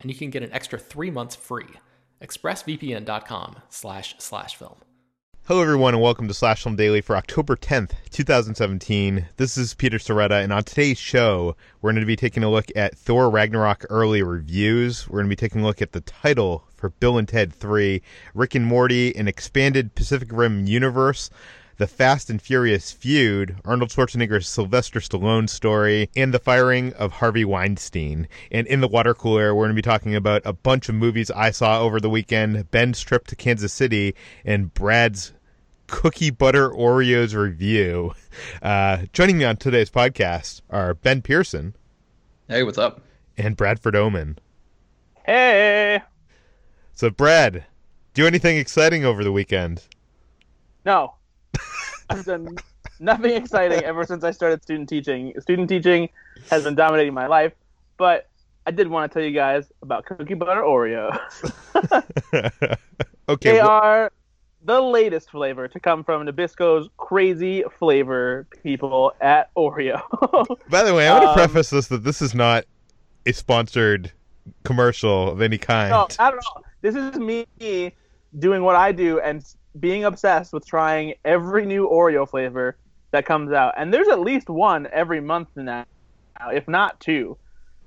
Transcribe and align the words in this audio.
and 0.00 0.10
you 0.10 0.16
can 0.16 0.30
get 0.30 0.42
an 0.42 0.52
extra 0.52 0.78
three 0.78 1.10
months 1.10 1.36
free. 1.36 1.68
ExpressVPN.com 2.22 3.56
slash 3.68 4.14
slash 4.18 4.56
film. 4.56 4.76
Hello, 5.44 5.62
everyone, 5.62 5.94
and 5.94 6.02
welcome 6.02 6.28
to 6.28 6.34
Slash 6.34 6.62
Film 6.62 6.76
Daily 6.76 7.00
for 7.00 7.16
October 7.16 7.56
10th, 7.56 7.92
2017. 8.10 9.26
This 9.36 9.58
is 9.58 9.74
Peter 9.74 9.98
Sciretta, 9.98 10.44
and 10.44 10.52
on 10.52 10.62
today's 10.62 10.98
show, 10.98 11.56
we're 11.80 11.90
going 11.90 12.00
to 12.00 12.06
be 12.06 12.14
taking 12.14 12.44
a 12.44 12.50
look 12.50 12.66
at 12.76 12.96
Thor 12.96 13.28
Ragnarok 13.28 13.84
early 13.90 14.22
reviews. 14.22 15.08
We're 15.08 15.20
going 15.20 15.26
to 15.26 15.36
be 15.36 15.40
taking 15.40 15.62
a 15.62 15.66
look 15.66 15.82
at 15.82 15.90
the 15.90 16.02
title 16.02 16.68
for 16.76 16.90
Bill 16.90 17.18
and 17.18 17.26
Ted 17.26 17.52
3, 17.52 18.00
Rick 18.32 18.54
and 18.54 18.64
Morty, 18.64 19.16
an 19.16 19.26
expanded 19.26 19.96
Pacific 19.96 20.28
Rim 20.30 20.66
universe, 20.66 21.30
the 21.80 21.86
Fast 21.86 22.28
and 22.28 22.42
Furious 22.42 22.92
feud, 22.92 23.56
Arnold 23.64 23.88
Schwarzenegger's 23.88 24.46
Sylvester 24.46 25.00
Stallone 25.00 25.48
story, 25.48 26.10
and 26.14 26.34
the 26.34 26.38
firing 26.38 26.92
of 26.92 27.10
Harvey 27.10 27.42
Weinstein. 27.42 28.28
And 28.52 28.66
in 28.66 28.82
the 28.82 28.86
water 28.86 29.14
cooler, 29.14 29.54
we're 29.54 29.64
going 29.64 29.74
to 29.74 29.74
be 29.74 29.80
talking 29.80 30.14
about 30.14 30.42
a 30.44 30.52
bunch 30.52 30.90
of 30.90 30.94
movies 30.94 31.30
I 31.30 31.52
saw 31.52 31.80
over 31.80 31.98
the 31.98 32.10
weekend, 32.10 32.70
Ben's 32.70 33.00
trip 33.00 33.26
to 33.28 33.34
Kansas 33.34 33.72
City, 33.72 34.14
and 34.44 34.74
Brad's 34.74 35.32
cookie 35.86 36.28
butter 36.28 36.68
Oreos 36.68 37.34
review. 37.34 38.12
Uh, 38.62 39.06
joining 39.12 39.38
me 39.38 39.44
on 39.44 39.56
today's 39.56 39.90
podcast 39.90 40.60
are 40.70 40.94
Ben 40.94 41.20
Pearson. 41.20 41.74
Hey, 42.46 42.62
what's 42.62 42.78
up? 42.78 43.00
And 43.36 43.56
Bradford 43.56 43.96
Oman. 43.96 44.38
Hey. 45.24 46.00
So, 46.92 47.10
Brad, 47.10 47.64
do 48.14 48.28
anything 48.28 48.56
exciting 48.56 49.04
over 49.04 49.24
the 49.24 49.32
weekend? 49.32 49.82
No. 50.84 51.14
I've 52.10 52.24
done 52.24 52.56
nothing 52.98 53.32
exciting 53.32 53.82
ever 53.84 54.04
since 54.04 54.24
I 54.24 54.30
started 54.30 54.62
student 54.62 54.88
teaching. 54.88 55.32
Student 55.40 55.68
teaching 55.68 56.08
has 56.50 56.64
been 56.64 56.74
dominating 56.74 57.14
my 57.14 57.26
life, 57.26 57.52
but 57.96 58.28
I 58.66 58.70
did 58.72 58.88
want 58.88 59.10
to 59.10 59.18
tell 59.18 59.26
you 59.26 59.34
guys 59.34 59.72
about 59.82 60.04
cookie 60.06 60.34
butter 60.34 60.62
Oreo. 60.62 61.18
okay. 63.28 63.52
They 63.52 63.60
are 63.60 64.12
the 64.64 64.80
latest 64.80 65.30
flavor 65.30 65.68
to 65.68 65.80
come 65.80 66.04
from 66.04 66.26
Nabisco's 66.26 66.88
crazy 66.98 67.64
flavor 67.78 68.46
people 68.62 69.14
at 69.20 69.52
Oreo. 69.54 70.02
By 70.68 70.82
the 70.82 70.94
way, 70.94 71.08
I 71.08 71.12
want 71.12 71.24
to 71.24 71.28
Um, 71.30 71.34
preface 71.34 71.70
this 71.70 71.88
that 71.88 72.04
this 72.04 72.20
is 72.20 72.34
not 72.34 72.64
a 73.26 73.32
sponsored 73.32 74.12
commercial 74.64 75.30
of 75.30 75.40
any 75.40 75.58
kind. 75.58 75.90
no, 75.90 76.08
I 76.18 76.30
don't 76.30 76.36
know. 76.56 76.62
This 76.82 76.94
is 76.94 77.16
me 77.18 77.92
doing 78.38 78.62
what 78.62 78.76
I 78.76 78.92
do 78.92 79.20
and 79.20 79.44
being 79.78 80.04
obsessed 80.04 80.52
with 80.52 80.66
trying 80.66 81.14
every 81.24 81.64
new 81.64 81.88
Oreo 81.88 82.28
flavor 82.28 82.76
that 83.12 83.26
comes 83.26 83.52
out. 83.52 83.74
And 83.76 83.92
there's 83.92 84.08
at 84.08 84.20
least 84.20 84.48
one 84.48 84.88
every 84.92 85.20
month 85.20 85.48
now, 85.54 85.84
if 86.52 86.66
not 86.68 86.98
two. 87.00 87.36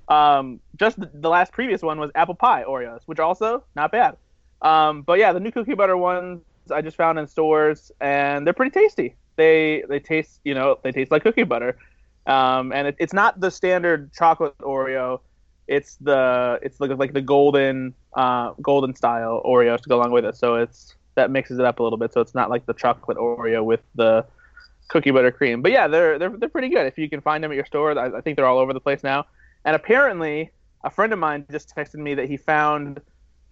Um, 0.08 0.60
just 0.76 1.00
the, 1.00 1.10
the 1.14 1.30
last 1.30 1.52
previous 1.54 1.82
one 1.82 2.00
was 2.00 2.12
apple 2.16 2.36
pie 2.36 2.64
Oreos, 2.64 3.02
which 3.06 3.20
also 3.20 3.64
not 3.76 3.92
bad. 3.92 4.18
Um, 4.62 5.02
but 5.02 5.20
yeah, 5.20 5.34
the 5.34 5.40
new 5.40 5.52
cookie 5.52 5.76
butter 5.76 5.98
ones 5.98 6.42
I 6.72 6.82
just 6.82 6.98
found 6.98 7.20
in 7.20 7.28
stores, 7.28 7.92
and 8.00 8.46
they're 8.46 8.54
pretty 8.54 8.72
tasty. 8.72 9.16
They 9.36 9.84
they 9.90 10.00
taste 10.00 10.40
you 10.44 10.54
know 10.54 10.80
they 10.84 10.92
taste 10.92 11.12
like 11.12 11.24
cookie 11.24 11.44
butter, 11.44 11.78
um, 12.28 12.72
and 12.72 12.88
it, 12.88 12.96
it's 13.00 13.14
not 13.14 13.40
the 13.40 13.52
standard 13.52 14.14
chocolate 14.14 14.58
Oreo. 14.60 15.20
It's 15.68 15.96
the 15.98 16.60
it's 16.62 16.80
like 16.80 16.92
like 16.98 17.14
the 17.14 17.22
golden 17.22 17.94
uh, 18.14 18.54
golden 18.62 18.96
style 18.96 19.42
Oreos 19.46 19.82
to 19.82 19.90
go 19.90 19.98
along 19.98 20.12
with 20.12 20.26
it. 20.26 20.36
So 20.36 20.56
it's 20.56 20.96
that 21.16 21.32
mixes 21.32 21.60
it 21.60 21.66
up 21.66 21.80
a 21.80 21.84
little 21.84 21.98
bit. 21.98 22.14
So 22.14 22.22
it's 22.22 22.36
not 22.36 22.50
like 22.50 22.66
the 22.66 22.74
chocolate 22.74 23.18
Oreo 23.18 23.64
with 23.64 23.82
the 23.96 24.26
cookie 24.88 25.12
butter 25.12 25.32
cream. 25.32 25.62
But 25.62 25.72
yeah, 25.72 25.88
they're 25.88 26.20
they're 26.20 26.30
they're 26.30 26.50
pretty 26.50 26.70
good. 26.70 26.86
If 26.86 26.98
you 26.98 27.10
can 27.10 27.22
find 27.22 27.44
them 27.44 27.52
at 27.52 27.56
your 27.56 27.66
store, 27.66 27.98
I, 27.98 28.18
I 28.18 28.22
think 28.22 28.36
they're 28.36 28.46
all 28.46 28.60
over 28.60 28.74
the 28.74 28.80
place 28.80 29.04
now. 29.04 29.26
And 29.66 29.76
apparently, 29.76 30.52
a 30.84 30.90
friend 30.90 31.14
of 31.14 31.20
mine 31.20 31.46
just 31.52 31.74
texted 31.76 31.96
me 31.96 32.16
that 32.16 32.28
he 32.28 32.38
found 32.38 33.02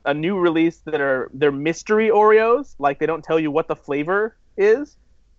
a 0.05 0.13
new 0.13 0.37
release 0.37 0.77
that 0.85 0.99
are 0.99 1.29
they're 1.33 1.51
mystery 1.51 2.09
Oreos. 2.09 2.75
Like 2.79 2.99
they 2.99 3.05
don't 3.05 3.23
tell 3.23 3.39
you 3.39 3.51
what 3.51 3.67
the 3.67 3.75
flavor 3.75 4.35
is. 4.57 4.97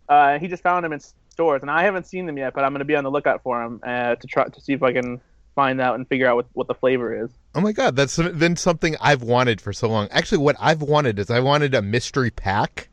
Uh, 0.08 0.38
he 0.38 0.48
just 0.48 0.62
found 0.62 0.84
them 0.84 0.92
in 0.92 1.00
stores, 1.30 1.62
and 1.62 1.70
I 1.70 1.82
haven't 1.84 2.06
seen 2.06 2.26
them 2.26 2.38
yet. 2.38 2.54
But 2.54 2.64
I'm 2.64 2.72
going 2.72 2.80
to 2.80 2.84
be 2.84 2.96
on 2.96 3.04
the 3.04 3.10
lookout 3.10 3.42
for 3.42 3.62
them 3.62 3.80
uh, 3.82 4.16
to 4.16 4.26
try 4.26 4.44
to 4.48 4.60
see 4.60 4.72
if 4.72 4.82
I 4.82 4.92
can 4.92 5.20
find 5.54 5.80
out 5.80 5.94
and 5.96 6.06
figure 6.08 6.26
out 6.26 6.36
what, 6.36 6.46
what 6.54 6.68
the 6.68 6.74
flavor 6.74 7.24
is. 7.24 7.30
Oh 7.54 7.60
my 7.60 7.72
god, 7.72 7.96
that's 7.96 8.16
been 8.16 8.56
something 8.56 8.96
I've 9.00 9.22
wanted 9.22 9.60
for 9.60 9.72
so 9.72 9.88
long. 9.88 10.08
Actually, 10.10 10.38
what 10.38 10.56
I've 10.58 10.82
wanted 10.82 11.18
is 11.18 11.30
I 11.30 11.40
wanted 11.40 11.74
a 11.74 11.82
mystery 11.82 12.30
pack 12.30 12.88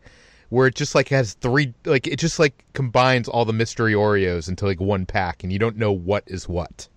where 0.50 0.68
it 0.68 0.76
just 0.76 0.96
like 0.96 1.10
has 1.10 1.34
three 1.36 1.74
like 1.86 2.08
it 2.08 2.18
just 2.18 2.40
like 2.40 2.64
combines 2.74 3.28
all 3.30 3.46
the 3.46 3.54
mystery 3.54 3.94
Oreos 3.94 4.50
into 4.50 4.66
like 4.66 4.80
one 4.82 5.06
pack 5.06 5.44
and 5.44 5.54
you 5.54 5.60
don't 5.60 5.78
know 5.78 5.92
what 5.92 6.24
is 6.28 6.50
what. 6.50 6.88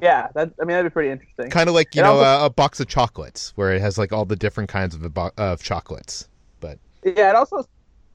Yeah, 0.00 0.28
that 0.34 0.52
I 0.60 0.64
mean 0.64 0.74
that'd 0.76 0.90
be 0.90 0.92
pretty 0.92 1.10
interesting. 1.10 1.48
Kind 1.50 1.68
of 1.68 1.74
like, 1.74 1.94
you 1.94 2.00
It 2.00 2.04
know, 2.04 2.18
also- 2.18 2.42
a, 2.44 2.46
a 2.46 2.50
box 2.50 2.80
of 2.80 2.86
chocolates 2.88 3.52
where 3.56 3.72
it 3.72 3.80
has 3.80 3.96
like 3.96 4.12
all 4.12 4.24
the 4.24 4.36
different 4.36 4.68
kinds 4.68 4.94
of 4.94 5.14
bo- 5.14 5.30
of 5.38 5.62
chocolates. 5.62 6.28
But 6.60 6.78
Yeah, 7.04 7.30
it 7.30 7.36
also 7.36 7.64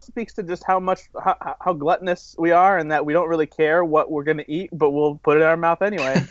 speaks 0.04 0.34
to 0.34 0.44
just 0.44 0.64
how 0.64 0.80
much 0.80 1.02
how, 1.24 1.56
how 1.60 1.74
gluttonous 1.74 2.36
we 2.38 2.52
are, 2.52 2.78
and 2.78 2.92
that 2.92 3.06
we 3.06 3.14
don't 3.14 3.30
really 3.30 3.48
care 3.48 3.84
what 3.84 4.12
we're 4.12 4.24
gonna 4.24 4.46
eat, 4.48 4.70
but 4.74 4.92
we'll 4.92 5.16
put 5.16 5.38
it 5.38 5.42
in 5.42 5.48
our 5.48 5.58
mouth 5.58 5.82
anyway. 5.82 6.22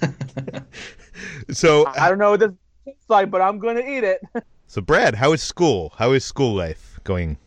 so 1.50 1.86
I 1.86 2.08
don't 2.08 2.18
know 2.18 2.32
what 2.32 2.40
this 2.40 2.52
tastes 2.84 3.08
like, 3.08 3.30
but 3.30 3.40
I'm 3.40 3.58
gonna 3.58 3.80
eat 3.80 4.04
it. 4.04 4.20
so 4.66 4.80
Brad, 4.80 5.14
how 5.14 5.32
is 5.32 5.42
school? 5.42 5.92
How 5.96 6.12
is 6.12 6.24
school 6.24 6.54
life 6.54 7.00
going? 7.04 7.38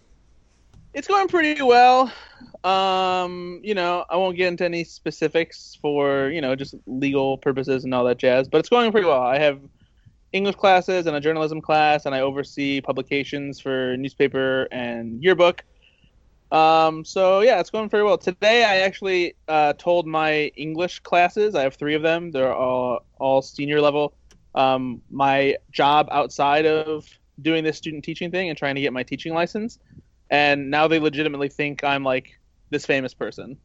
It's 0.94 1.08
going 1.08 1.28
pretty 1.28 1.62
well. 1.62 2.12
Um, 2.64 3.60
you 3.64 3.74
know, 3.74 4.06
I 4.10 4.16
won't 4.16 4.38
get 4.38 4.48
into 4.48 4.64
any 4.64 4.84
specifics 4.84 5.78
for 5.82 6.30
you 6.30 6.42
know 6.42 6.56
just 6.56 6.76
legal 6.86 7.38
purposes 7.38 7.84
and 7.84 7.94
all 7.94 8.06
that 8.06 8.18
jazz, 8.18 8.48
but 8.48 8.60
it's 8.60 8.70
going 8.70 8.92
pretty 8.92 9.08
well. 9.08 9.22
I 9.22 9.40
have 9.40 9.60
English 10.34 10.56
classes 10.56 11.06
and 11.06 11.16
a 11.16 11.20
journalism 11.20 11.62
class, 11.62 12.06
and 12.06 12.16
I 12.16 12.22
oversee 12.22 12.82
publications 12.82 13.60
for 13.60 13.96
newspaper 13.98 14.68
and 14.72 15.24
yearbook. 15.24 15.64
Um, 16.54 17.04
so 17.04 17.42
yeah, 17.42 17.60
it's 17.60 17.72
going 17.72 17.90
very 17.90 18.04
well. 18.04 18.18
Today, 18.18 18.64
I 18.64 18.78
actually 18.78 19.36
uh, 19.48 19.74
told 19.74 20.06
my 20.06 20.52
English 20.56 21.00
classes. 21.00 21.56
I 21.56 21.64
have 21.64 21.76
three 21.76 21.96
of 21.96 22.04
them. 22.04 22.30
They're 22.32 22.54
all 22.54 23.00
all 23.20 23.42
senior 23.42 23.82
level. 23.82 24.14
Um, 24.54 25.02
my 25.10 25.58
job 25.72 26.08
outside 26.12 26.68
of 26.68 27.08
doing 27.42 27.64
this 27.64 27.78
student 27.78 28.04
teaching 28.04 28.30
thing 28.30 28.50
and 28.50 28.58
trying 28.58 28.76
to 28.76 28.82
get 28.82 28.94
my 28.94 29.02
teaching 29.02 29.34
license, 29.34 29.80
and 30.30 30.70
now 30.70 30.88
they 30.88 31.00
legitimately 31.00 31.50
think 31.50 31.84
I'm 31.84 32.04
like 32.04 32.40
this 32.70 32.86
famous 32.86 33.16
person. 33.16 33.58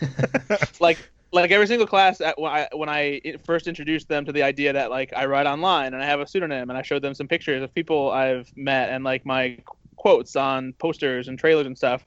like 0.80 0.98
like 1.32 1.52
every 1.52 1.68
single 1.68 1.86
class 1.86 2.20
at, 2.20 2.40
when 2.40 2.50
I 2.50 2.68
when 2.74 2.88
I 2.88 3.20
i- 3.24 3.36
first 3.44 3.68
introduced 3.68 4.08
them 4.08 4.24
to 4.24 4.32
the 4.32 4.42
idea 4.42 4.72
that 4.72 4.90
like 4.90 5.12
I 5.16 5.26
write 5.26 5.46
online 5.46 5.94
and 5.94 6.02
I 6.02 6.06
have 6.06 6.18
a 6.18 6.26
pseudonym 6.26 6.70
and 6.70 6.76
I 6.76 6.82
showed 6.82 7.02
them 7.02 7.14
some 7.14 7.28
pictures 7.28 7.62
of 7.62 7.72
people 7.72 8.10
I've 8.10 8.52
met 8.56 8.90
and 8.90 9.04
like 9.04 9.24
my 9.24 9.58
quotes 9.94 10.34
on 10.34 10.72
posters 10.80 11.28
and 11.28 11.38
trailers 11.38 11.66
and 11.66 11.78
stuff. 11.78 12.04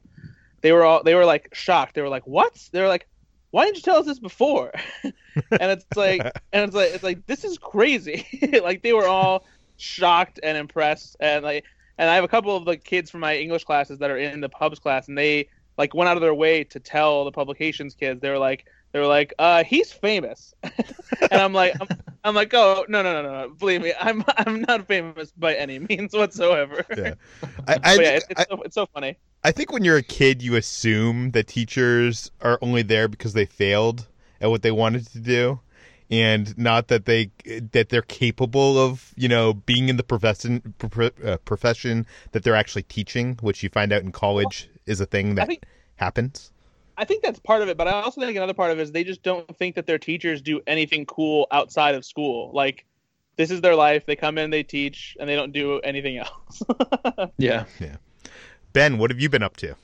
They 0.66 0.72
were 0.72 0.84
all 0.84 1.04
they 1.04 1.14
were 1.14 1.26
like 1.26 1.54
shocked. 1.54 1.94
They 1.94 2.02
were 2.02 2.10
like, 2.10 2.26
"What?" 2.26 2.58
They 2.72 2.82
were 2.82 2.88
like, 2.88 3.08
"Why 3.52 3.66
didn't 3.66 3.78
you 3.78 3.84
tell 3.84 3.98
us 3.98 4.08
this 4.08 4.18
before?" 4.18 4.74
and 5.04 5.14
it's 5.52 5.86
like, 5.96 6.22
and 6.54 6.66
it's 6.66 6.74
like, 6.74 6.90
it's 6.90 7.04
like 7.04 7.24
this 7.28 7.44
is 7.44 7.60
crazy. 7.60 8.26
like 8.64 8.82
they 8.82 8.92
were 8.92 9.08
all 9.08 9.46
shocked 9.78 10.40
and 10.42 10.58
impressed, 10.58 11.18
and 11.20 11.44
like, 11.44 11.66
and 12.00 12.10
I 12.10 12.16
have 12.16 12.24
a 12.24 12.28
couple 12.28 12.58
of 12.58 12.66
the 12.66 12.78
kids 12.78 13.12
from 13.12 13.20
my 13.20 13.38
English 13.38 13.64
classes 13.64 14.00
that 14.00 14.10
are 14.10 14.18
in 14.18 14.42
the 14.42 14.50
pubs 14.50 14.80
class, 14.80 15.08
and 15.08 15.16
they 15.16 15.50
like 15.78 15.94
went 15.94 16.10
out 16.10 16.18
of 16.18 16.22
their 16.22 16.34
way 16.34 16.64
to 16.64 16.80
tell 16.80 17.26
the 17.26 17.32
publications 17.32 17.94
kids. 17.94 18.20
They 18.20 18.32
were 18.32 18.40
like, 18.40 18.66
they 18.96 19.02
were 19.02 19.08
like, 19.08 19.34
uh, 19.38 19.66
he's 19.66 19.92
famous, 19.92 20.56
and 20.64 21.34
I'm 21.34 21.52
like, 21.52 21.74
I'm, 21.82 21.88
I'm, 22.24 22.34
like, 22.34 22.54
oh 22.54 22.86
no, 22.88 23.04
no, 23.04 23.22
no, 23.22 23.42
no, 23.42 23.50
believe 23.50 23.82
me, 23.82 23.92
I'm 24.00 24.24
I'm 24.38 24.62
not 24.62 24.88
famous 24.88 25.32
by 25.32 25.54
any 25.56 25.80
means 25.80 26.14
whatsoever. 26.14 26.86
Yeah, 26.96 27.16
I, 27.68 27.78
I, 27.84 27.94
yeah, 27.96 28.10
it's, 28.12 28.26
it's, 28.30 28.40
I, 28.40 28.46
so, 28.50 28.62
it's 28.62 28.76
so 28.76 28.86
funny. 28.86 29.18
I 29.44 29.52
think 29.52 29.74
when 29.74 29.84
you're 29.84 29.98
a 29.98 30.02
kid, 30.02 30.42
you 30.42 30.56
assume 30.56 31.32
that 31.32 31.48
teachers 31.48 32.32
are 32.40 32.58
only 32.62 32.84
there 32.84 33.10
because 33.10 33.34
they 33.34 33.46
failed 33.46 34.08
at 34.40 34.50
what 34.50 34.62
they 34.62 34.72
wanted 34.72 35.08
to 35.08 35.20
do, 35.20 35.60
and 36.10 36.58
not 36.58 36.88
that 36.88 37.04
they 37.04 37.32
that 37.74 37.90
they're 37.90 38.02
capable 38.02 38.80
of 38.80 39.12
you 39.18 39.28
know 39.28 39.56
being 39.56 39.90
in 39.90 39.98
the 39.98 40.04
profession 40.04 40.74
uh, 40.82 41.36
profession 41.44 42.06
that 42.32 42.46
they're 42.46 42.56
actually 42.56 42.84
teaching, 42.84 43.38
which 43.42 43.62
you 43.62 43.68
find 43.68 43.92
out 43.92 44.04
in 44.04 44.14
college 44.14 44.70
is 44.86 45.02
a 45.02 45.06
thing 45.06 45.36
that 45.36 45.48
think, 45.48 45.66
happens. 45.98 46.54
I 46.98 47.06
think 47.06 47.24
that's 47.24 47.40
part 47.40 47.62
of 47.62 47.70
it, 47.70 47.78
but 47.78 47.88
I 47.88 47.92
also 47.92 48.22
think 48.22 48.38
another 48.38 48.54
part 48.54 48.72
of 48.72 48.80
it 48.80 48.84
is 48.84 48.92
they 48.92 49.04
just 49.04 49.24
don't 49.24 49.56
think 49.58 49.76
that 49.76 49.86
their 49.86 49.98
teachers 49.98 50.42
do 50.42 50.62
anything 50.66 51.06
cool 51.06 51.48
outside 51.52 51.96
of 51.96 52.06
school. 52.06 52.52
Like 52.54 52.86
this 53.36 53.52
is 53.52 53.62
their 53.62 53.76
life. 53.76 54.06
They 54.06 54.16
come 54.16 54.38
in, 54.38 54.50
they 54.50 54.64
teach, 54.64 55.18
and 55.20 55.30
they 55.30 55.36
don't 55.36 55.52
do 55.52 55.80
anything 55.82 56.18
else. 56.18 56.64
yeah. 57.38 57.66
Yeah. 57.80 57.98
Ben, 58.74 58.98
what 58.98 59.12
have 59.12 59.20
you 59.20 59.30
been 59.30 59.44
up 59.44 59.58
to? 59.58 59.76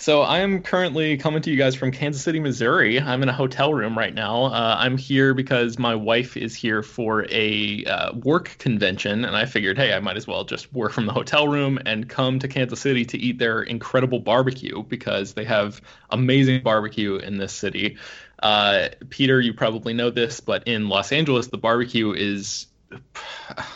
So 0.00 0.22
I 0.22 0.38
am 0.38 0.62
currently 0.62 1.16
coming 1.16 1.42
to 1.42 1.50
you 1.50 1.56
guys 1.56 1.74
from 1.74 1.90
Kansas 1.90 2.22
City, 2.22 2.38
Missouri. 2.38 3.00
I'm 3.00 3.20
in 3.24 3.28
a 3.28 3.32
hotel 3.32 3.74
room 3.74 3.98
right 3.98 4.14
now. 4.14 4.44
Uh, 4.44 4.76
I'm 4.78 4.96
here 4.96 5.34
because 5.34 5.76
my 5.76 5.96
wife 5.96 6.36
is 6.36 6.54
here 6.54 6.84
for 6.84 7.26
a 7.32 7.84
uh, 7.84 8.12
work 8.12 8.54
convention, 8.58 9.24
and 9.24 9.34
I 9.34 9.44
figured, 9.44 9.76
hey, 9.76 9.92
I 9.92 9.98
might 9.98 10.16
as 10.16 10.24
well 10.24 10.44
just 10.44 10.72
work 10.72 10.92
from 10.92 11.06
the 11.06 11.12
hotel 11.12 11.48
room 11.48 11.80
and 11.84 12.08
come 12.08 12.38
to 12.38 12.46
Kansas 12.46 12.78
City 12.78 13.06
to 13.06 13.18
eat 13.18 13.40
their 13.40 13.60
incredible 13.60 14.20
barbecue 14.20 14.84
because 14.84 15.34
they 15.34 15.44
have 15.44 15.80
amazing 16.10 16.62
barbecue 16.62 17.16
in 17.16 17.36
this 17.36 17.52
city. 17.52 17.96
Uh, 18.40 18.90
Peter, 19.10 19.40
you 19.40 19.52
probably 19.52 19.94
know 19.94 20.10
this, 20.10 20.38
but 20.38 20.68
in 20.68 20.88
Los 20.88 21.10
Angeles, 21.10 21.48
the 21.48 21.58
barbecue 21.58 22.12
is 22.12 22.67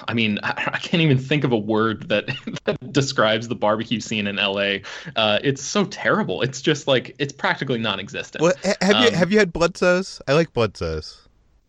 I 0.08 0.14
mean, 0.14 0.38
I 0.42 0.78
can't 0.78 1.02
even 1.02 1.18
think 1.18 1.44
of 1.44 1.52
a 1.52 1.58
word 1.58 2.08
that, 2.08 2.28
that 2.64 2.92
describes 2.92 3.48
the 3.48 3.54
barbecue 3.54 4.00
scene 4.00 4.26
in 4.26 4.36
LA. 4.36 4.78
Uh, 5.16 5.38
it's 5.42 5.62
so 5.62 5.84
terrible. 5.84 6.42
It's 6.42 6.62
just 6.62 6.86
like 6.86 7.14
it's 7.18 7.32
practically 7.32 7.78
non-existent. 7.78 8.42
Well, 8.42 8.54
have 8.80 8.96
Um, 8.96 9.04
you 9.04 9.10
have 9.10 9.32
you 9.32 9.38
had 9.38 9.52
Bludso's? 9.52 10.20
I 10.26 10.34
like 10.34 10.52
Bludso's. 10.52 11.28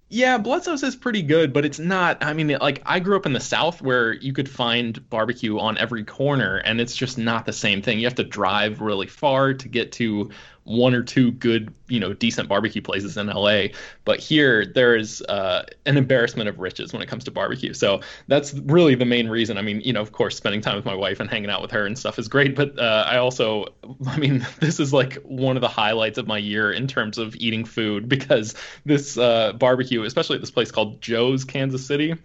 Yeah, 0.10 0.38
Bludso's 0.38 0.84
is 0.84 0.96
pretty 0.96 1.24
good, 1.24 1.54
but 1.54 1.66
it's 1.66 1.80
not. 1.80 2.24
I 2.24 2.34
mean, 2.34 2.56
like 2.62 2.84
I 2.86 3.00
grew 3.00 3.16
up 3.16 3.26
in 3.26 3.34
the 3.34 3.40
South 3.40 3.82
where 3.82 4.14
you 4.14 4.32
could 4.32 4.48
find 4.48 5.10
barbecue 5.10 5.58
on 5.58 5.76
every 5.80 6.04
corner, 6.04 6.58
and 6.58 6.80
it's 6.80 6.96
just 6.96 7.18
not 7.18 7.48
the 7.48 7.54
same 7.54 7.82
thing. 7.82 7.98
You 8.00 8.06
have 8.06 8.16
to 8.16 8.24
drive 8.24 8.80
really 8.80 9.08
far 9.08 9.56
to 9.56 9.68
get 9.68 9.92
to 9.94 10.30
one 10.66 10.94
or 10.94 11.04
two 11.04 11.32
good, 11.32 11.74
you 11.88 12.00
know, 12.00 12.14
decent 12.14 12.48
barbecue 12.48 12.82
places 12.82 13.18
in 13.18 13.28
LA. 13.28 13.66
But 14.06 14.20
here, 14.20 14.66
there 14.66 14.96
is 14.96 15.22
uh, 15.24 15.64
an 15.86 15.98
embarrassment 15.98 16.48
of 16.48 16.60
riches 16.60 16.94
when 16.94 17.02
it 17.02 17.08
comes 17.08 17.24
to 17.26 17.32
barbecue. 17.32 17.74
So 17.74 18.02
that's 18.28 18.54
really 18.54 18.96
the 18.96 19.06
main 19.06 19.28
reason. 19.28 19.58
I 19.58 19.62
mean, 19.62 19.82
you 19.82 19.94
know, 19.94 20.02
of 20.02 20.12
course, 20.12 20.38
spending 20.38 20.62
time 20.62 20.76
with 20.76 20.86
my 20.86 20.96
wife 20.96 21.20
and 21.20 21.30
hanging 21.30 21.50
out 21.50 21.62
with 21.62 21.72
her 21.72 21.86
and 21.86 21.98
stuff 21.98 22.18
is 22.18 22.28
great. 22.28 22.56
But 22.56 22.80
uh, 22.80 23.06
I 23.08 23.18
also, 23.18 23.74
I 24.08 24.18
mean, 24.18 24.46
this 24.60 24.80
is 24.80 24.94
like 24.94 25.16
one 25.24 25.58
of 25.58 25.62
the 25.62 25.68
highlights 25.68 26.18
of 26.18 26.28
my 26.28 26.38
year 26.38 26.72
in 26.72 26.88
terms 26.88 27.18
of 27.18 27.36
eating 27.36 27.66
food 27.66 28.08
because 28.14 28.56
this 28.86 29.18
uh, 29.18 29.54
barbecue, 29.54 30.04
especially 30.04 30.36
at 30.36 30.42
this 30.42 30.52
place 30.52 30.72
called 30.72 31.02
Joe's 31.02 31.44
Kansas 31.44 31.86
City, 31.86 32.16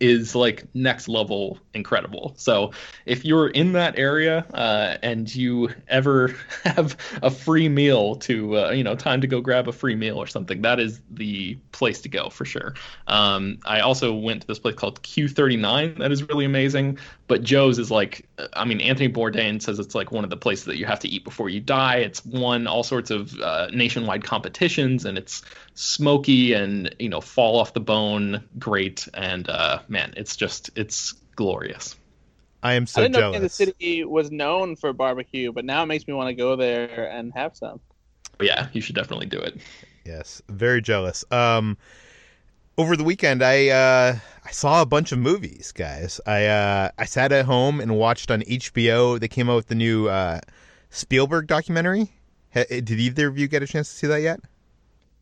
is 0.00 0.34
like 0.34 0.66
next 0.74 1.08
level 1.08 1.58
incredible. 1.74 2.34
So 2.36 2.72
if 3.04 3.24
you're 3.24 3.48
in 3.48 3.72
that 3.72 3.98
area 3.98 4.46
uh, 4.54 4.96
and 5.02 5.32
you 5.34 5.70
ever 5.88 6.34
have 6.64 6.96
a 7.22 7.30
free 7.30 7.68
meal 7.68 8.16
to, 8.16 8.58
uh, 8.58 8.70
you 8.70 8.84
know, 8.84 8.94
time 8.94 9.20
to 9.20 9.26
go 9.26 9.40
grab 9.40 9.68
a 9.68 9.72
free 9.72 9.94
meal 9.94 10.16
or 10.16 10.26
something, 10.26 10.62
that 10.62 10.78
is 10.80 11.00
the 11.10 11.58
place 11.72 12.00
to 12.02 12.08
go 12.08 12.30
for 12.30 12.44
sure. 12.44 12.74
Um, 13.06 13.58
I 13.64 13.80
also 13.80 14.14
went 14.14 14.42
to 14.42 14.46
this 14.46 14.58
place 14.58 14.74
called 14.74 15.02
Q39 15.02 15.98
that 15.98 16.12
is 16.12 16.28
really 16.28 16.44
amazing. 16.44 16.98
But 17.28 17.42
Joe's 17.42 17.78
is 17.78 17.90
like, 17.90 18.26
I 18.54 18.64
mean, 18.64 18.80
Anthony 18.80 19.10
Bourdain 19.10 19.60
says 19.60 19.78
it's 19.78 19.94
like 19.94 20.10
one 20.10 20.24
of 20.24 20.30
the 20.30 20.36
places 20.36 20.64
that 20.64 20.78
you 20.78 20.86
have 20.86 20.98
to 21.00 21.08
eat 21.08 21.24
before 21.24 21.50
you 21.50 21.60
die. 21.60 21.96
It's 21.96 22.24
won 22.24 22.66
all 22.66 22.82
sorts 22.82 23.10
of 23.10 23.38
uh, 23.38 23.68
nationwide 23.70 24.24
competitions, 24.24 25.04
and 25.04 25.18
it's 25.18 25.42
smoky 25.74 26.54
and 26.54 26.94
you 26.98 27.10
know 27.10 27.20
fall 27.20 27.60
off 27.60 27.74
the 27.74 27.80
bone, 27.80 28.42
great. 28.58 29.06
And 29.12 29.48
uh, 29.48 29.80
man, 29.88 30.14
it's 30.16 30.36
just 30.36 30.70
it's 30.74 31.12
glorious. 31.36 31.96
I 32.62 32.72
am 32.72 32.86
so 32.86 33.02
I 33.02 33.04
didn't 33.04 33.12
know 33.12 33.20
jealous. 33.20 33.38
Kansas 33.38 33.54
City 33.54 34.04
was 34.04 34.30
known 34.30 34.74
for 34.74 34.92
barbecue, 34.94 35.52
but 35.52 35.64
now 35.64 35.82
it 35.82 35.86
makes 35.86 36.08
me 36.08 36.14
want 36.14 36.28
to 36.28 36.34
go 36.34 36.56
there 36.56 37.10
and 37.10 37.32
have 37.34 37.54
some. 37.54 37.78
But 38.38 38.46
yeah, 38.46 38.68
you 38.72 38.80
should 38.80 38.94
definitely 38.94 39.26
do 39.26 39.38
it. 39.38 39.60
Yes, 40.04 40.40
very 40.48 40.80
jealous. 40.80 41.24
Um, 41.30 41.76
over 42.78 42.96
the 42.96 43.04
weekend, 43.04 43.42
I 43.42 43.68
uh, 43.68 44.16
I 44.44 44.50
saw 44.50 44.80
a 44.80 44.86
bunch 44.86 45.12
of 45.12 45.18
movies, 45.18 45.72
guys. 45.72 46.20
I 46.26 46.46
uh, 46.46 46.90
I 46.96 47.04
sat 47.04 47.32
at 47.32 47.44
home 47.44 47.80
and 47.80 47.96
watched 47.98 48.30
on 48.30 48.40
HBO. 48.42 49.20
They 49.20 49.28
came 49.28 49.50
out 49.50 49.56
with 49.56 49.66
the 49.66 49.74
new 49.74 50.08
uh, 50.08 50.40
Spielberg 50.88 51.48
documentary. 51.48 52.12
Ha- 52.54 52.64
did 52.68 52.90
either 52.90 53.28
of 53.28 53.36
you 53.36 53.48
get 53.48 53.62
a 53.62 53.66
chance 53.66 53.90
to 53.90 53.94
see 53.94 54.06
that 54.06 54.22
yet? 54.22 54.40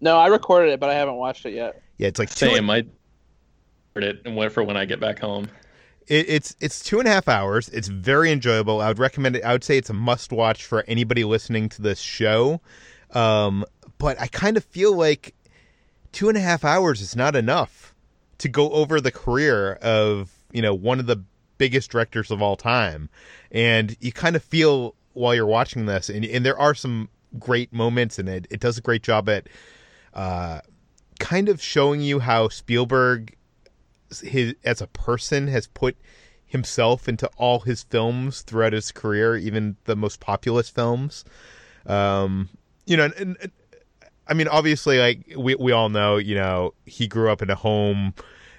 No, 0.01 0.17
I 0.19 0.29
recorded 0.29 0.73
it, 0.73 0.79
but 0.79 0.91
I 0.91 0.95
haven't 0.95 1.17
watched 1.17 1.47
it 1.47 1.55
yet. 1.55 1.83
Yeah, 1.97 2.09
it's 2.09 2.19
like 2.19 2.31
two, 2.31 2.47
Same. 2.51 2.69
I 2.71 2.85
heard 3.95 4.05
it 4.05 4.21
and 4.27 4.37
wait 4.37 4.53
for 4.53 4.63
when 4.63 4.77
I 4.77 4.85
get 4.85 5.01
back 5.01 5.19
home. 5.19 5.49
it, 6.07 6.29
it's 6.29 6.55
it's 6.61 6.85
two 6.85 6.99
and 6.99 7.09
a 7.09 7.11
half 7.11 7.27
hours. 7.27 7.71
It's 7.71 7.89
very 7.89 8.31
enjoyable. 8.31 8.81
I 8.83 8.89
would 8.89 8.99
recommend 8.99 9.37
it. 9.37 9.45
I 9.45 9.53
would 9.53 9.65
say 9.65 9.79
it's 9.79 9.91
a 9.91 9.95
must 9.95 10.31
watch 10.31 10.65
for 10.65 10.85
anybody 10.87 11.25
listening 11.25 11.71
to 11.71 11.83
this 11.83 11.99
show. 11.99 12.61
Um, 13.13 13.65
but 13.99 14.21
I 14.21 14.27
kind 14.27 14.59
of 14.59 14.65
feel 14.65 14.95
like 14.95 15.35
two 16.17 16.31
and 16.31 16.39
a 16.39 16.41
half 16.41 16.65
hours 16.65 17.03
is 17.03 17.15
not 17.15 17.37
enough 17.37 17.95
to 18.39 18.49
go 18.49 18.71
over 18.71 19.03
the 19.03 19.13
career 19.13 19.75
of 19.83 20.31
you 20.51 20.63
know 20.63 20.73
one 20.73 20.99
of 20.99 21.05
the 21.05 21.23
biggest 21.59 21.91
directors 21.91 22.31
of 22.31 22.41
all 22.41 22.57
time, 22.57 23.11
and 23.51 23.95
you 24.01 24.11
kind 24.13 24.35
of 24.35 24.43
feel 24.43 24.95
while 25.13 25.35
you're 25.35 25.45
watching 25.45 25.85
this, 25.85 26.09
and, 26.09 26.25
and 26.25 26.45
there 26.45 26.59
are 26.59 26.75
some 26.75 27.11
great 27.39 27.71
moments, 27.71 28.19
and 28.19 28.31
it 28.31 28.47
it 28.49 28.61
does 28.61 28.79
a 28.79 28.81
great 28.81 29.03
job 29.03 29.29
at 29.29 29.47
uh, 30.15 30.61
kind 31.21 31.51
of 31.51 31.61
showing 31.61 32.01
you 32.01 32.19
how 32.21 32.49
Spielberg 32.49 33.37
his 34.23 34.55
as 34.65 34.81
a 34.81 34.87
person 34.87 35.49
has 35.49 35.67
put 35.67 35.99
himself 36.47 37.11
into 37.11 37.29
all 37.37 37.61
his 37.61 37.83
films 37.83 38.41
throughout 38.41 38.73
his 38.73 38.91
career, 38.91 39.37
even 39.37 39.77
the 39.85 39.95
most 39.95 40.19
populous 40.21 40.71
films. 40.71 41.27
Um, 41.85 42.49
you 42.87 42.97
know, 42.97 43.05
and, 43.05 43.37
and, 43.39 43.53
I 44.29 44.35
mean, 44.35 44.49
obviously, 44.49 44.99
like 44.99 45.35
we 45.37 45.55
we 45.55 45.73
all 45.73 45.89
know, 45.89 46.17
you 46.17 46.35
know, 46.35 46.75
he 46.85 47.07
grew 47.07 47.31
up 47.31 47.43
in 47.43 47.51
a 47.51 47.55
home 47.55 48.15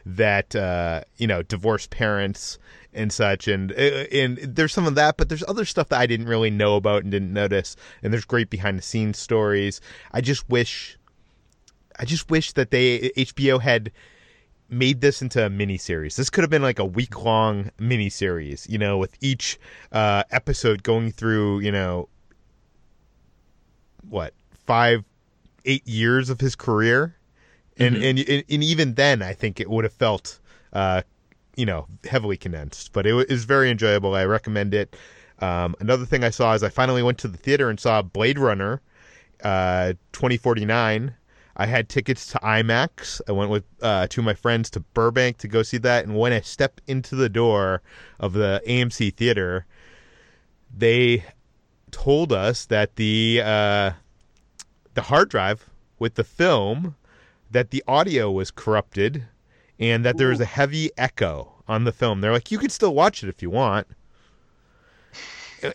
that 0.06 0.56
uh, 0.56 1.02
you 1.18 1.28
know 1.28 1.44
divorced 1.44 1.90
parents 1.90 2.58
and 2.94 3.12
such, 3.12 3.48
and 3.48 3.72
and 3.72 4.38
there's 4.38 4.74
some 4.74 4.88
of 4.88 4.96
that, 4.96 5.18
but 5.18 5.30
there's 5.30 5.44
other 5.48 5.66
stuff 5.66 5.90
that 5.90 6.00
I 6.00 6.08
didn't 6.08 6.28
really 6.28 6.50
know 6.50 6.76
about 6.76 7.04
and 7.04 7.12
didn't 7.12 7.34
notice, 7.34 7.76
and 8.02 8.14
there's 8.14 8.26
great 8.26 8.50
behind 8.50 8.78
the 8.78 8.84
scenes 8.84 9.18
stories. 9.18 9.82
I 10.12 10.22
just 10.22 10.50
wish, 10.50 10.98
I 12.00 12.06
just 12.06 12.30
wish 12.30 12.54
that 12.54 12.72
they 12.72 13.12
HBO 13.18 13.62
had 13.62 13.92
made 14.70 15.02
this 15.02 15.22
into 15.22 15.46
a 15.46 15.50
mini 15.50 15.78
series. 15.78 16.16
This 16.16 16.30
could 16.30 16.42
have 16.44 16.50
been 16.50 16.62
like 16.62 16.80
a 16.80 16.86
week 16.86 17.24
long 17.24 17.72
mini 17.80 18.10
series, 18.10 18.68
you 18.70 18.78
know, 18.78 18.98
with 18.98 19.16
each 19.22 19.60
uh, 19.92 20.24
episode 20.32 20.84
going 20.84 21.12
through, 21.12 21.60
you 21.60 21.72
know, 21.72 22.10
what 24.10 24.34
five, 24.66 25.04
eight 25.68 25.88
years 25.88 26.30
of 26.32 26.40
his 26.42 26.56
career, 26.56 27.16
and 27.78 27.96
Mhm. 27.96 28.10
and, 28.10 28.20
and 28.20 28.44
and 28.50 28.64
even 28.64 28.96
then, 28.96 29.22
I 29.22 29.34
think 29.34 29.60
it 29.60 29.70
would 29.70 29.84
have 29.84 29.94
felt, 29.94 30.40
uh, 30.74 31.04
you 31.56 31.66
know, 31.66 31.88
heavily 32.10 32.38
condensed. 32.38 32.92
But 32.94 33.06
it 33.06 33.14
wa- 33.14 33.26
very 33.30 33.70
enjoyable. 33.70 34.16
I 34.16 34.26
recommend 34.26 34.74
it. 34.74 34.96
Um, 35.40 35.76
another 35.80 36.06
thing 36.06 36.24
I 36.24 36.32
saw 36.32 36.54
is 36.56 36.64
I 36.64 36.70
finally 36.70 37.04
went 37.04 37.20
to 37.20 37.28
the 37.28 37.38
theater 37.38 37.70
and 37.70 37.80
saw 37.80 38.02
Blade 38.02 38.40
Runner, 38.40 38.82
uh, 39.44 39.94
twenty 40.12 40.38
forty 40.38 40.66
nine. 40.66 41.14
I 41.60 41.66
had 41.66 41.90
tickets 41.90 42.28
to 42.34 42.40
IMAX. 42.40 43.20
I 43.28 43.32
went 43.32 43.50
with 43.50 43.64
uh, 43.82 44.06
two 44.08 44.22
of 44.22 44.26
my 44.26 44.36
friends 44.36 44.70
to 44.72 44.80
Burbank 44.80 45.38
to 45.40 45.48
go 45.48 45.64
see 45.64 45.78
that. 45.80 46.06
And 46.06 46.16
when 46.16 46.32
I 46.32 46.42
stepped 46.42 46.82
into 46.88 47.16
the 47.16 47.30
door 47.30 47.82
of 48.20 48.34
the 48.34 48.62
AMC 48.68 49.14
theater, 49.16 49.66
they 50.76 51.24
told 51.90 52.32
us 52.32 52.66
that 52.66 52.96
the 52.96 53.42
uh, 53.44 53.92
the 54.98 55.04
hard 55.04 55.30
drive 55.30 55.70
with 56.00 56.16
the 56.16 56.24
film 56.24 56.96
that 57.52 57.70
the 57.70 57.84
audio 57.88 58.32
was 58.32 58.50
corrupted 58.50 59.24
and 59.80 60.04
that 60.04 60.18
there 60.18 60.30
was 60.30 60.40
a 60.42 60.46
heavy 60.46 60.90
echo 60.98 61.54
on 61.68 61.84
the 61.84 61.92
film. 61.92 62.20
They're 62.20 62.32
like, 62.32 62.50
you 62.52 62.58
can 62.58 62.72
still 62.72 62.96
watch 62.96 63.24
it 63.24 63.30
if 63.30 63.44
you 63.44 63.52
want. 63.52 63.86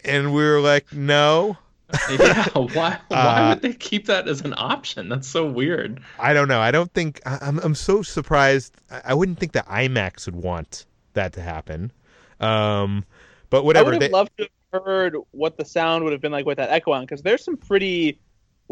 And 0.05 0.35
we 0.35 0.43
were 0.43 0.59
like, 0.61 0.93
no, 0.93 1.57
yeah, 2.11 2.49
why? 2.55 2.99
Why 3.09 3.17
Uh, 3.17 3.49
would 3.51 3.63
they 3.63 3.75
keep 3.75 4.07
that 4.07 4.27
as 4.27 4.41
an 4.41 4.55
option? 4.57 5.09
That's 5.09 5.29
so 5.29 5.47
weird. 5.47 6.01
I 6.19 6.33
don't 6.33 6.49
know. 6.49 6.61
I 6.61 6.71
don't 6.73 6.93
think 6.95 7.21
I- 7.27 7.39
I'm. 7.43 7.59
I'm 7.61 7.75
so 7.75 8.03
surprised. 8.03 8.75
I 8.91 9.03
I 9.07 9.15
wouldn't 9.15 9.39
think 9.39 9.53
that 9.53 9.69
IMAX 9.69 10.25
would 10.27 10.37
want 10.37 10.87
that 11.13 11.33
to 11.35 11.43
happen. 11.43 11.93
Um, 12.41 13.05
but 13.51 13.65
whatever. 13.65 13.91
I 13.91 13.93
would 13.93 14.03
have 14.03 14.11
they- 14.11 14.17
loved 14.17 14.31
to 14.39 14.49
have 14.73 14.83
heard 14.85 15.17
what 15.33 15.59
the 15.59 15.65
sound 15.67 16.03
would 16.05 16.13
have 16.15 16.23
been 16.23 16.33
like 16.33 16.47
with 16.47 16.57
that 16.57 16.71
echo 16.71 16.93
on, 16.93 17.03
because 17.03 17.21
there's 17.23 17.45
some 17.45 17.59
pretty 17.59 18.19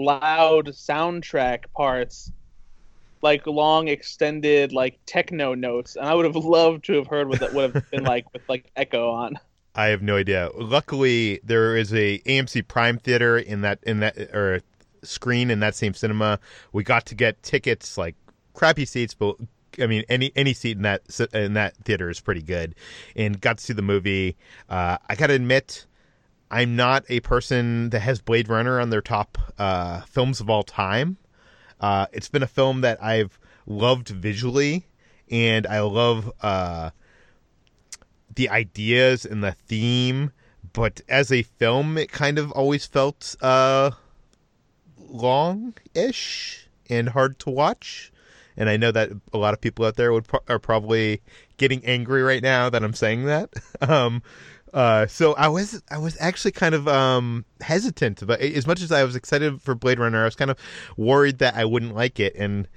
loud 0.05 0.67
soundtrack 0.69 1.65
parts, 1.77 2.33
like 3.23 3.47
long 3.47 3.89
extended 3.89 4.73
like 4.73 4.99
techno 5.07 5.55
notes, 5.55 5.97
and 5.97 6.07
I 6.07 6.15
would 6.15 6.25
have 6.25 6.37
loved 6.45 6.85
to 6.87 6.95
have 6.95 7.07
heard 7.07 7.29
what 7.29 7.41
that 7.41 7.53
would 7.53 7.75
have 7.75 7.91
been 7.91 8.05
like 8.05 8.33
with 8.33 8.43
like 8.49 8.71
echo 8.77 9.11
on. 9.11 9.39
I 9.75 9.87
have 9.87 10.03
no 10.03 10.17
idea. 10.17 10.51
Luckily, 10.57 11.41
there 11.45 11.77
is 11.77 11.93
a 11.95 12.19
AMC 12.21 12.67
Prime 12.67 12.99
theater 12.99 13.39
in 13.39 13.61
that 13.61 13.79
in 13.85 14.01
that 14.01 14.19
or 14.35 14.63
screen 15.03 15.51
in 15.51 15.61
that 15.61 15.75
same 15.75 15.95
cinema. 15.95 16.39
We 16.73 16.83
got 16.83 17.07
to 17.07 17.15
get 17.15 17.43
tickets, 17.43 17.97
like 17.97 18.17
crappy 18.55 18.85
seats, 18.85 19.15
but 19.15 19.37
I 19.81 19.87
mean 19.87 20.05
any 20.09 20.33
any 20.35 20.55
seat 20.55 20.77
in 20.77 20.83
that 20.83 21.03
in 21.33 21.55
that 21.55 21.77
theater 21.77 22.11
is 22.11 22.21
pretty 22.21 22.43
good, 22.43 22.75
and 23.15 23.41
got 23.41 23.59
to 23.59 23.65
see 23.65 23.73
the 23.73 23.83
movie. 23.83 24.37
Uh, 24.69 24.99
I 25.09 25.15
gotta 25.15 25.35
admit, 25.35 25.87
I'm 26.51 26.77
not 26.77 27.05
a 27.09 27.21
person 27.21 27.91
that 27.91 28.01
has 28.01 28.21
Blade 28.21 28.49
Runner 28.49 28.81
on 28.81 28.91
their 28.91 29.03
top 29.03 29.39
uh, 29.59 30.01
films 30.03 30.41
of 30.41 30.51
all 30.51 30.63
time. 30.63 31.17
Uh, 31.81 32.07
it's 32.13 32.29
been 32.29 32.43
a 32.43 32.49
film 32.49 32.81
that 32.83 33.03
I've 33.03 33.39
loved 33.67 34.09
visually, 34.09 34.87
and 35.31 35.67
I 35.67 35.81
love. 35.81 36.33
Uh, 36.41 36.91
the 38.35 38.49
ideas 38.49 39.25
and 39.25 39.43
the 39.43 39.53
theme, 39.53 40.33
but 40.73 41.01
as 41.09 41.33
a 41.33 41.43
film, 41.43 41.99
it 41.99 42.11
kind 42.13 42.39
of 42.39 42.51
always 42.53 42.87
felt 42.87 43.35
uh, 43.41 43.91
long-ish 44.97 46.69
and 46.89 47.11
hard 47.11 47.39
to 47.41 47.51
watch. 47.51 48.13
And 48.57 48.69
I 48.69 48.77
know 48.77 48.93
that 48.93 49.11
a 49.33 49.39
lot 49.39 49.55
of 49.55 49.61
people 49.61 49.85
out 49.85 49.97
there 49.97 50.13
would 50.13 50.29
pro- 50.29 50.45
are 50.49 50.59
probably 50.59 51.23
getting 51.57 51.85
angry 51.85 52.23
right 52.23 52.43
now 52.43 52.69
that 52.71 52.83
I'm 52.83 52.95
saying 52.95 53.25
that. 53.25 53.53
um, 53.81 54.23
uh, 54.73 55.07
so 55.07 55.35
I 55.35 55.49
was 55.49 55.83
I 55.91 55.99
was 55.99 56.17
actually 56.21 56.53
kind 56.53 56.75
of 56.75 56.87
um, 56.87 57.45
hesitant, 57.61 58.25
but 58.27 58.41
as 58.41 58.67
much 58.67 58.83
as 58.83 58.93
I 58.93 59.05
was 59.05 59.17
excited 59.17 59.61
for 59.61 59.75
Blade 59.75 59.99
Runner, 59.99 60.23
I 60.23 60.25
was 60.25 60.37
kind 60.37 60.51
of 60.51 60.59
worried 60.97 61.39
that 61.39 61.57
I 61.57 61.65
wouldn't 61.65 61.95
like 61.95 62.21
it. 62.21 62.35
And 62.37 62.69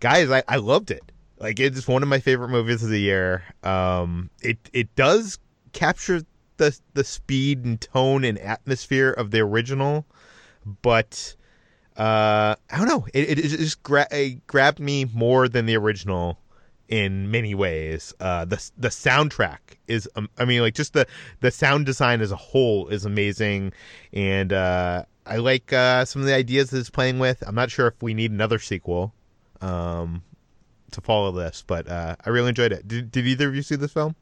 guys, 0.00 0.30
I, 0.30 0.42
I 0.48 0.56
loved 0.56 0.90
it. 0.90 1.12
Like 1.38 1.60
it's 1.60 1.86
one 1.86 2.02
of 2.02 2.08
my 2.08 2.18
favorite 2.18 2.48
movies 2.48 2.82
of 2.82 2.90
the 2.90 3.00
year. 3.00 3.44
Um, 3.62 4.30
it 4.42 4.58
it 4.72 4.94
does 4.96 5.38
capture 5.72 6.22
the 6.56 6.76
the 6.94 7.04
speed 7.04 7.64
and 7.64 7.80
tone 7.80 8.24
and 8.24 8.38
atmosphere 8.38 9.10
of 9.10 9.30
the 9.30 9.40
original, 9.40 10.04
but 10.82 11.36
uh, 11.96 12.56
I 12.70 12.76
don't 12.76 12.88
know. 12.88 13.06
It, 13.14 13.38
it, 13.38 13.42
just 13.42 13.82
gra- 13.82 14.08
it 14.10 14.46
grabbed 14.46 14.80
me 14.80 15.04
more 15.04 15.48
than 15.48 15.66
the 15.66 15.76
original 15.76 16.38
in 16.88 17.30
many 17.30 17.54
ways. 17.54 18.14
Uh, 18.20 18.44
the 18.44 18.70
the 18.76 18.88
soundtrack 18.88 19.58
is, 19.86 20.08
um, 20.16 20.28
I 20.38 20.44
mean, 20.44 20.60
like 20.60 20.74
just 20.74 20.92
the 20.92 21.06
the 21.40 21.50
sound 21.50 21.86
design 21.86 22.20
as 22.20 22.32
a 22.32 22.36
whole 22.36 22.88
is 22.88 23.04
amazing, 23.04 23.72
and 24.12 24.52
uh, 24.52 25.04
I 25.26 25.36
like 25.36 25.72
uh, 25.72 26.04
some 26.04 26.22
of 26.22 26.26
the 26.26 26.34
ideas 26.34 26.70
that 26.70 26.78
it's 26.78 26.90
playing 26.90 27.18
with. 27.18 27.42
I'm 27.46 27.54
not 27.54 27.70
sure 27.70 27.86
if 27.86 28.02
we 28.02 28.14
need 28.14 28.30
another 28.30 28.58
sequel. 28.58 29.12
Um, 29.60 30.22
to 30.92 31.00
follow 31.00 31.32
this, 31.32 31.62
but 31.66 31.88
uh, 31.88 32.16
I 32.24 32.30
really 32.30 32.48
enjoyed 32.48 32.72
it. 32.72 32.86
Did, 32.86 33.10
did 33.10 33.26
either 33.26 33.48
of 33.48 33.54
you 33.54 33.62
see 33.62 33.76
this 33.76 33.92
film? 33.92 34.14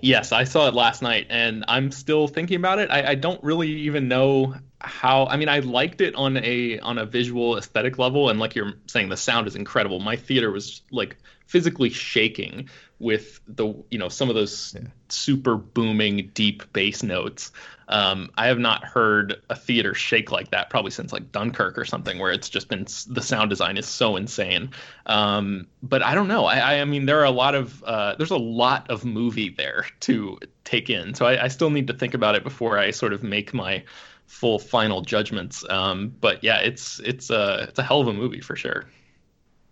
Yes, 0.00 0.32
I 0.32 0.44
saw 0.44 0.68
it 0.68 0.74
last 0.74 1.02
night, 1.02 1.26
and 1.28 1.64
I'm 1.68 1.90
still 1.90 2.28
thinking 2.28 2.56
about 2.56 2.78
it. 2.78 2.90
I, 2.90 3.10
I 3.10 3.14
don't 3.16 3.42
really 3.42 3.68
even 3.68 4.08
know 4.08 4.54
how. 4.80 5.26
I 5.26 5.36
mean, 5.36 5.48
I 5.48 5.60
liked 5.60 6.00
it 6.00 6.14
on 6.14 6.36
a 6.38 6.78
on 6.80 6.98
a 6.98 7.06
visual 7.06 7.56
aesthetic 7.58 7.98
level, 7.98 8.28
and 8.30 8.38
like 8.40 8.54
you're 8.54 8.74
saying, 8.86 9.08
the 9.08 9.16
sound 9.16 9.46
is 9.46 9.56
incredible. 9.56 10.00
My 10.00 10.16
theater 10.16 10.50
was 10.50 10.82
like 10.90 11.16
physically 11.46 11.90
shaking 11.90 12.68
with 12.98 13.40
the 13.48 13.74
you 13.90 13.98
know 13.98 14.08
some 14.08 14.28
of 14.28 14.34
those 14.34 14.74
Yeah. 14.74 14.88
super 15.08 15.56
booming 15.56 16.30
deep 16.34 16.72
bass 16.72 17.02
notes. 17.02 17.52
Um, 17.88 18.30
I 18.36 18.46
have 18.46 18.58
not 18.60 18.84
heard 18.84 19.42
a 19.50 19.56
theater 19.56 19.94
shake 19.94 20.30
like 20.30 20.50
that 20.52 20.70
probably 20.70 20.92
since 20.92 21.12
like 21.12 21.32
Dunkirk 21.32 21.76
or 21.76 21.84
something, 21.84 22.18
where 22.20 22.30
it's 22.30 22.48
just 22.48 22.68
been 22.68 22.86
the 23.08 23.22
sound 23.22 23.50
design 23.50 23.76
is 23.76 23.86
so 23.86 24.16
insane. 24.16 24.70
Um, 25.06 25.66
but 25.82 26.02
I 26.02 26.14
don't 26.14 26.28
know. 26.28 26.44
I, 26.44 26.80
I 26.80 26.84
mean, 26.84 27.06
there 27.06 27.18
are 27.20 27.24
a 27.24 27.30
lot 27.32 27.54
of 27.56 27.82
uh, 27.84 28.14
there's 28.16 28.30
a 28.30 28.36
lot 28.36 28.88
of 28.90 29.04
movie 29.04 29.48
there 29.50 29.86
to 30.00 30.38
take 30.64 30.88
in, 30.88 31.14
so 31.14 31.26
I, 31.26 31.44
I 31.44 31.48
still 31.48 31.70
need 31.70 31.88
to 31.88 31.92
think 31.94 32.14
about 32.14 32.36
it 32.36 32.44
before 32.44 32.78
I 32.78 32.92
sort 32.92 33.12
of 33.12 33.22
make 33.24 33.52
my 33.52 33.82
full 34.30 34.58
final 34.60 35.02
judgments. 35.02 35.68
Um, 35.68 36.14
but 36.20 36.42
yeah, 36.42 36.60
it's 36.60 37.00
it's 37.00 37.30
a 37.30 37.66
it's 37.68 37.78
a 37.78 37.82
hell 37.82 38.00
of 38.00 38.06
a 38.06 38.12
movie 38.12 38.40
for 38.40 38.56
sure. 38.56 38.86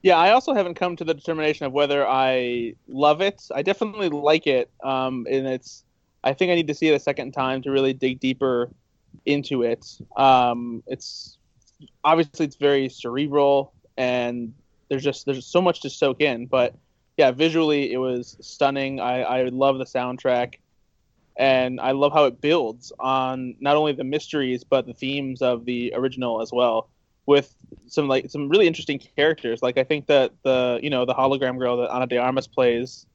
Yeah, 0.03 0.17
I 0.17 0.33
also 0.33 0.53
haven't 0.53 0.75
come 0.75 0.97
to 0.97 1.05
the 1.05 1.15
determination 1.15 1.65
of 1.67 1.73
whether 1.73 2.07
I 2.07 2.75
love 2.89 3.21
it. 3.21 3.43
I 3.55 3.63
definitely 3.63 4.09
like 4.09 4.47
it, 4.47 4.71
um, 4.83 5.27
and 5.31 5.47
it's. 5.47 5.85
I 6.25 6.35
think 6.35 6.51
I 6.51 6.57
need 6.57 6.67
to 6.67 6.75
see 6.75 6.89
it 6.89 6.95
a 6.95 6.99
second 6.99 7.33
time 7.33 7.63
to 7.63 7.71
really 7.71 7.93
dig 7.93 8.19
deeper 8.19 8.71
into 9.25 9.63
it. 9.63 9.87
Um, 10.17 10.83
it's 10.89 11.39
obviously 12.03 12.47
it's 12.47 12.57
very 12.57 12.89
cerebral, 12.89 13.73
and 13.97 14.53
there's 14.89 15.05
just 15.05 15.25
there's 15.25 15.47
so 15.47 15.63
much 15.63 15.83
to 15.83 15.91
soak 15.91 16.21
in. 16.21 16.47
But 16.47 16.75
yeah, 17.17 17.31
visually 17.31 17.93
it 17.93 17.99
was 17.99 18.37
stunning. 18.41 19.01
I, 19.01 19.23
I 19.23 19.43
love 19.45 19.79
the 19.79 19.85
soundtrack, 19.85 20.57
and 21.39 21.81
I 21.81 21.93
love 21.93 22.13
how 22.13 22.25
it 22.25 22.41
builds 22.41 22.93
on 22.99 23.55
not 23.61 23.77
only 23.77 23.93
the 23.93 24.05
mysteries 24.05 24.65
but 24.65 24.87
the 24.87 24.93
themes 24.93 25.41
of 25.41 25.65
the 25.65 25.95
original 25.95 26.43
as 26.43 26.53
well 26.53 26.91
with 27.29 27.55
some 27.87 28.09
like 28.09 28.31
some 28.31 28.49
really 28.49 28.67
interesting 28.67 28.99
characters. 28.99 29.63
Like 29.63 29.77
I 29.77 29.85
think 29.85 30.07
that 30.07 30.33
the 30.45 30.81
you 30.83 30.89
know 30.89 31.05
the 31.05 31.15
hologram 31.15 31.59
girl 31.59 31.77
that 31.77 31.91
Ana 31.91 32.07
de 32.07 32.17
Armas 32.17 32.47
plays 32.47 33.07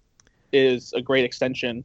is 0.51 0.93
a 0.93 1.01
great 1.01 1.25
extension 1.25 1.83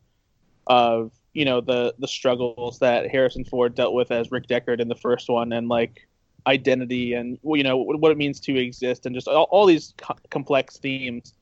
of 0.66 1.10
you 1.32 1.46
know 1.46 1.62
the 1.62 1.94
the 1.98 2.06
struggles 2.06 2.78
that 2.80 3.10
Harrison 3.10 3.44
Ford 3.44 3.74
dealt 3.74 3.94
with 3.94 4.10
as 4.10 4.30
Rick 4.30 4.46
Deckard 4.46 4.78
in 4.78 4.88
the 4.88 4.94
first 4.94 5.30
one, 5.30 5.52
and 5.54 5.68
like 5.68 6.06
identity 6.46 7.14
and 7.14 7.38
you 7.44 7.62
know 7.62 7.78
what 7.78 8.12
it 8.12 8.18
means 8.18 8.40
to 8.40 8.56
exist, 8.56 9.06
and 9.06 9.14
just 9.14 9.26
all, 9.26 9.44
all 9.44 9.64
these 9.64 9.94
co- 9.96 10.16
complex 10.30 10.76
themes. 10.76 11.32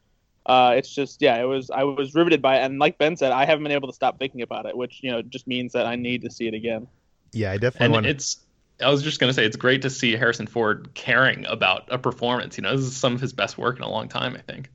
Uh, 0.46 0.74
it's 0.76 0.94
just 0.94 1.20
yeah, 1.20 1.36
it 1.40 1.44
was 1.44 1.70
I 1.70 1.82
was 1.84 2.14
riveted 2.14 2.40
by 2.40 2.58
it, 2.58 2.64
and 2.64 2.78
like 2.78 2.98
Ben 2.98 3.16
said, 3.16 3.32
I 3.32 3.44
haven't 3.44 3.64
been 3.64 3.72
able 3.72 3.88
to 3.88 3.94
stop 3.94 4.18
thinking 4.18 4.42
about 4.42 4.66
it, 4.66 4.76
which 4.76 5.00
you 5.02 5.10
know 5.10 5.20
just 5.22 5.46
means 5.46 5.72
that 5.72 5.86
I 5.86 5.96
need 5.96 6.22
to 6.22 6.30
see 6.30 6.46
it 6.46 6.54
again. 6.54 6.86
Yeah, 7.32 7.52
I 7.52 7.58
definitely 7.58 7.84
and 7.86 7.92
want. 7.92 8.06
it's 8.06 8.38
I 8.80 8.90
was 8.90 9.02
just 9.02 9.18
gonna 9.18 9.32
say 9.32 9.44
it's 9.44 9.56
great 9.56 9.82
to 9.82 9.90
see 9.90 10.12
Harrison 10.12 10.46
Ford 10.46 10.90
caring 10.94 11.44
about 11.46 11.84
a 11.90 11.98
performance. 11.98 12.56
You 12.56 12.62
know, 12.62 12.76
this 12.76 12.86
is 12.86 12.96
some 12.96 13.14
of 13.14 13.20
his 13.20 13.32
best 13.32 13.58
work 13.58 13.76
in 13.76 13.82
a 13.82 13.90
long 13.90 14.08
time, 14.08 14.34
I 14.36 14.40
think. 14.40 14.70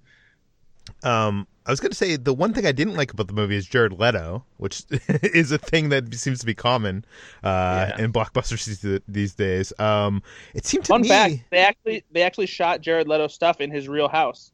Um, 1.04 1.48
I 1.66 1.72
was 1.72 1.80
going 1.80 1.92
to 1.92 1.96
say 1.96 2.16
the 2.16 2.34
one 2.34 2.54
thing 2.54 2.66
I 2.66 2.72
didn't 2.72 2.96
like 2.96 3.12
about 3.14 3.28
the 3.28 3.34
movie 3.34 3.56
is 3.56 3.66
Jared 3.66 3.94
Leto, 3.94 4.44
which 4.58 4.84
is 5.24 5.52
a 5.52 5.58
thing 5.58 5.90
that 5.90 6.14
seems 6.14 6.40
to 6.40 6.46
be 6.46 6.54
common 6.54 7.06
uh, 7.44 7.92
Yeah. 7.98 8.04
in 8.04 8.12
blockbusters 8.12 8.66
these, 8.66 9.02
these 9.08 9.34
days. 9.36 9.72
Um, 9.80 10.22
it 10.54 10.66
seemed 10.66 10.86
to 10.86 10.94
Fun 10.94 11.02
me. 11.02 11.08
fact: 11.08 11.36
they 11.52 11.60
actually 11.60 12.04
they 12.12 12.22
actually 12.24 12.48
shot 12.48 12.82
Jared 12.82 13.08
Leto 13.08 13.28
stuff 13.28 13.62
in 13.62 13.72
his 13.72 13.88
real 13.88 14.10
house. 14.10 14.52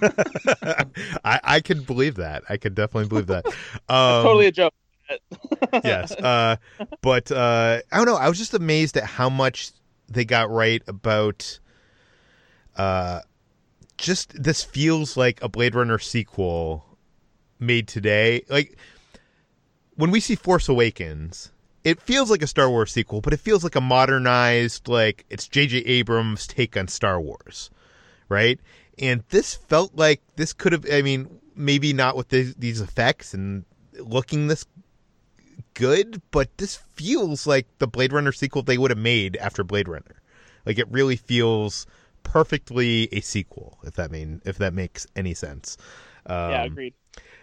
I, 1.24 1.40
I 1.42 1.60
could 1.60 1.86
believe 1.86 2.16
that. 2.16 2.42
I 2.48 2.56
could 2.56 2.74
definitely 2.74 3.08
believe 3.08 3.26
that. 3.28 3.46
Um, 3.46 3.52
totally 4.22 4.46
a 4.46 4.52
joke. 4.52 4.74
yes. 5.84 6.12
Uh, 6.12 6.56
but 7.00 7.30
uh, 7.30 7.80
I 7.90 7.96
don't 7.96 8.06
know. 8.06 8.16
I 8.16 8.28
was 8.28 8.38
just 8.38 8.54
amazed 8.54 8.96
at 8.96 9.04
how 9.04 9.28
much 9.28 9.70
they 10.08 10.24
got 10.24 10.50
right 10.50 10.82
about. 10.86 11.58
Uh, 12.76 13.20
just 13.98 14.42
this 14.42 14.64
feels 14.64 15.16
like 15.16 15.42
a 15.42 15.48
Blade 15.48 15.74
Runner 15.74 15.98
sequel 15.98 16.84
made 17.60 17.88
today. 17.88 18.42
Like 18.48 18.76
when 19.96 20.10
we 20.10 20.20
see 20.20 20.34
Force 20.34 20.68
Awakens, 20.68 21.52
it 21.84 22.00
feels 22.00 22.30
like 22.30 22.42
a 22.42 22.46
Star 22.46 22.68
Wars 22.70 22.92
sequel, 22.92 23.20
but 23.20 23.32
it 23.32 23.40
feels 23.40 23.64
like 23.64 23.76
a 23.76 23.80
modernized, 23.80 24.88
like 24.88 25.24
it's 25.30 25.48
J.J. 25.48 25.78
Abrams' 25.78 26.46
take 26.46 26.76
on 26.76 26.88
Star 26.88 27.20
Wars, 27.20 27.70
right? 28.28 28.60
And 28.98 29.24
this 29.30 29.54
felt 29.54 29.94
like 29.94 30.20
this 30.36 30.52
could 30.52 30.72
have. 30.72 30.86
I 30.90 31.02
mean, 31.02 31.40
maybe 31.56 31.92
not 31.92 32.16
with 32.16 32.28
these, 32.28 32.54
these 32.54 32.80
effects 32.80 33.34
and 33.34 33.64
looking 33.98 34.48
this 34.48 34.66
good, 35.74 36.20
but 36.30 36.56
this 36.58 36.76
feels 36.94 37.46
like 37.46 37.66
the 37.78 37.86
Blade 37.86 38.12
Runner 38.12 38.32
sequel 38.32 38.62
they 38.62 38.78
would 38.78 38.90
have 38.90 38.98
made 38.98 39.36
after 39.36 39.64
Blade 39.64 39.88
Runner. 39.88 40.22
Like 40.66 40.78
it 40.78 40.90
really 40.90 41.16
feels 41.16 41.86
perfectly 42.22 43.08
a 43.12 43.20
sequel, 43.20 43.78
if 43.84 43.94
that 43.94 44.10
mean 44.10 44.42
if 44.44 44.58
that 44.58 44.74
makes 44.74 45.06
any 45.16 45.34
sense. 45.34 45.76
Um, 46.26 46.50
yeah, 46.50 46.64
agreed. 46.64 46.94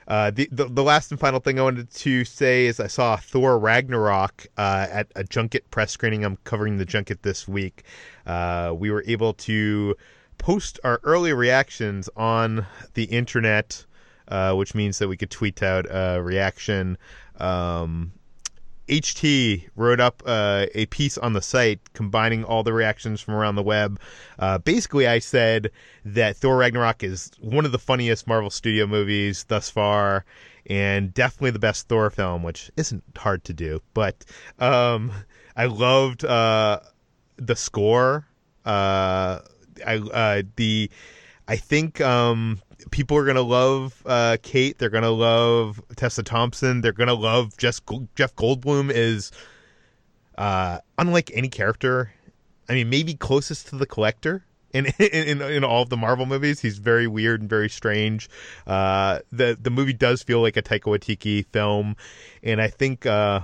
uh, 0.08 0.32
the, 0.32 0.48
the 0.52 0.66
the 0.66 0.84
last 0.84 1.12
and 1.12 1.20
final 1.20 1.40
thing 1.40 1.60
I 1.60 1.64
wanted 1.64 1.92
to 1.92 2.24
say 2.24 2.66
is 2.66 2.80
I 2.80 2.88
saw 2.88 3.18
Thor 3.18 3.60
Ragnarok 3.60 4.48
uh, 4.58 4.88
at 4.90 5.08
a 5.16 5.24
junket 5.24 5.70
press 5.72 5.92
screening. 5.92 6.24
I'm 6.24 6.38
covering 6.44 6.78
the 6.78 6.86
junket 6.86 7.24
this 7.24 7.48
week. 7.48 7.84
Uh, 8.26 8.74
we 8.78 8.90
were 8.92 9.04
able 9.08 9.34
to 9.34 9.96
post 10.40 10.80
our 10.84 11.00
early 11.04 11.34
reactions 11.34 12.10
on 12.18 12.66
the 12.96 13.04
internet, 13.04 13.86
uh, 14.28 14.56
which 14.56 14.74
means 14.74 14.98
that 14.98 15.08
we 15.08 15.16
could 15.16 15.30
tweet 15.30 15.62
out 15.62 15.86
a 15.90 16.20
reaction. 16.22 16.98
Um, 17.38 18.14
HT 18.88 19.70
wrote 19.76 20.00
up 20.00 20.24
uh, 20.26 20.66
a 20.74 20.88
piece 20.88 21.18
on 21.18 21.34
the 21.34 21.42
site 21.42 21.80
combining 21.94 22.44
all 22.44 22.64
the 22.64 22.74
reactions 22.74 23.22
from 23.22 23.36
around 23.36 23.56
the 23.56 23.64
web. 23.64 24.00
Uh, 24.40 24.58
basically, 24.58 25.08
I 25.08 25.20
said 25.20 25.70
that 26.04 26.36
Thor 26.38 26.58
Ragnarok 26.58 27.04
is 27.04 27.32
one 27.40 27.66
of 27.66 27.72
the 27.72 27.78
funniest 27.78 28.26
Marvel 28.26 28.50
Studio 28.50 28.88
movies 28.88 29.46
thus 29.48 29.70
far, 29.70 30.26
and 30.66 31.14
definitely 31.14 31.52
the 31.52 31.60
best 31.60 31.88
Thor 31.88 32.10
film, 32.10 32.42
which 32.42 32.72
isn't 32.78 33.04
hard 33.16 33.44
to 33.44 33.54
do. 33.54 33.80
But 33.94 34.26
um, 34.58 35.12
I 35.56 35.66
loved 35.66 36.26
uh, 36.26 36.80
the 37.38 37.56
score. 37.56 38.26
I 39.86 39.98
uh, 39.98 40.44
the 40.56 40.90
I 41.48 41.56
think 41.56 42.00
um, 42.02 42.60
people 42.92 43.18
are 43.18 43.26
gonna 43.26 43.42
love 43.42 44.02
uh, 44.06 44.38
Kate. 44.42 44.78
They're 44.78 44.90
gonna 44.90 45.10
love 45.10 45.82
Tessa 45.96 46.24
Thompson. 46.24 46.82
They're 46.82 46.92
gonna 46.92 47.14
love 47.14 47.58
Jeff 47.58 47.82
Jeff 48.16 48.36
Goldblum 48.36 48.92
is 48.92 49.32
uh, 50.38 50.80
unlike 50.98 51.32
any 51.34 51.50
character. 51.50 52.14
I 52.70 52.74
mean, 52.74 52.90
maybe 52.90 53.16
closest 53.16 53.68
to 53.70 53.78
the 53.78 53.86
Collector 53.86 54.44
in 54.74 54.86
in, 55.00 55.42
in 55.42 55.64
all 55.64 55.82
of 55.82 55.90
the 55.90 55.98
Marvel 55.98 56.26
movies. 56.26 56.60
He's 56.60 56.78
very 56.78 57.08
weird 57.08 57.42
and 57.42 57.50
very 57.50 57.70
strange. 57.70 58.30
Uh, 58.68 59.20
the 59.32 59.58
the 59.60 59.72
movie 59.72 59.94
does 59.94 60.22
feel 60.24 60.42
like 60.42 60.58
a 60.58 60.62
Taika 60.62 60.84
Waititi 60.84 61.46
film, 61.48 61.96
and 62.44 62.62
I 62.62 62.68
think 62.68 63.06
uh, 63.06 63.42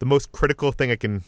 the 0.00 0.06
most 0.06 0.32
critical 0.32 0.72
thing 0.72 0.90
I 0.90 0.96
can 0.96 1.22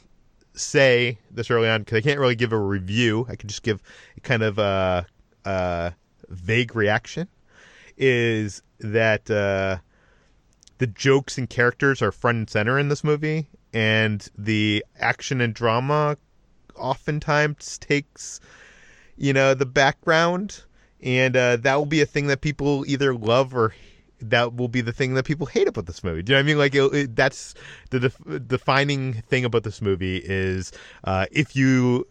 say 0.59 1.19
this 1.31 1.51
early 1.51 1.69
on 1.69 1.83
because 1.83 1.99
I 1.99 2.01
can't 2.01 2.21
really 2.21 2.35
give 2.35 2.53
a 2.53 2.59
review. 2.59 3.27
I 3.29 3.37
can 3.37 3.49
just 3.49 3.63
give 3.63 3.83
kind 4.23 4.43
of 4.43 4.59
a, 4.59 5.07
a 5.45 5.93
vague 6.29 6.75
reaction 6.75 7.29
is 7.97 8.63
that 8.79 9.31
uh, 9.31 9.79
the 10.79 10.87
jokes 10.87 11.37
and 11.39 11.51
characters 11.51 12.01
are 12.01 12.13
front 12.13 12.39
and 12.39 12.51
center 12.51 12.79
in 12.79 12.89
this 12.89 13.03
movie, 13.03 13.49
and 13.73 14.29
the 14.39 14.85
action 14.99 15.41
and 15.41 15.53
drama 15.53 16.17
oftentimes 16.77 17.79
takes, 17.79 18.41
you 19.17 19.33
know, 19.33 19.55
the 19.55 19.67
background, 19.67 20.63
and 21.03 21.37
uh, 21.37 21.57
that 21.57 21.75
will 21.75 21.87
be 21.87 22.01
a 22.01 22.07
thing 22.07 22.29
that 22.29 22.41
people 22.41 22.85
either 22.87 23.15
love 23.15 23.55
or 23.55 23.75
that 24.21 24.57
will 24.57 24.69
be 24.69 24.81
the 24.81 24.93
thing 24.93 25.15
that 25.15 25.25
people 25.25 25.47
hate 25.47 25.69
about 25.69 25.87
this 25.87 26.03
movie. 26.03 26.23
Do 26.23 26.33
you 26.33 26.35
know 26.35 26.41
what 26.41 26.45
I 26.45 26.47
mean? 26.47 26.59
Like 26.59 26.75
it, 26.75 26.95
it, 26.95 27.17
that's 27.17 27.55
the 27.91 28.01
def- 28.01 28.49
defining 28.49 29.15
thing 29.15 29.45
about 29.45 29.63
this 29.63 29.81
movie 29.81 30.19
is 30.19 30.73
uh, 31.05 31.27
if 31.31 31.55
you 31.55 32.07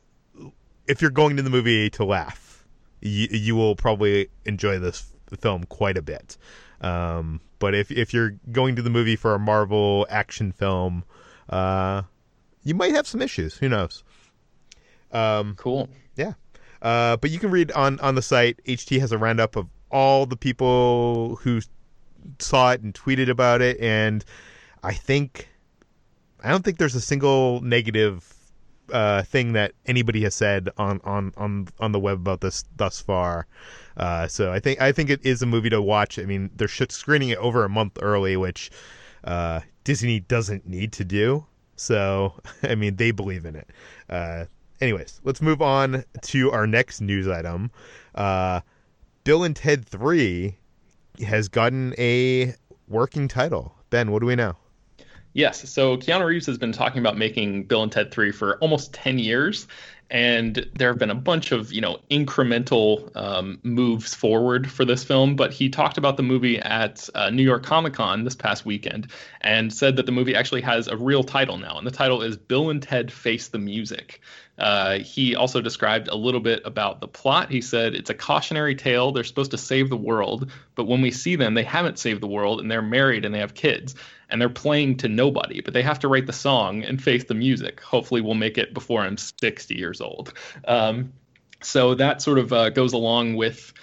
if 0.88 1.02
you're 1.02 1.12
going 1.12 1.36
to 1.36 1.44
the 1.44 1.50
movie 1.50 1.90
to 1.92 2.06
laugh, 2.06 2.66
you, 3.02 3.28
you 3.30 3.56
will 3.56 3.76
probably 3.76 4.30
enjoy 4.46 4.80
this 4.80 5.12
film 5.40 5.66
quite 5.66 5.98
a 5.98 6.02
bit. 6.02 6.38
Um, 6.82 7.42
but 7.60 7.76
if 7.76 7.92
if 7.92 8.14
you're 8.14 8.36
going 8.52 8.76
to 8.76 8.82
the 8.82 8.90
movie 8.90 9.16
for 9.16 9.34
a 9.34 9.40
Marvel 9.40 10.06
action 10.10 10.52
film, 10.52 11.04
uh, 11.50 12.04
you 12.64 12.76
might 12.76 12.94
have 12.94 13.08
some 13.08 13.22
issues. 13.22 13.56
Who 13.58 13.70
knows? 13.70 14.04
Um, 15.12 15.56
cool. 15.58 15.90
Yeah. 16.16 16.34
Uh, 16.82 17.18
but 17.18 17.32
you 17.32 17.40
can 17.40 17.52
read 17.52 17.72
on 17.72 18.00
on 18.00 18.16
the 18.16 18.22
site. 18.22 18.60
HT 18.66 19.00
has 19.00 19.12
a 19.12 19.18
roundup 19.18 19.56
of 19.56 19.68
all 19.90 20.26
the 20.26 20.38
people 20.38 21.38
who 21.38 21.62
saw 22.40 22.72
it 22.72 22.82
and 22.82 22.94
tweeted 22.94 23.30
about 23.30 23.62
it, 23.62 23.80
and 23.80 24.24
I 24.84 24.94
think 24.94 25.50
I 26.44 26.50
don't 26.50 26.64
think 26.64 26.78
there's 26.78 26.96
a 26.96 27.02
single 27.02 27.62
negative 27.62 28.34
uh, 28.92 29.24
thing 29.24 29.54
that 29.54 29.74
anybody 29.86 30.24
has 30.24 30.36
said 30.36 30.70
on, 30.78 31.02
on, 31.04 31.34
on, 31.38 31.68
on 31.80 31.92
the 31.92 32.00
web 32.00 32.20
about 32.20 32.42
this 32.42 32.64
thus 32.76 33.02
far. 33.02 33.48
Uh, 33.98 34.28
so 34.28 34.52
I 34.52 34.60
think 34.60 34.80
I 34.80 34.92
think 34.92 35.10
it 35.10 35.26
is 35.26 35.42
a 35.42 35.46
movie 35.46 35.70
to 35.70 35.82
watch. 35.82 36.20
I 36.20 36.24
mean, 36.26 36.52
they're 36.56 36.68
screening 36.68 37.30
it 37.30 37.38
over 37.40 37.64
a 37.64 37.70
month 37.70 37.98
early, 38.02 38.38
which 38.38 38.70
uh, 39.24 39.62
Disney 39.84 40.20
doesn't 40.20 40.68
need 40.68 40.94
to 40.94 41.04
do. 41.04 41.46
So 41.76 42.34
I 42.64 42.76
mean, 42.76 42.96
they 42.96 43.12
believe 43.12 43.46
in 43.46 43.56
it. 43.56 43.70
Uh, 44.10 44.46
anyways, 44.80 45.20
let's 45.24 45.42
move 45.42 45.62
on 45.62 46.04
to 46.22 46.52
our 46.52 46.68
next 46.68 47.02
news 47.02 47.28
item. 47.28 47.72
Uh, 48.14 48.62
Bill 49.24 49.44
and 49.44 49.56
Ted 49.56 49.86
Three 49.86 50.58
has 51.22 51.48
gotten 51.48 51.94
a 51.98 52.54
working 52.88 53.28
title. 53.28 53.74
Ben, 53.90 54.12
what 54.12 54.20
do 54.20 54.26
we 54.26 54.36
know? 54.36 54.56
Yes. 55.34 55.70
So 55.70 55.98
Keanu 55.98 56.26
Reeves 56.26 56.48
has 56.48 56.58
been 56.58 56.72
talking 56.72 57.00
about 57.00 57.16
making 57.16 57.66
Bill 57.66 57.84
and 57.84 57.92
Ted 57.92 58.12
3 58.12 58.32
for 58.32 58.58
almost 58.58 58.94
10 58.94 59.20
years. 59.20 59.68
And 60.10 60.70
there 60.76 60.90
have 60.90 61.00
been 61.00 61.10
a 61.10 61.16
bunch 61.16 61.52
of, 61.52 61.74
you 61.74 61.82
know, 61.82 62.00
incremental 62.10 63.16
um, 63.16 63.60
moves 63.64 64.14
forward 64.14 64.72
for 64.72 64.86
this 64.86 65.04
film. 65.04 65.36
But 65.36 65.52
he 65.52 65.70
talked 65.70 65.98
about 65.98 66.18
the 66.18 66.24
movie 66.24 66.60
at 66.60 67.10
uh, 67.14 67.30
New 67.30 67.44
York 67.44 67.64
Comic 67.64 67.94
Con 67.94 68.24
this 68.24 68.36
past 68.36 68.66
weekend 68.66 69.12
and 69.42 69.74
said 69.74 69.98
that 69.98 70.06
the 70.06 70.12
movie 70.12 70.36
actually 70.36 70.62
has 70.62 70.88
a 70.88 70.96
real 70.96 71.24
title 71.24 71.58
now. 71.58 71.78
And 71.78 71.86
the 71.86 71.92
title 71.92 72.22
is 72.22 72.38
Bill 72.38 72.70
and 72.70 72.82
Ted 72.82 73.12
Face 73.12 73.50
the 73.50 73.60
Music. 73.60 74.22
Uh, 74.58 75.00
he 75.00 75.36
also 75.36 75.62
described 75.62 76.08
a 76.08 76.16
little 76.16 76.40
bit 76.40 76.62
about 76.66 77.00
the 77.00 77.08
plot. 77.08 77.52
He 77.52 77.62
said 77.62 77.94
it's 77.94 78.10
a 78.10 78.16
cautionary 78.16 78.76
tale. 78.76 79.12
They're 79.12 79.24
supposed 79.24 79.52
to 79.52 79.58
save 79.58 79.90
the 79.90 79.98
world, 79.98 80.50
but 80.74 80.88
when 80.88 81.02
we 81.02 81.12
see 81.12 81.36
them, 81.36 81.54
they 81.54 81.64
haven't 81.64 82.00
saved 82.00 82.22
the 82.22 82.28
world 82.28 82.60
and 82.60 82.72
they're 82.72 82.82
married 82.82 83.24
and 83.24 83.36
they 83.36 83.40
have 83.40 83.54
kids 83.54 83.94
and 84.30 84.42
they're 84.42 84.50
playing 84.50 84.98
to 84.98 85.08
nobody, 85.08 85.62
but 85.62 85.74
they 85.74 85.82
have 85.82 86.00
to 86.00 86.08
write 86.08 86.26
the 86.26 86.34
song 86.34 86.84
and 86.84 87.02
face 87.02 87.24
the 87.26 87.34
music. 87.34 87.82
Hopefully, 87.82 88.22
we'll 88.22 88.36
make 88.36 88.58
it 88.58 88.74
before 88.74 89.02
I'm 89.02 89.18
60 89.18 89.76
years 89.76 90.02
old. 90.02 90.34
Um, 90.68 91.14
so 91.62 91.96
that 91.96 92.22
sort 92.22 92.40
of 92.40 92.54
uh, 92.54 92.70
goes 92.70 92.94
along 92.94 93.36
with. 93.36 93.74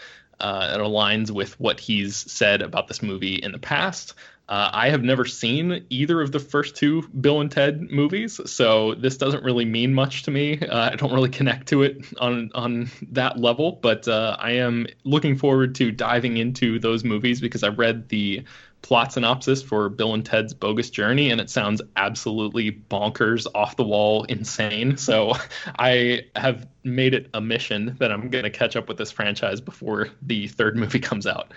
Uh, 0.40 0.72
it 0.74 0.80
aligns 0.80 1.30
with 1.30 1.58
what 1.60 1.78
he's 1.78 2.16
said 2.16 2.60
about 2.60 2.88
this 2.88 3.02
movie 3.02 3.36
in 3.36 3.52
the 3.52 3.58
past. 3.58 4.14
Uh, 4.46 4.68
I 4.74 4.90
have 4.90 5.02
never 5.02 5.24
seen 5.24 5.86
either 5.88 6.20
of 6.20 6.30
the 6.30 6.38
first 6.38 6.76
two 6.76 7.08
Bill 7.08 7.40
and 7.40 7.50
Ted 7.50 7.90
movies, 7.90 8.38
so 8.50 8.94
this 8.94 9.16
doesn't 9.16 9.42
really 9.42 9.64
mean 9.64 9.94
much 9.94 10.24
to 10.24 10.30
me. 10.30 10.60
Uh, 10.60 10.90
I 10.92 10.96
don't 10.96 11.14
really 11.14 11.30
connect 11.30 11.68
to 11.68 11.82
it 11.82 12.04
on 12.20 12.50
on 12.54 12.90
that 13.12 13.38
level, 13.38 13.78
but 13.80 14.06
uh, 14.06 14.36
I 14.38 14.52
am 14.52 14.86
looking 15.04 15.38
forward 15.38 15.74
to 15.76 15.90
diving 15.90 16.36
into 16.36 16.78
those 16.78 17.04
movies 17.04 17.40
because 17.40 17.62
I 17.62 17.68
read 17.68 18.10
the 18.10 18.44
plot 18.84 19.14
synopsis 19.14 19.62
for 19.62 19.88
Bill 19.88 20.12
and 20.12 20.24
Ted's 20.24 20.52
Bogus 20.52 20.90
Journey, 20.90 21.30
and 21.30 21.40
it 21.40 21.48
sounds 21.48 21.80
absolutely 21.96 22.70
bonkers, 22.70 23.46
off 23.54 23.76
the 23.76 23.84
wall, 23.84 24.24
insane. 24.24 24.98
So 24.98 25.32
I 25.78 26.26
have 26.36 26.68
made 26.84 27.14
it 27.14 27.30
a 27.32 27.40
mission 27.40 27.96
that 27.98 28.12
I'm 28.12 28.28
going 28.28 28.44
to 28.44 28.50
catch 28.50 28.76
up 28.76 28.86
with 28.86 28.98
this 28.98 29.10
franchise 29.10 29.60
before 29.60 30.10
the 30.20 30.48
third 30.48 30.76
movie 30.76 31.00
comes 31.00 31.26
out 31.26 31.52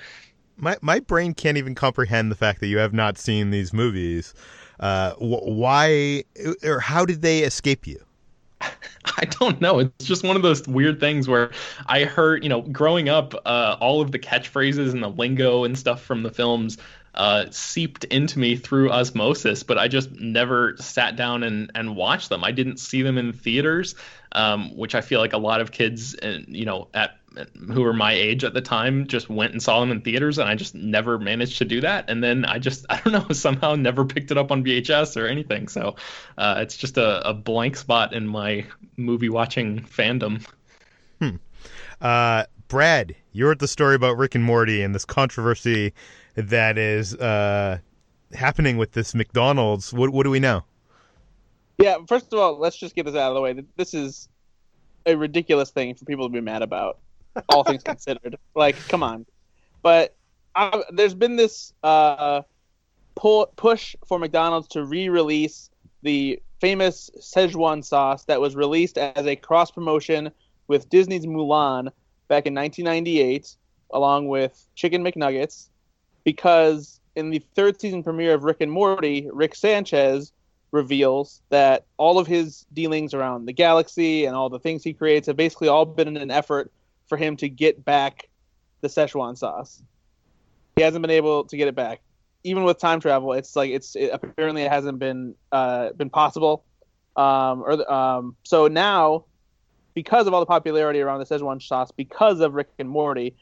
my 0.58 0.76
my 0.82 1.00
brain 1.00 1.34
can't 1.34 1.58
even 1.58 1.76
comprehend 1.76 2.32
the 2.32 2.36
fact 2.36 2.60
that 2.60 2.68
you 2.68 2.80
have 2.80 2.94
not 2.94 3.18
seen 3.18 3.52
these 3.52 3.74
movies. 3.74 4.34
Uh, 4.80 5.14
why 5.20 6.24
or 6.64 6.80
how 6.80 7.06
did 7.06 7.22
they 7.22 7.40
escape 7.40 7.88
you? 7.88 8.04
I 8.62 9.26
don't 9.26 9.62
know. 9.62 9.80
It's 9.80 10.06
just 10.06 10.24
one 10.24 10.36
of 10.36 10.42
those 10.42 10.68
weird 10.68 11.00
things 11.00 11.28
where 11.28 11.52
I 11.88 12.04
heard, 12.04 12.44
you 12.44 12.50
know, 12.50 12.62
growing 12.62 13.08
up, 13.08 13.34
uh, 13.46 13.78
all 13.80 14.02
of 14.02 14.12
the 14.12 14.20
catchphrases 14.20 14.94
and 14.94 15.02
the 15.02 15.10
lingo 15.10 15.64
and 15.64 15.78
stuff 15.78 16.02
from 16.02 16.24
the 16.24 16.32
films 16.32 16.78
uh, 17.18 17.46
seeped 17.50 18.04
into 18.06 18.38
me 18.38 18.56
through 18.56 18.92
osmosis, 18.92 19.64
but 19.64 19.78
I 19.78 19.88
just 19.88 20.12
never 20.12 20.78
sat 20.78 21.16
down 21.16 21.42
and, 21.44 21.72
and 21.74 21.96
watched 21.96 22.30
them. 22.30 22.44
I 22.44 22.52
didn't 22.52 22.78
see 22.78 23.02
them 23.02 23.18
in 23.18 23.34
theaters, 23.34 23.96
um, 24.32 24.78
which 24.78 24.94
I 24.94 25.02
feel 25.02 25.20
like 25.20 25.34
a 25.34 25.40
lot 25.40 25.60
of 25.60 25.72
kids, 25.72 26.16
uh, 26.16 26.40
you 26.48 26.66
know, 26.66 26.90
at 26.94 27.18
who 27.72 27.82
were 27.82 27.94
my 27.94 28.14
age 28.14 28.44
at 28.44 28.54
the 28.54 28.62
time 28.62 29.06
just 29.06 29.30
went 29.30 29.52
and 29.52 29.62
saw 29.62 29.80
them 29.80 29.92
in 29.92 30.02
theaters 30.02 30.40
and 30.40 30.50
I 30.50 30.56
just 30.56 30.74
never 30.74 31.20
managed 31.20 31.60
to 31.60 31.66
do 31.66 31.82
that 31.82 32.10
and 32.10 32.24
then 32.24 32.46
I 32.46 32.58
just 32.58 32.86
I 32.90 33.00
don't 33.00 33.14
know 33.14 33.28
somehow 33.32 33.76
never 33.76 34.06
picked 34.06 34.32
it 34.32 34.40
up 34.40 34.52
on 34.52 34.64
VHS 34.64 35.22
or 35.22 35.28
anything 35.28 35.68
so 35.68 35.98
uh, 36.36 36.56
it's 36.60 36.76
just 36.76 36.98
a, 36.98 37.30
a, 37.30 37.36
blank 37.36 37.78
spot 37.78 38.14
in 38.14 38.28
my 38.28 38.66
movie 38.96 39.30
watching 39.30 39.82
fandom. 39.82 40.44
Hmm. 41.22 41.36
Uh, 42.02 42.46
Brad, 42.68 43.16
you're 43.32 43.52
at 43.52 43.60
the 43.60 43.68
story 43.68 43.96
about 43.96 44.18
Rick 44.18 44.36
and 44.36 44.44
Morty 44.44 44.82
and 44.82 44.94
this 44.94 45.06
controversy 45.06 45.94
that 46.36 46.78
is 46.78 47.16
uh, 47.16 47.80
happening 48.34 48.78
with 48.78 48.92
this 48.92 49.16
McDonald's. 49.16 49.94
What 49.94 50.12
what 50.12 50.24
do 50.24 50.30
we 50.30 50.40
know? 50.40 50.64
Yeah, 51.78 51.98
first 52.08 52.34
of 52.34 52.40
all, 52.40 52.58
let's 52.58 52.78
just 52.78 52.96
get 52.96 53.06
this 53.06 53.16
out 53.16 53.30
of 53.30 53.36
the 53.36 53.42
way. 53.42 53.64
This 53.76 53.94
is 53.94 54.28
a 55.06 55.16
ridiculous 55.16 55.70
thing 55.70 55.96
for 55.96 56.06
people 56.06 56.28
to 56.28 56.32
be 56.32 56.42
mad 56.42 56.62
about 56.62 57.00
all 57.50 57.64
things 57.64 57.84
considered. 57.86 58.38
Like, 58.56 58.76
come 58.88 59.04
on. 59.04 59.26
But 59.82 60.16
I, 60.56 60.84
there's 60.92 61.14
been 61.14 61.36
this 61.36 61.74
uh, 61.84 62.42
pull, 63.16 63.46
push 63.56 63.96
for 64.08 64.18
McDonald's 64.18 64.68
to 64.70 64.84
re-release 64.84 65.70
the 66.02 66.42
famous 66.60 67.12
Szechuan 67.20 67.86
sauce 67.86 68.26
that 68.26 68.42
was 68.42 68.56
released 68.56 68.98
as 68.98 69.26
a 69.26 69.36
cross 69.36 69.70
promotion 69.70 70.32
with 70.68 70.90
Disney's 70.90 71.26
Mulan 71.26 71.92
back 72.28 72.46
in 72.46 72.54
1998, 72.54 73.56
along 73.92 74.28
with 74.28 74.68
Chicken 74.76 75.04
McNuggets, 75.04 75.70
because 76.24 77.00
in 77.16 77.30
the 77.30 77.40
third 77.56 77.80
season 77.80 78.04
premiere 78.04 78.34
of 78.34 78.44
Rick 78.44 78.58
and 78.62 78.72
Morty, 78.72 79.30
Rick 79.32 79.56
Sanchez 79.56 80.32
reveals 80.72 81.42
that 81.50 81.86
all 81.98 82.20
of 82.20 82.28
his 82.28 82.66
dealings 82.74 83.14
around 83.14 83.46
the 83.46 83.54
galaxy 83.54 84.26
and 84.26 84.36
all 84.36 84.50
the 84.50 84.60
things 84.60 84.84
he 84.84 84.94
creates 84.94 85.28
have 85.28 85.38
basically 85.38 85.68
all 85.68 85.86
been 85.86 86.08
in 86.08 86.18
an 86.18 86.30
effort 86.30 86.72
for 87.08 87.18
him 87.18 87.38
to 87.38 87.50
get 87.50 87.84
back 87.84 88.30
the 88.82 88.88
Szechuan 88.88 89.38
sauce. 89.38 89.82
He 90.76 90.84
hasn't 90.84 91.02
been 91.02 91.12
able 91.12 91.46
to 91.46 91.58
get 91.58 91.68
it 91.68 91.76
back. 91.76 92.02
even 92.44 92.64
with 92.64 92.78
time 92.78 93.00
travel, 93.00 93.34
it's 93.34 93.56
like 93.56 93.72
it's 93.72 93.96
it, 93.96 94.12
apparently 94.14 94.62
it 94.62 94.72
hasn't 94.72 95.00
been 95.00 95.36
uh, 95.52 95.92
been 95.94 96.10
possible. 96.10 96.64
Um, 97.16 97.64
or 97.64 97.92
um, 97.92 98.36
so 98.44 98.68
now, 98.68 99.26
because 99.98 100.28
of 100.28 100.34
all 100.36 100.40
the 100.40 100.46
popularity 100.46 101.02
around 101.02 101.18
the 101.18 101.26
Szechuan 101.26 101.60
sauce, 101.60 101.90
because 101.90 102.40
of 102.40 102.54
Rick 102.54 102.70
and 102.78 102.88
Morty, 102.88 103.36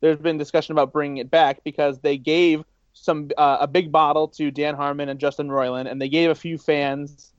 there's 0.00 0.18
been 0.18 0.36
discussion 0.36 0.72
about 0.72 0.92
bringing 0.92 1.18
it 1.18 1.30
back 1.30 1.62
because 1.62 2.00
they 2.00 2.18
gave 2.18 2.64
some 2.94 3.30
uh, 3.38 3.58
a 3.60 3.68
big 3.68 3.92
bottle 3.92 4.26
to 4.26 4.50
Dan 4.50 4.74
Harmon 4.74 5.08
and 5.08 5.20
Justin 5.20 5.46
Roiland, 5.46 5.88
and 5.88 6.02
they 6.02 6.08
gave 6.08 6.30
a 6.30 6.34
few 6.34 6.58
fans 6.58 7.32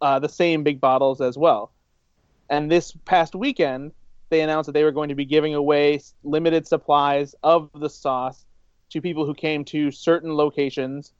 uh, 0.00 0.18
the 0.18 0.28
same 0.30 0.62
big 0.62 0.80
bottles 0.80 1.20
as 1.20 1.36
well. 1.36 1.70
And 2.48 2.70
this 2.70 2.92
past 3.04 3.34
weekend, 3.34 3.92
they 4.30 4.40
announced 4.40 4.68
that 4.68 4.72
they 4.72 4.84
were 4.84 4.92
going 4.92 5.10
to 5.10 5.14
be 5.14 5.26
giving 5.26 5.54
away 5.54 6.00
limited 6.22 6.66
supplies 6.66 7.34
of 7.42 7.68
the 7.74 7.90
sauce 7.90 8.46
to 8.88 9.02
people 9.02 9.26
who 9.26 9.34
came 9.34 9.66
to 9.66 9.90
certain 9.90 10.32
locations, 10.32 11.12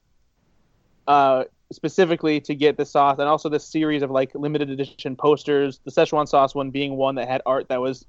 uh, 1.06 1.44
specifically 1.72 2.40
to 2.40 2.54
get 2.54 2.76
the 2.76 2.84
sauce, 2.84 3.18
and 3.18 3.28
also 3.28 3.48
this 3.48 3.64
series 3.64 4.02
of 4.02 4.10
like 4.10 4.34
limited 4.34 4.70
edition 4.70 5.16
posters. 5.16 5.80
The 5.84 5.90
Szechuan 5.90 6.26
sauce 6.28 6.54
one 6.54 6.70
being 6.70 6.96
one 6.96 7.14
that 7.16 7.28
had 7.28 7.42
art 7.44 7.68
that 7.68 7.80
was 7.80 8.06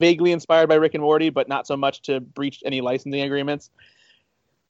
vaguely 0.00 0.32
inspired 0.32 0.68
by 0.68 0.76
Rick 0.76 0.94
and 0.94 1.02
Morty, 1.02 1.30
but 1.30 1.48
not 1.48 1.66
so 1.66 1.76
much 1.76 2.02
to 2.02 2.20
breach 2.20 2.62
any 2.64 2.80
licensing 2.80 3.22
agreements. 3.22 3.70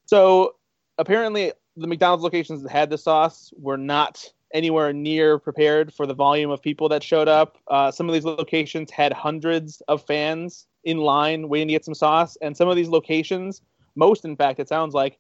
So 0.07 0.57
apparently, 0.99 1.53
the 1.77 1.87
McDonald's 1.87 2.25
locations 2.25 2.63
that 2.63 2.71
had 2.71 2.91
the 2.91 2.99
sauce 2.99 3.53
were 3.57 3.77
not 3.77 4.31
anywhere 4.55 4.93
near 4.93 5.39
prepared 5.39 5.93
for 5.93 6.07
the 6.07 6.15
volume 6.15 6.51
of 6.51 6.63
people 6.63 6.89
that 6.89 7.03
showed 7.03 7.29
up. 7.29 7.59
Uh, 7.69 7.91
some 7.91 8.09
of 8.09 8.15
these 8.15 8.25
locations 8.25 8.91
had 8.91 9.13
hundreds 9.13 9.83
of 9.89 10.03
fans 10.07 10.67
in 10.85 10.99
line 10.99 11.49
waiting 11.49 11.69
to 11.69 11.73
get 11.73 11.85
some 11.85 11.95
sauce, 11.95 12.37
and 12.41 12.57
some 12.57 12.69
of 12.69 12.77
these 12.77 12.89
locations, 12.89 13.61
most 13.95 14.25
in 14.25 14.37
fact, 14.37 14.59
it 14.59 14.69
sounds 14.69 14.95
like, 14.95 15.19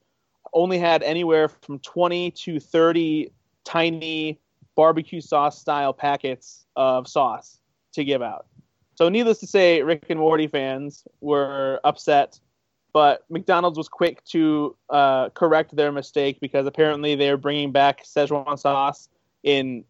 only 0.53 0.79
had 0.79 1.03
anywhere 1.03 1.49
from 1.49 1.79
20 1.81 2.31
to 2.33 2.61
30 2.61 3.33
tiny 3.65 4.41
barbecue 4.75 5.21
sauce 5.21 5.59
style 5.59 5.93
packets 5.93 6.67
of 6.77 7.09
sauce 7.09 7.61
to 7.93 8.05
give 8.05 8.23
out. 8.23 8.47
So, 8.95 9.09
needless 9.09 9.39
to 9.39 9.47
say, 9.47 9.83
Rick 9.83 10.07
and 10.09 10.19
Morty 10.19 10.49
fans 10.49 11.05
were 11.21 11.81
upset 11.85 12.41
but 12.93 13.25
McDonald's 13.29 13.79
was 13.79 13.89
quick 13.89 14.25
to 14.25 14.77
uh, 14.91 15.29
correct 15.31 15.77
their 15.77 15.93
mistake 15.93 16.39
because 16.41 16.67
apparently 16.67 17.15
they're 17.15 17.37
bringing 17.37 17.73
back 17.73 18.05
Szechuan 18.05 18.59
sauce 18.59 19.09
in 19.43 19.85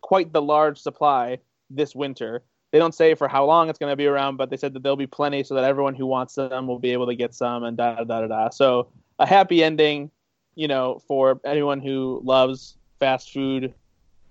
quite 0.00 0.32
the 0.32 0.42
large 0.42 0.78
supply 0.78 1.38
this 1.70 1.94
winter. 1.94 2.42
They 2.72 2.78
don't 2.78 2.94
say 2.94 3.14
for 3.14 3.28
how 3.28 3.44
long 3.44 3.68
it's 3.68 3.78
going 3.78 3.92
to 3.92 3.96
be 3.96 4.06
around, 4.06 4.36
but 4.36 4.50
they 4.50 4.56
said 4.56 4.74
that 4.74 4.82
there'll 4.82 4.96
be 4.96 5.06
plenty 5.06 5.42
so 5.42 5.54
that 5.54 5.64
everyone 5.64 5.94
who 5.94 6.06
wants 6.06 6.34
them 6.34 6.66
will 6.66 6.78
be 6.78 6.92
able 6.92 7.06
to 7.06 7.14
get 7.14 7.34
some 7.34 7.64
and 7.64 7.76
da 7.76 7.96
da 7.96 8.20
da 8.20 8.26
da. 8.26 8.50
So 8.50 8.88
a 9.20 9.26
happy 9.26 9.62
ending, 9.62 10.10
you 10.56 10.66
know, 10.66 11.00
for 11.06 11.40
anyone 11.44 11.80
who 11.80 12.20
loves 12.24 12.76
fast 12.98 13.30
food 13.30 13.72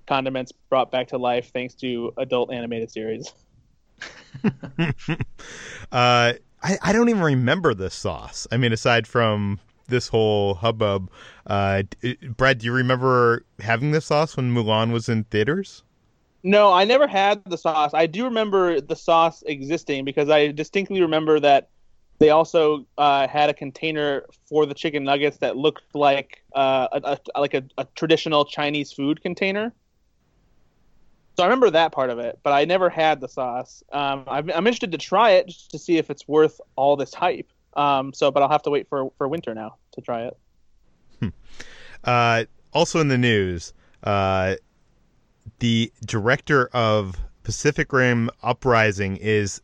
condiments 0.08 0.52
brought 0.70 0.92
back 0.92 1.08
to 1.08 1.18
life 1.18 1.52
thanks 1.54 1.76
to 1.76 2.12
adult 2.18 2.52
animated 2.52 2.92
series. 2.92 3.32
uh, 5.92 6.34
I, 6.62 6.78
I 6.82 6.94
don't 6.94 7.10
even 7.10 7.22
remember 7.22 7.74
this 7.74 7.94
sauce. 7.94 8.48
I 8.52 8.58
mean, 8.58 8.74
aside 8.74 9.08
from 9.08 9.60
this 9.88 10.08
whole 10.08 10.56
hubbub, 10.56 11.10
uh, 11.48 11.84
Brad, 12.36 12.60
do 12.60 12.66
you 12.66 12.74
remember 12.74 13.46
having 13.60 13.92
this 13.92 14.06
sauce 14.08 14.36
when 14.36 14.54
Mulan 14.54 14.92
was 14.92 15.08
in 15.08 15.26
theaters? 15.26 15.84
No, 16.44 16.72
I 16.72 16.86
never 16.86 17.08
had 17.08 17.44
the 17.46 17.58
sauce. 17.58 17.92
I 17.94 18.06
do 18.06 18.26
remember 18.26 18.80
the 18.80 18.96
sauce 18.96 19.44
existing 19.46 20.06
because 20.06 20.30
I 20.30 20.52
distinctly 20.52 21.02
remember 21.02 21.40
that 21.42 21.70
they 22.20 22.30
also 22.30 22.86
uh, 22.98 23.28
had 23.28 23.50
a 23.50 23.54
container 23.54 24.26
for 24.48 24.66
the 24.66 24.74
chicken 24.74 25.04
nuggets 25.04 25.38
that 25.38 25.56
looked 25.56 25.84
like 25.96 26.44
uh, 26.54 26.88
a, 26.92 27.18
a, 27.36 27.40
like 27.40 27.54
a, 27.54 27.64
a 27.78 27.86
traditional 27.96 28.46
Chinese 28.46 28.92
food 28.92 29.22
container. 29.22 29.74
So 31.38 31.44
I 31.44 31.48
remember 31.48 31.70
that 31.70 31.94
part 31.94 32.10
of 32.10 32.20
it, 32.20 32.38
but 32.44 32.52
I 32.52 32.66
never 32.66 32.90
had 32.90 33.22
the 33.22 33.30
sauce. 33.30 33.82
Um, 33.94 34.26
I'm, 34.28 34.52
I'm, 34.52 34.68
interested 34.68 34.92
to 34.92 34.98
try 34.98 35.32
it 35.32 35.48
just 35.48 35.72
to 35.72 35.80
see 35.80 35.98
if 35.98 36.10
it's 36.10 36.28
worth 36.28 36.60
all 36.76 36.98
this 36.98 37.14
hype. 37.14 37.50
Um, 37.78 38.12
so, 38.12 38.30
but 38.30 38.44
I'll 38.44 38.50
have 38.50 38.64
to 38.64 38.70
wait 38.70 38.90
for 38.90 39.10
for 39.18 39.30
winter 39.30 39.56
now 39.56 39.78
to 39.94 40.02
try 40.02 40.24
it. 40.24 40.38
Hmm. 41.22 41.30
Uh, 42.04 42.44
also 42.74 43.00
in 43.00 43.08
the 43.08 43.18
news, 43.18 43.74
uh, 44.04 44.56
the 45.60 45.94
director 46.06 46.68
of 46.74 47.16
Pacific 47.44 47.94
Rim 47.94 48.30
Uprising 48.44 49.16
is 49.16 49.62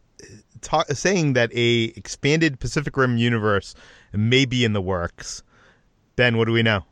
ta- 0.65 0.84
saying 0.89 1.34
that 1.34 1.51
a 1.54 1.93
expanded 1.95 2.60
Pacific 2.60 2.97
Rim 2.97 3.17
universe 3.17 3.75
may 4.12 4.45
be 4.45 4.65
in 4.65 4.73
the 4.73 4.82
works. 4.82 5.43
Ben, 6.15 6.38
what 6.38 6.45
do 6.45 6.51
we 6.51 6.63
know? 6.63 6.84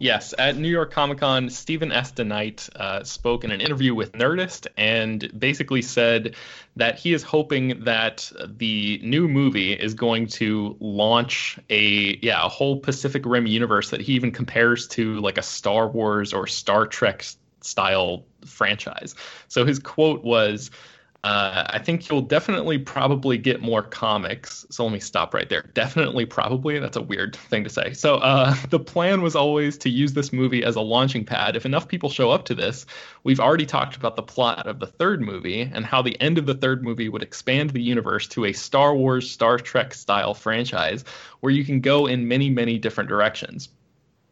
Yes, 0.00 0.32
at 0.38 0.56
New 0.56 0.68
York 0.68 0.92
Comic 0.92 1.18
Con, 1.18 1.50
Stephen 1.50 1.92
S. 1.92 2.10
DeKnight 2.12 2.74
uh, 2.74 3.04
spoke 3.04 3.44
in 3.44 3.50
an 3.50 3.60
interview 3.60 3.94
with 3.94 4.12
Nerdist 4.12 4.66
and 4.78 5.30
basically 5.38 5.82
said 5.82 6.36
that 6.76 6.98
he 6.98 7.12
is 7.12 7.22
hoping 7.22 7.84
that 7.84 8.32
the 8.46 8.98
new 9.02 9.28
movie 9.28 9.74
is 9.74 9.92
going 9.92 10.26
to 10.28 10.74
launch 10.80 11.58
a 11.68 12.18
yeah 12.22 12.42
a 12.42 12.48
whole 12.48 12.78
Pacific 12.78 13.26
Rim 13.26 13.46
universe 13.46 13.90
that 13.90 14.00
he 14.00 14.14
even 14.14 14.32
compares 14.32 14.88
to 14.88 15.20
like 15.20 15.36
a 15.36 15.42
Star 15.42 15.86
Wars 15.86 16.32
or 16.32 16.46
Star 16.46 16.86
Trek 16.86 17.26
style 17.60 18.24
franchise. 18.46 19.14
So 19.48 19.66
his 19.66 19.78
quote 19.78 20.24
was. 20.24 20.70
Uh, 21.22 21.64
I 21.68 21.78
think 21.78 22.08
you'll 22.08 22.22
definitely 22.22 22.78
probably 22.78 23.36
get 23.36 23.60
more 23.60 23.82
comics. 23.82 24.64
So 24.70 24.84
let 24.84 24.92
me 24.92 25.00
stop 25.00 25.34
right 25.34 25.48
there. 25.48 25.62
Definitely, 25.74 26.24
probably. 26.24 26.78
That's 26.78 26.96
a 26.96 27.02
weird 27.02 27.36
thing 27.36 27.62
to 27.64 27.70
say. 27.70 27.92
So 27.92 28.16
uh, 28.16 28.54
the 28.70 28.80
plan 28.80 29.20
was 29.20 29.36
always 29.36 29.76
to 29.78 29.90
use 29.90 30.14
this 30.14 30.32
movie 30.32 30.64
as 30.64 30.76
a 30.76 30.80
launching 30.80 31.26
pad. 31.26 31.56
If 31.56 31.66
enough 31.66 31.88
people 31.88 32.08
show 32.08 32.30
up 32.30 32.46
to 32.46 32.54
this, 32.54 32.86
we've 33.22 33.40
already 33.40 33.66
talked 33.66 33.96
about 33.96 34.16
the 34.16 34.22
plot 34.22 34.66
of 34.66 34.80
the 34.80 34.86
third 34.86 35.20
movie 35.20 35.60
and 35.60 35.84
how 35.84 36.00
the 36.00 36.18
end 36.22 36.38
of 36.38 36.46
the 36.46 36.54
third 36.54 36.82
movie 36.82 37.10
would 37.10 37.22
expand 37.22 37.70
the 37.70 37.82
universe 37.82 38.26
to 38.28 38.46
a 38.46 38.54
Star 38.54 38.94
Wars, 38.94 39.30
Star 39.30 39.58
Trek 39.58 39.92
style 39.92 40.32
franchise 40.32 41.04
where 41.40 41.52
you 41.52 41.64
can 41.64 41.80
go 41.80 42.06
in 42.06 42.28
many, 42.28 42.48
many 42.48 42.78
different 42.78 43.10
directions. 43.10 43.68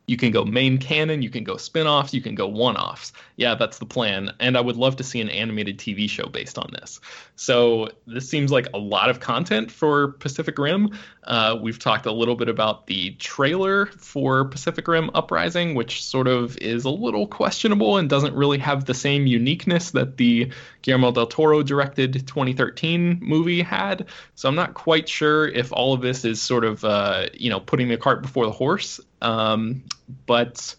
You 0.09 0.16
can 0.16 0.33
go 0.33 0.44
main 0.44 0.79
canon, 0.79 1.23
you 1.23 1.31
can 1.31 1.44
go 1.44 1.57
spin-offs, 1.57 2.12
you 2.12 2.21
can 2.21 2.35
go 2.35 2.49
one-offs. 2.49 3.12
Yeah, 3.37 3.55
that's 3.55 3.79
the 3.79 3.87
plan. 3.87 4.33
And 4.40 4.57
I 4.57 4.61
would 4.61 4.77
love 4.77 4.97
to 4.97 5.05
see 5.05 5.21
an 5.21 5.29
animated 5.29 5.79
TV 5.79 6.11
show 6.11 6.27
based 6.27 6.59
on 6.59 6.71
this. 6.73 6.99
So 7.37 7.90
this 8.07 8.29
seems 8.29 8.51
like 8.51 8.68
a 8.73 8.79
lot 8.79 9.11
of 9.11 9.21
content 9.21 9.71
for 9.71 10.09
Pacific 10.12 10.59
Rim. 10.59 10.99
Uh, 11.23 11.59
we've 11.61 11.79
talked 11.79 12.07
a 12.07 12.12
little 12.12 12.37
bit 12.37 12.49
about 12.49 12.87
the 12.87 13.11
trailer 13.12 13.87
for 13.87 14.47
Pacific 14.47 14.88
Rim 14.88 15.11
Uprising, 15.14 15.75
which 15.75 16.03
sort 16.03 16.27
of 16.27 16.57
is 16.57 16.85
a 16.85 16.90
little 16.90 17.27
questionable 17.27 17.99
and 17.99 18.09
doesn't 18.09 18.35
really 18.35 18.59
have 18.59 18.87
the 18.87 18.94
same 18.94 19.27
uniqueness 19.27 19.90
that 19.90 20.16
the 20.16 20.51
Guillermo 20.83 21.11
del 21.12 21.27
Toro 21.27 21.62
directed 21.62 22.27
2013 22.27 23.19
movie 23.21 23.62
had. 23.62 24.07
So 24.35 24.49
I'm 24.49 24.55
not 24.55 24.75
quite 24.75 25.09
sure 25.09 25.47
if 25.49 25.73
all 25.73 25.93
of 25.93 26.01
this 26.01 26.25
is 26.25 26.41
sort 26.41 26.64
of, 26.64 26.85
uh, 26.85 27.27
you 27.35 27.51
know, 27.51 27.61
putting 27.61 27.88
the 27.88 27.97
cart 27.97 28.23
before 28.23 28.47
the 28.47 28.53
horse. 28.53 29.01
Um, 29.21 29.85
but 30.27 30.75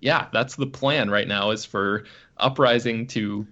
yeah, 0.00 0.26
that's 0.32 0.56
the 0.56 0.66
plan 0.66 1.10
right 1.10 1.28
now 1.28 1.50
is 1.50 1.64
for 1.64 2.04
Uprising 2.38 3.06
to 3.08 3.46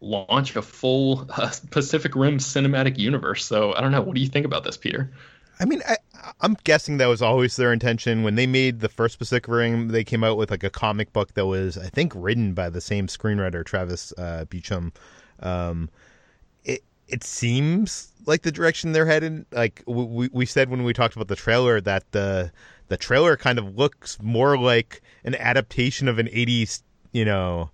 launch 0.00 0.54
a 0.56 0.62
full 0.62 1.26
uh, 1.30 1.50
Pacific 1.70 2.14
Rim 2.14 2.38
cinematic 2.38 2.98
universe. 2.98 3.46
So 3.46 3.74
I 3.74 3.80
don't 3.80 3.92
know. 3.92 4.02
What 4.02 4.14
do 4.14 4.20
you 4.20 4.28
think 4.28 4.44
about 4.44 4.64
this, 4.64 4.76
Peter? 4.76 5.10
I 5.58 5.64
mean, 5.64 5.82
I, 5.88 5.96
am 6.42 6.56
guessing 6.64 6.98
that 6.98 7.06
was 7.06 7.22
always 7.22 7.56
their 7.56 7.72
intention 7.72 8.22
when 8.22 8.34
they 8.34 8.46
made 8.46 8.80
the 8.80 8.88
first 8.88 9.18
Pacific 9.18 9.48
Rim. 9.48 9.88
They 9.88 10.04
came 10.04 10.24
out 10.24 10.36
with 10.36 10.50
like 10.50 10.64
a 10.64 10.70
comic 10.70 11.12
book 11.12 11.34
that 11.34 11.46
was, 11.46 11.78
I 11.78 11.88
think, 11.88 12.12
written 12.14 12.54
by 12.54 12.70
the 12.70 12.80
same 12.80 13.06
screenwriter, 13.06 13.64
Travis 13.64 14.12
uh, 14.18 14.44
Beacham. 14.46 14.92
Um, 15.40 15.90
it 16.64 16.82
it 17.08 17.24
seems 17.24 18.12
like 18.26 18.42
the 18.42 18.52
direction 18.52 18.92
they're 18.92 19.06
headed. 19.06 19.46
Like 19.52 19.82
we 19.86 20.28
we 20.32 20.46
said 20.46 20.70
when 20.70 20.84
we 20.84 20.92
talked 20.92 21.16
about 21.16 21.28
the 21.28 21.36
trailer 21.36 21.80
that 21.80 22.10
the 22.12 22.52
the 22.88 22.96
trailer 22.96 23.36
kind 23.36 23.58
of 23.58 23.76
looks 23.76 24.18
more 24.22 24.58
like 24.58 25.02
an 25.24 25.34
adaptation 25.36 26.06
of 26.08 26.18
an 26.18 26.26
80s, 26.26 26.82
you 27.12 27.24
know, 27.24 27.70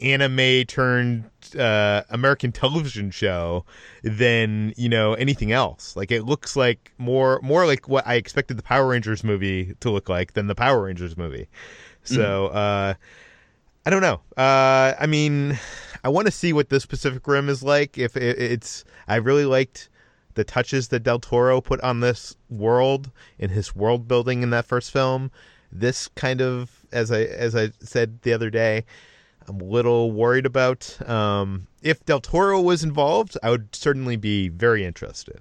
anime 0.00 0.64
turned 0.66 1.24
uh, 1.58 2.02
American 2.10 2.52
television 2.52 3.10
show 3.10 3.64
than 4.02 4.72
you 4.76 4.88
know 4.88 5.14
anything 5.14 5.52
else. 5.52 5.96
Like 5.96 6.10
it 6.10 6.24
looks 6.24 6.56
like 6.56 6.92
more 6.98 7.40
more 7.42 7.66
like 7.66 7.88
what 7.88 8.06
I 8.06 8.14
expected 8.14 8.56
the 8.56 8.62
Power 8.62 8.88
Rangers 8.88 9.24
movie 9.24 9.74
to 9.80 9.90
look 9.90 10.08
like 10.08 10.34
than 10.34 10.46
the 10.46 10.54
Power 10.54 10.82
Rangers 10.84 11.16
movie. 11.16 11.48
So 12.04 12.50
mm. 12.52 12.56
uh, 12.56 12.94
I 13.86 13.90
don't 13.90 14.02
know. 14.02 14.20
Uh, 14.36 14.94
I 14.98 15.06
mean, 15.06 15.58
I 16.02 16.08
want 16.08 16.26
to 16.26 16.32
see 16.32 16.52
what 16.52 16.68
this 16.68 16.86
Pacific 16.86 17.26
Rim 17.26 17.48
is 17.48 17.62
like. 17.62 17.98
If 17.98 18.16
it, 18.16 18.38
it's, 18.38 18.84
I 19.06 19.16
really 19.16 19.44
liked 19.44 19.88
the 20.34 20.44
touches 20.44 20.88
that 20.88 21.00
Del 21.00 21.20
Toro 21.20 21.60
put 21.60 21.80
on 21.82 22.00
this 22.00 22.36
world 22.50 23.10
in 23.38 23.50
his 23.50 23.76
world 23.76 24.08
building 24.08 24.42
in 24.42 24.50
that 24.50 24.66
first 24.66 24.90
film. 24.90 25.30
This 25.70 26.08
kind 26.08 26.40
of, 26.40 26.84
as 26.92 27.12
I 27.12 27.22
as 27.22 27.54
I 27.54 27.70
said 27.80 28.22
the 28.22 28.32
other 28.32 28.50
day, 28.50 28.84
I'm 29.48 29.60
a 29.60 29.64
little 29.64 30.10
worried 30.10 30.46
about. 30.46 30.98
Um, 31.08 31.66
if 31.82 32.04
Del 32.04 32.20
Toro 32.20 32.60
was 32.60 32.82
involved, 32.82 33.36
I 33.42 33.50
would 33.50 33.74
certainly 33.74 34.16
be 34.16 34.48
very 34.48 34.84
interested. 34.84 35.40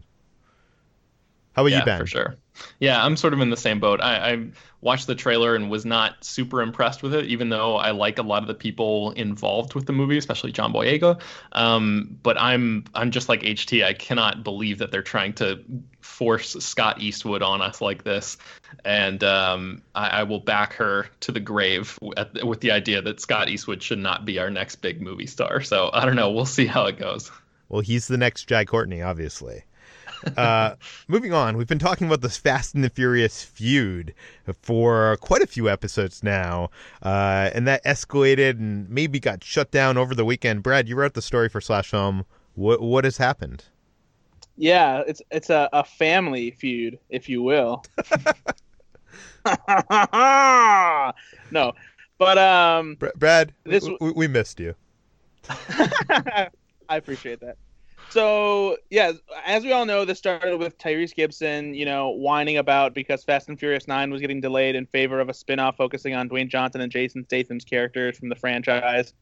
How 1.54 1.64
about 1.64 1.72
yeah, 1.72 1.80
you, 1.80 1.86
Ben? 1.86 2.00
For 2.00 2.08
sure. 2.08 2.36
Yeah, 2.80 3.04
I'm 3.04 3.18
sort 3.18 3.34
of 3.34 3.42
in 3.42 3.50
the 3.50 3.58
same 3.58 3.80
boat. 3.80 4.02
I, 4.02 4.32
I, 4.32 4.48
watched 4.82 5.08
the 5.08 5.16
trailer 5.16 5.56
and 5.56 5.72
was 5.72 5.84
not 5.84 6.24
super 6.24 6.62
impressed 6.62 7.02
with 7.02 7.12
it, 7.16 7.26
even 7.26 7.50
though 7.50 7.76
I 7.76 7.90
like 7.90 8.20
a 8.20 8.22
lot 8.22 8.44
of 8.44 8.48
the 8.48 8.54
people 8.54 9.12
involved 9.12 9.74
with 9.74 9.88
the 9.88 9.94
movie, 9.94 10.16
especially 10.16 10.52
John 10.52 10.72
Boyega. 10.72 11.20
Um, 11.54 12.20
but 12.22 12.40
I'm 12.40 12.86
I'm 12.94 13.10
just 13.10 13.28
like 13.28 13.42
HT. 13.42 13.84
I 13.84 13.94
cannot 13.94 14.44
believe 14.44 14.78
that 14.78 14.92
they're 14.92 15.02
trying 15.02 15.34
to 15.34 15.60
force 16.02 16.52
Scott 16.60 17.02
Eastwood 17.02 17.42
on 17.42 17.64
us 17.64 17.82
like 17.82 18.04
this, 18.04 18.38
and 18.84 19.24
um, 19.24 19.82
I, 19.96 20.20
I, 20.20 20.24
will 20.24 20.40
back 20.40 20.74
her 20.74 21.08
to 21.22 21.32
the 21.32 21.40
grave 21.40 21.98
at, 22.16 22.46
with 22.46 22.62
the 22.62 22.72
idea 22.72 23.02
that 23.02 23.20
Scott 23.20 23.50
Eastwood 23.50 23.82
should 23.82 24.00
not 24.00 24.24
be 24.24 24.38
our 24.38 24.52
next 24.52 24.78
big 24.78 25.02
movie 25.02 25.26
star. 25.26 25.62
So 25.62 25.90
I 25.94 26.06
don't 26.06 26.16
know. 26.16 26.30
We'll 26.30 26.46
see 26.46 26.68
how 26.68 26.86
it 26.86 27.00
goes. 27.00 27.32
Well, 27.70 27.82
he's 27.82 28.08
the 28.08 28.18
next 28.18 28.46
Jai 28.46 28.66
Courtney, 28.66 29.02
obviously. 29.02 29.64
Uh, 30.38 30.76
moving 31.08 31.34
on, 31.34 31.58
we've 31.58 31.68
been 31.68 31.80
talking 31.80 32.08
about 32.08 32.22
this 32.22 32.38
Fast 32.38 32.76
and 32.76 32.84
the 32.84 32.90
Furious 32.90 33.44
feud 33.44 34.14
for 34.62 35.18
quite 35.22 35.42
a 35.42 35.48
few 35.48 35.70
episodes 35.70 36.24
now, 36.24 36.70
uh, 37.04 37.50
and 37.54 37.68
that 37.68 37.84
escalated 37.86 38.60
and 38.60 38.90
maybe 38.90 39.20
got 39.20 39.44
shut 39.44 39.72
down 39.72 39.98
over 39.98 40.16
the 40.16 40.26
weekend. 40.26 40.64
Brad, 40.64 40.90
you 40.90 40.96
wrote 40.96 41.14
the 41.14 41.22
story 41.22 41.50
for 41.50 41.62
Slash 41.62 41.90
Film. 41.90 42.26
What 42.56 42.82
what 42.82 43.04
has 43.04 43.18
happened? 43.18 43.66
Yeah, 44.58 45.04
it's 45.06 45.22
it's 45.32 45.50
a, 45.50 45.70
a 45.74 45.84
family 45.84 46.52
feud, 46.52 46.98
if 47.10 47.28
you 47.28 47.42
will. 47.44 47.84
no, 51.52 51.74
but 52.18 52.38
um, 52.38 52.98
Brad, 53.16 53.54
this 53.66 53.88
we, 54.00 54.12
we 54.12 54.28
missed 54.28 54.60
you. 54.60 54.76
I 55.50 56.50
appreciate 56.90 57.40
that. 57.42 57.58
So 58.16 58.78
yeah, 58.90 59.12
as 59.46 59.64
we 59.64 59.74
all 59.74 59.86
know, 59.86 60.06
this 60.06 60.18
started 60.18 60.58
with 60.58 60.78
Tyrese 60.78 61.14
Gibson, 61.14 61.74
you 61.74 61.84
know, 61.84 62.12
whining 62.12 62.56
about 62.56 62.94
because 62.94 63.26
Fast 63.26 63.50
and 63.50 63.60
Furious 63.60 63.90
Nine 63.90 64.10
was 64.10 64.22
getting 64.22 64.40
delayed 64.40 64.78
in 64.78 64.86
favor 64.86 65.20
of 65.20 65.28
a 65.28 65.34
spin-off 65.34 65.76
focusing 65.76 66.16
on 66.16 66.30
Dwayne 66.30 66.48
Johnson 66.48 66.80
and 66.80 66.90
Jason 66.90 67.26
Statham's 67.26 67.66
characters 67.66 68.18
from 68.18 68.30
the 68.30 68.36
franchise. 68.36 69.14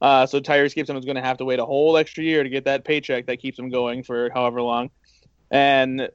Uh, 0.00 0.24
so 0.24 0.40
Tyrese 0.40 0.74
Gibson 0.74 0.96
was 0.96 1.04
going 1.04 1.16
to 1.16 1.22
have 1.22 1.36
to 1.36 1.44
wait 1.44 1.58
a 1.58 1.66
whole 1.66 1.98
extra 1.98 2.24
year 2.24 2.42
to 2.42 2.48
get 2.48 2.64
that 2.64 2.86
paycheck 2.86 3.26
that 3.26 3.40
keeps 3.40 3.58
him 3.58 3.68
going 3.68 4.02
for 4.02 4.30
however 4.30 4.62
long, 4.62 4.88
and 5.50 6.08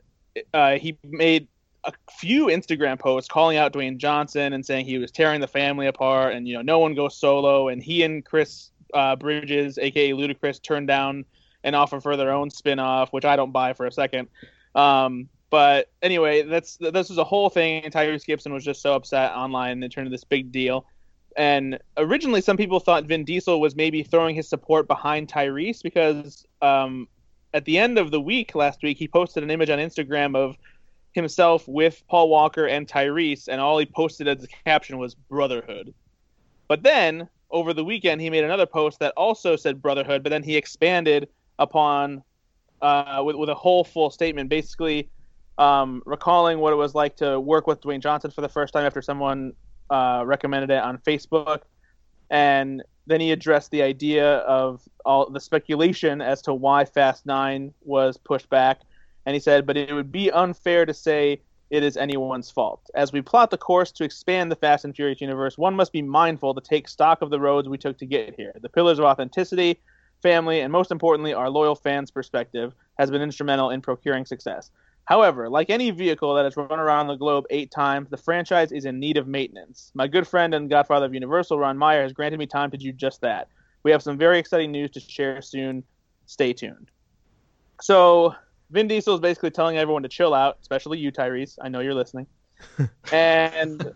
uh, 0.51 0.79
he 0.79 0.97
made 1.03 1.47
a 1.83 1.93
few 2.09 2.47
Instagram 2.47 2.97
posts 2.97 3.29
calling 3.29 3.57
out 3.57 3.71
Dwayne 3.71 3.97
Johnson 3.97 4.53
and 4.53 4.65
saying 4.65 4.87
he 4.87 4.97
was 4.97 5.11
tearing 5.11 5.41
the 5.41 5.47
family 5.47 5.85
apart, 5.85 6.33
and 6.33 6.47
you 6.47 6.55
know 6.55 6.63
no 6.63 6.79
one 6.79 6.95
goes 6.95 7.15
solo, 7.15 7.67
and 7.67 7.83
he 7.83 8.01
and 8.01 8.25
Chris 8.25 8.71
uh, 8.95 9.15
Bridges, 9.15 9.77
aka 9.77 10.09
Ludacris, 10.09 10.59
turned 10.59 10.87
down 10.87 11.25
and 11.63 11.75
offer 11.75 11.99
for 12.01 12.17
their 12.17 12.31
own 12.31 12.49
spin-off, 12.49 13.13
which 13.13 13.25
I 13.25 13.35
don't 13.35 13.51
buy 13.51 13.73
for 13.73 13.85
a 13.85 13.91
second. 13.91 14.27
Um, 14.75 15.29
but 15.49 15.91
anyway, 16.01 16.41
that's 16.41 16.77
this 16.77 17.09
was 17.09 17.17
a 17.17 17.23
whole 17.23 17.49
thing. 17.49 17.83
And 17.83 17.93
Tyrese 17.93 18.25
Gibson 18.25 18.53
was 18.53 18.65
just 18.65 18.81
so 18.81 18.95
upset 18.95 19.33
online 19.33 19.73
and 19.73 19.83
it 19.83 19.91
turned 19.91 20.07
into 20.07 20.13
this 20.13 20.23
big 20.23 20.51
deal. 20.51 20.85
And 21.37 21.79
originally, 21.97 22.41
some 22.41 22.57
people 22.57 22.79
thought 22.79 23.05
Vin 23.05 23.23
Diesel 23.23 23.59
was 23.59 23.75
maybe 23.75 24.03
throwing 24.03 24.35
his 24.35 24.47
support 24.47 24.87
behind 24.87 25.27
Tyrese 25.27 25.81
because 25.81 26.45
um, 26.61 27.07
at 27.53 27.65
the 27.65 27.77
end 27.77 27.97
of 27.97 28.11
the 28.11 28.19
week 28.19 28.55
last 28.55 28.81
week, 28.83 28.97
he 28.97 29.07
posted 29.07 29.43
an 29.43 29.51
image 29.51 29.69
on 29.69 29.79
Instagram 29.79 30.35
of 30.35 30.57
himself 31.13 31.67
with 31.67 32.03
Paul 32.09 32.29
Walker 32.29 32.67
and 32.67 32.87
Tyrese, 32.87 33.47
and 33.47 33.61
all 33.61 33.77
he 33.77 33.85
posted 33.85 34.27
as 34.27 34.43
a 34.43 34.47
caption 34.65 34.97
was 34.97 35.13
brotherhood. 35.13 35.93
But 36.67 36.81
then 36.81 37.29
over 37.51 37.73
the 37.73 37.85
weekend, 37.85 38.21
he 38.21 38.29
made 38.31 38.43
another 38.43 38.65
post 38.65 38.99
that 38.99 39.13
also 39.15 39.55
said 39.55 39.81
brotherhood, 39.81 40.23
but 40.23 40.31
then 40.31 40.41
he 40.43 40.57
expanded 40.57 41.29
upon 41.59 42.23
uh, 42.81 43.21
with, 43.25 43.35
with 43.35 43.49
a 43.49 43.55
whole 43.55 43.83
full 43.83 44.09
statement, 44.09 44.49
basically 44.49 45.09
um, 45.57 46.03
recalling 46.05 46.59
what 46.59 46.73
it 46.73 46.75
was 46.75 46.93
like 46.93 47.15
to 47.17 47.39
work 47.39 47.67
with 47.67 47.81
Dwayne 47.81 48.01
Johnson 48.01 48.31
for 48.31 48.41
the 48.41 48.49
first 48.49 48.73
time 48.73 48.85
after 48.85 49.01
someone 49.01 49.53
uh, 49.89 50.23
recommended 50.25 50.69
it 50.69 50.81
on 50.81 50.97
Facebook, 50.97 51.61
and 52.29 52.83
then 53.05 53.21
he 53.21 53.31
addressed 53.31 53.71
the 53.71 53.81
idea 53.81 54.37
of 54.39 54.81
all 55.05 55.29
the 55.29 55.39
speculation 55.39 56.21
as 56.21 56.41
to 56.41 56.53
why 56.53 56.85
Fast 56.85 57.25
Nine 57.25 57.73
was 57.81 58.17
pushed 58.17 58.49
back, 58.49 58.81
and 59.25 59.33
he 59.33 59.39
said, 59.39 59.65
"But 59.65 59.77
it 59.77 59.93
would 59.93 60.11
be 60.11 60.31
unfair 60.31 60.85
to 60.85 60.93
say." 60.93 61.41
It 61.69 61.81
is 61.81 61.97
anyone's 61.97 62.51
fault. 62.51 62.87
As 62.93 63.11
we 63.11 63.23
plot 63.23 63.49
the 63.49 63.57
course 63.57 63.91
to 63.93 64.03
expand 64.03 64.51
the 64.51 64.55
Fast 64.55 64.85
and 64.85 64.95
Furious 64.95 65.21
universe, 65.21 65.57
one 65.57 65.73
must 65.73 65.91
be 65.91 66.03
mindful 66.03 66.53
to 66.53 66.61
take 66.61 66.87
stock 66.87 67.23
of 67.23 67.31
the 67.31 67.39
roads 67.39 67.67
we 67.67 67.79
took 67.79 67.97
to 67.97 68.05
get 68.05 68.35
here. 68.35 68.53
The 68.61 68.69
pillars 68.69 68.99
of 68.99 69.05
authenticity, 69.05 69.79
family, 70.23 70.61
and 70.61 70.71
most 70.71 70.89
importantly, 70.89 71.33
our 71.33 71.49
loyal 71.49 71.75
fans' 71.75 72.09
perspective 72.09 72.73
has 72.97 73.11
been 73.11 73.21
instrumental 73.21 73.69
in 73.69 73.81
procuring 73.81 74.25
success. 74.25 74.71
However, 75.05 75.49
like 75.49 75.69
any 75.69 75.91
vehicle 75.91 76.33
that 76.33 76.45
has 76.45 76.55
run 76.55 76.79
around 76.79 77.07
the 77.07 77.15
globe 77.15 77.45
eight 77.49 77.69
times, 77.71 78.09
the 78.09 78.17
franchise 78.17 78.71
is 78.71 78.85
in 78.85 78.99
need 78.99 79.17
of 79.17 79.27
maintenance. 79.27 79.91
My 79.93 80.07
good 80.07 80.25
friend 80.25 80.55
and 80.55 80.69
godfather 80.69 81.05
of 81.05 81.13
Universal, 81.13 81.59
Ron 81.59 81.77
Meyer, 81.77 82.03
has 82.03 82.13
granted 82.13 82.39
me 82.39 82.47
time 82.47 82.71
to 82.71 82.77
do 82.77 82.91
just 82.93 83.21
that. 83.21 83.49
We 83.83 83.91
have 83.91 84.01
some 84.01 84.17
very 84.17 84.39
exciting 84.39 84.71
news 84.71 84.91
to 84.91 85.01
share 85.01 85.41
soon. 85.41 85.83
Stay 86.25 86.53
tuned. 86.53 86.89
So, 87.81 88.33
Vin 88.71 88.87
Diesel 88.87 89.15
is 89.15 89.19
basically 89.19 89.51
telling 89.51 89.77
everyone 89.77 90.03
to 90.03 90.09
chill 90.09 90.33
out, 90.33 90.57
especially 90.61 90.99
you, 90.99 91.11
Tyrese. 91.11 91.57
I 91.61 91.67
know 91.67 91.81
you're 91.81 91.93
listening. 91.93 92.27
and 93.11 93.93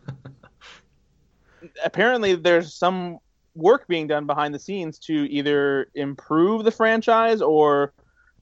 apparently, 1.86 2.36
there's 2.36 2.74
some 2.74 3.20
work 3.58 3.88
being 3.88 4.08
done 4.08 4.26
behind 4.28 4.54
the 4.54 4.60
scenes 4.60 5.00
to 5.00 5.14
either 5.32 5.90
improve 5.96 6.64
the 6.64 6.72
franchise 6.72 7.42
or 7.42 7.92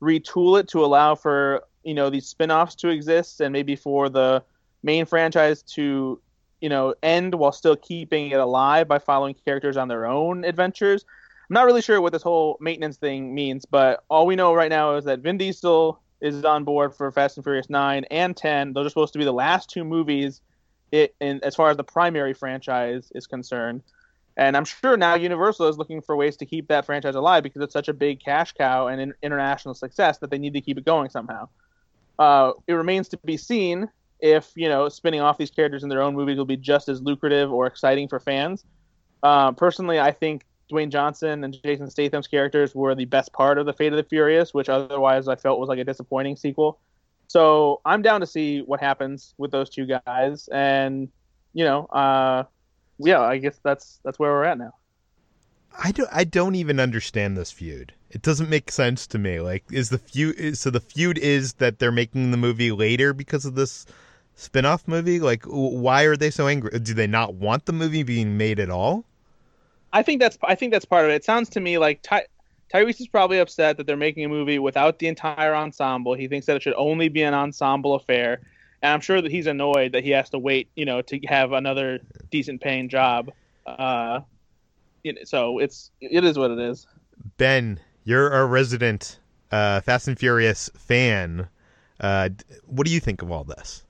retool 0.02 0.60
it 0.60 0.68
to 0.68 0.84
allow 0.84 1.16
for 1.16 1.64
you 1.84 1.94
know 1.94 2.10
these 2.10 2.28
spin-offs 2.28 2.76
to 2.76 2.90
exist 2.90 3.40
and 3.40 3.54
maybe 3.54 3.76
for 3.76 4.10
the 4.10 4.44
main 4.84 5.06
franchise 5.06 5.62
to 5.62 6.20
you 6.60 6.70
know 6.70 6.94
end 7.02 7.34
while 7.34 7.54
still 7.54 7.76
keeping 7.78 8.32
it 8.32 8.40
alive 8.40 8.88
by 8.88 9.00
following 9.00 9.36
characters 9.46 9.78
on 9.78 9.88
their 9.88 10.06
own 10.06 10.44
adventures. 10.44 11.06
I'm 11.50 11.54
not 11.54 11.66
really 11.66 11.82
sure 11.82 12.02
what 12.02 12.12
this 12.12 12.24
whole 12.24 12.58
maintenance 12.60 12.98
thing 12.98 13.34
means 13.34 13.66
but 13.66 14.04
all 14.10 14.26
we 14.26 14.36
know 14.36 14.54
right 14.54 14.70
now 14.70 14.96
is 14.96 15.06
that 15.06 15.20
vin 15.20 15.38
diesel 15.38 16.02
is 16.22 16.44
on 16.44 16.64
board 16.64 16.94
for 16.94 17.12
fast 17.12 17.38
and 17.38 17.44
furious 17.44 17.70
9 17.70 18.06
and 18.06 18.36
10 18.36 18.74
those 18.74 18.88
are 18.88 18.90
supposed 18.90 19.14
to 19.14 19.20
be 19.20 19.26
the 19.26 19.32
last 19.34 19.70
two 19.70 19.84
movies 19.84 20.42
it, 20.92 21.14
in, 21.20 21.40
as 21.44 21.56
far 21.56 21.70
as 21.70 21.78
the 21.78 21.84
primary 21.84 22.34
franchise 22.34 23.12
is 23.14 23.28
concerned 23.28 23.84
and 24.38 24.58
I'm 24.58 24.66
sure 24.66 24.98
now 24.98 25.16
Universal 25.16 25.68
is 25.68 25.78
looking 25.78 26.02
for 26.02 26.16
ways 26.16 26.38
to 26.38 26.46
keep 26.46 26.68
that 26.68 26.86
franchise 26.86 27.16
alive 27.16 27.44
because 27.44 27.62
it's 27.62 27.74
such 27.74 27.88
a 27.88 27.94
big 27.94 28.24
cash 28.24 28.54
cow 28.54 28.88
and 28.88 29.14
international 29.22 29.74
success 29.74 30.18
that 30.20 30.30
they 30.30 30.38
need 30.38 30.54
to 30.54 30.62
keep 30.62 30.78
it 30.78 30.86
going 30.86 31.10
somehow. 31.10 31.48
Uh, 32.20 32.52
it 32.68 32.74
remains 32.74 33.08
to 33.10 33.18
be 33.26 33.38
seen 33.38 33.90
if 34.20 34.52
you 34.56 34.70
know 34.70 34.88
spinning 34.90 35.20
off 35.20 35.38
these 35.38 35.52
characters 35.52 35.84
in 35.84 35.90
their 35.90 36.02
own 36.02 36.16
movies 36.16 36.38
will 36.38 36.46
be 36.46 36.58
just 36.58 36.90
as 36.90 37.02
lucrative 37.02 37.52
or 37.52 37.68
exciting 37.68 38.08
for 38.08 38.20
fans. 38.20 38.64
Uh, 39.24 39.52
personally, 39.52 40.00
I 40.00 40.12
think 40.12 40.46
Dwayne 40.72 40.90
Johnson 40.90 41.44
and 41.44 41.56
Jason 41.64 41.90
Statham's 41.90 42.28
characters 42.28 42.74
were 42.74 42.96
the 42.96 43.06
best 43.06 43.32
part 43.34 43.58
of 43.58 43.66
the 43.66 43.74
Fate 43.74 43.94
of 43.94 43.98
the 43.98 44.04
Furious, 44.04 44.54
which 44.54 44.70
otherwise 44.70 45.28
I 45.28 45.36
felt 45.36 45.60
was 45.60 45.70
like 45.70 45.80
a 45.80 45.84
disappointing 45.84 46.36
sequel. 46.36 46.80
So 47.28 47.82
I'm 47.86 48.02
down 48.02 48.22
to 48.22 48.28
see 48.28 48.62
what 48.62 48.80
happens 48.80 49.34
with 49.38 49.52
those 49.52 49.70
two 49.70 49.86
guys, 49.86 50.48
and 50.52 51.10
you 51.54 51.64
know, 51.64 51.86
uh, 51.86 52.44
yeah, 52.98 53.22
I 53.22 53.38
guess 53.38 53.60
that's 53.64 54.00
that's 54.04 54.20
where 54.20 54.32
we're 54.32 54.46
at 54.46 54.58
now. 54.58 54.74
I 55.78 55.92
don't 55.92 56.10
I 56.12 56.24
don't 56.24 56.56
even 56.56 56.80
understand 56.80 57.38
this 57.38 57.52
feud. 57.52 57.94
It 58.10 58.22
doesn't 58.22 58.50
make 58.50 58.72
sense 58.72 59.08
to 59.08 59.18
me. 59.18 59.40
Like 59.40 59.66
is 59.72 59.90
the 59.90 59.98
feud 59.98 60.58
so 60.58 60.70
the 60.70 60.80
feud 60.80 61.18
is 61.18 61.54
that 61.54 61.80
they're 61.80 61.92
making 61.92 62.32
the 62.32 62.38
movie 62.38 62.72
later 62.72 63.14
because 63.14 63.46
of 63.46 63.56
this 63.56 63.86
spin-off 64.36 64.88
movie? 64.88 65.20
Like 65.20 65.44
why 65.46 66.04
are 66.04 66.16
they 66.16 66.30
so 66.30 66.48
angry? 66.48 66.80
Do 66.80 66.94
they 66.94 67.08
not 67.08 67.34
want 67.34 67.66
the 67.66 67.74
movie 67.74 68.04
being 68.04 68.38
made 68.38 68.60
at 68.60 68.70
all? 68.70 69.04
I 69.92 70.02
think 70.02 70.22
that's 70.22 70.38
I 70.44 70.56
think 70.56 70.72
that's 70.72 70.86
part 70.86 71.06
of 71.06 71.12
it. 71.12 71.16
It 71.16 71.26
sounds 71.26 71.50
to 71.50 71.60
me 71.60 71.78
like 71.78 72.02
Ty- 72.02 72.28
Tyrese 72.74 73.02
is 73.02 73.08
probably 73.08 73.40
upset 73.40 73.78
that 73.78 73.86
they're 73.88 73.98
making 73.98 74.26
a 74.26 74.30
movie 74.30 74.60
without 74.60 75.00
the 75.00 75.08
entire 75.08 75.56
ensemble. 75.56 76.14
He 76.14 76.28
thinks 76.28 76.46
that 76.48 76.56
it 76.56 76.62
should 76.62 76.74
only 76.76 77.10
be 77.10 77.22
an 77.22 77.34
ensemble 77.34 77.96
affair 77.96 78.42
and 78.86 78.94
I'm 78.94 79.02
sure 79.02 79.20
that 79.20 79.32
he's 79.32 79.48
annoyed 79.48 79.94
that 79.94 80.04
he 80.04 80.12
has 80.12 80.30
to 80.30 80.38
wait, 80.38 80.70
you 80.76 80.86
know, 80.86 81.02
to 81.02 81.20
have 81.28 81.54
another 81.54 82.00
decent 82.30 82.62
paying 82.62 82.88
job. 82.88 83.32
Uh, 83.66 84.20
so 85.24 85.58
it's 85.58 85.90
it 86.00 86.24
is 86.24 86.38
what 86.38 86.52
it 86.52 86.60
is. 86.60 86.86
Ben, 87.38 87.80
you're 88.04 88.32
a 88.32 88.46
resident 88.46 89.20
uh, 89.52 89.82
Fast 89.82 90.08
and 90.08 90.20
Furious 90.20 90.70
fan. 90.78 91.48
Uh, 92.00 92.30
what 92.68 92.86
do 92.86 92.94
you 92.94 93.00
think 93.00 93.24
of 93.24 93.32
all 93.32 93.44
this? 93.44 93.84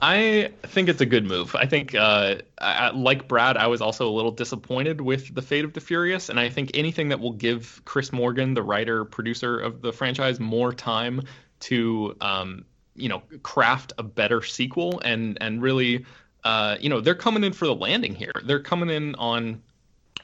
I 0.00 0.50
think 0.64 0.90
it's 0.90 1.00
a 1.00 1.06
good 1.06 1.24
move. 1.24 1.54
I 1.54 1.64
think, 1.64 1.94
uh, 1.94 2.36
I, 2.58 2.90
like 2.90 3.26
Brad, 3.26 3.56
I 3.56 3.68
was 3.68 3.80
also 3.80 4.06
a 4.06 4.10
little 4.10 4.32
disappointed 4.32 5.00
with 5.00 5.34
the 5.34 5.40
fate 5.40 5.64
of 5.64 5.72
the 5.72 5.80
Furious, 5.80 6.28
and 6.28 6.38
I 6.38 6.50
think 6.50 6.72
anything 6.74 7.08
that 7.08 7.20
will 7.20 7.32
give 7.32 7.80
Chris 7.86 8.12
Morgan, 8.12 8.52
the 8.52 8.62
writer 8.62 9.04
producer 9.04 9.58
of 9.58 9.80
the 9.80 9.92
franchise, 9.92 10.40
more 10.40 10.74
time 10.74 11.22
to 11.60 12.16
um, 12.20 12.64
you 12.96 13.08
know 13.08 13.22
craft 13.42 13.92
a 13.98 14.02
better 14.02 14.42
sequel 14.42 15.00
and 15.00 15.38
and 15.40 15.62
really 15.62 16.04
uh, 16.44 16.76
you 16.80 16.88
know 16.88 17.00
they're 17.00 17.14
coming 17.14 17.44
in 17.44 17.52
for 17.52 17.66
the 17.66 17.74
landing 17.74 18.14
here. 18.14 18.34
They're 18.44 18.62
coming 18.62 18.90
in 18.90 19.14
on 19.16 19.62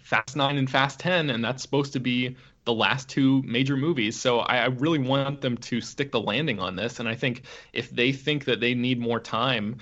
Fast 0.03 0.37
Nine 0.37 0.57
and 0.57 0.69
Fast 0.69 1.01
Ten, 1.01 1.31
and 1.31 1.43
that's 1.43 1.63
supposed 1.63 1.93
to 1.95 2.01
be 2.01 2.37
the 2.65 2.75
last 2.75 3.09
two 3.09 3.43
major 3.43 3.77
movies. 3.77 4.21
So 4.21 4.41
I, 4.41 4.59
I, 4.59 4.67
really 4.67 4.99
want 4.99 5.41
them 5.41 5.57
to 5.57 5.81
stick 5.81 6.13
the 6.13 6.21
landing 6.21 6.61
on 6.61 6.77
this. 6.77 7.01
And 7.01 7.09
I 7.09 7.15
think 7.15 7.45
if 7.73 7.91
they 7.91 8.13
think 8.13 8.45
that 8.45 8.61
they 8.61 8.75
need 8.75 9.01
more 9.01 9.19
time, 9.19 9.79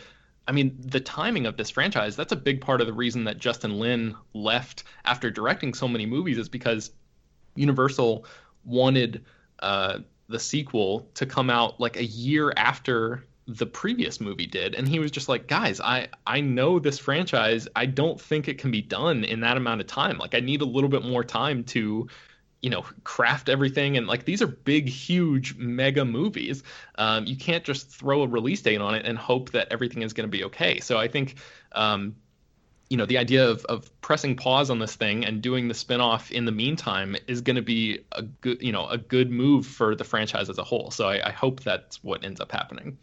I 0.46 0.52
mean, 0.52 0.76
the 0.78 1.00
timing 1.00 1.46
of 1.46 1.56
this 1.56 1.70
franchise, 1.70 2.14
that's 2.14 2.32
a 2.32 2.36
big 2.36 2.60
part 2.60 2.80
of 2.80 2.86
the 2.86 2.92
reason 2.92 3.24
that 3.24 3.38
Justin 3.38 3.78
Lin 3.78 4.14
left 4.32 4.84
after 5.04 5.30
directing 5.30 5.74
so 5.74 5.88
many 5.88 6.06
movies, 6.06 6.38
is 6.38 6.48
because 6.48 6.92
Universal 7.56 8.24
wanted 8.64 9.24
uh, 9.58 9.98
the 10.28 10.38
sequel 10.38 11.08
to 11.14 11.26
come 11.26 11.50
out 11.50 11.80
like 11.80 11.96
a 11.96 12.04
year 12.04 12.52
after 12.56 13.24
the 13.46 13.66
previous 13.66 14.20
movie 14.20 14.46
did. 14.46 14.74
And 14.74 14.86
he 14.86 14.98
was 14.98 15.10
just 15.10 15.28
like 15.28 15.46
guys 15.46 15.80
i 15.80 16.08
i 16.26 16.40
know 16.40 16.78
this 16.78 16.98
franchise. 16.98 17.66
I 17.74 17.86
don't 17.86 18.20
think 18.20 18.46
it 18.46 18.58
can 18.58 18.70
be 18.70 18.82
done 18.82 19.24
in 19.24 19.40
that 19.40 19.56
amount 19.56 19.80
of 19.80 19.86
time. 19.86 20.18
Like 20.18 20.34
i 20.34 20.40
need 20.40 20.60
a 20.60 20.66
little 20.66 20.90
bit 20.90 21.02
more 21.02 21.24
time 21.24 21.64
to 21.64 22.08
you 22.60 22.70
know 22.70 22.84
craft 23.04 23.48
everything. 23.48 23.96
And 23.96 24.06
like 24.06 24.24
these 24.26 24.42
are 24.42 24.46
big 24.46 24.88
huge 24.88 25.56
mega 25.56 26.04
movies. 26.04 26.62
Um, 26.96 27.24
you 27.24 27.36
can't 27.36 27.64
just 27.64 27.88
throw 27.88 28.22
a 28.22 28.26
release 28.26 28.60
date 28.60 28.82
on 28.82 28.94
it 28.94 29.06
and 29.06 29.16
hope 29.16 29.52
that 29.52 29.68
everything 29.70 30.02
is 30.02 30.12
going 30.12 30.28
to 30.30 30.36
be 30.36 30.44
okay. 30.44 30.80
So 30.80 30.98
i 30.98 31.08
think 31.08 31.36
um, 31.72 32.16
you 32.90 32.96
know 32.96 33.06
the 33.06 33.18
idea 33.18 33.46
of, 33.46 33.64
of 33.66 34.00
pressing 34.00 34.36
pause 34.36 34.70
on 34.70 34.78
this 34.78 34.96
thing 34.96 35.24
and 35.24 35.42
doing 35.42 35.68
the 35.68 35.74
spinoff 35.74 36.30
in 36.30 36.44
the 36.44 36.52
meantime 36.52 37.16
is 37.26 37.40
going 37.40 37.56
to 37.56 37.62
be 37.62 38.00
a 38.12 38.22
good 38.22 38.62
you 38.62 38.72
know 38.72 38.88
a 38.88 38.98
good 38.98 39.30
move 39.30 39.66
for 39.66 39.94
the 39.94 40.04
franchise 40.04 40.48
as 40.48 40.58
a 40.58 40.64
whole. 40.64 40.90
So 40.90 41.08
I, 41.08 41.28
I 41.28 41.30
hope 41.32 41.60
that's 41.60 42.02
what 42.02 42.24
ends 42.24 42.40
up 42.40 42.50
happening. 42.50 42.96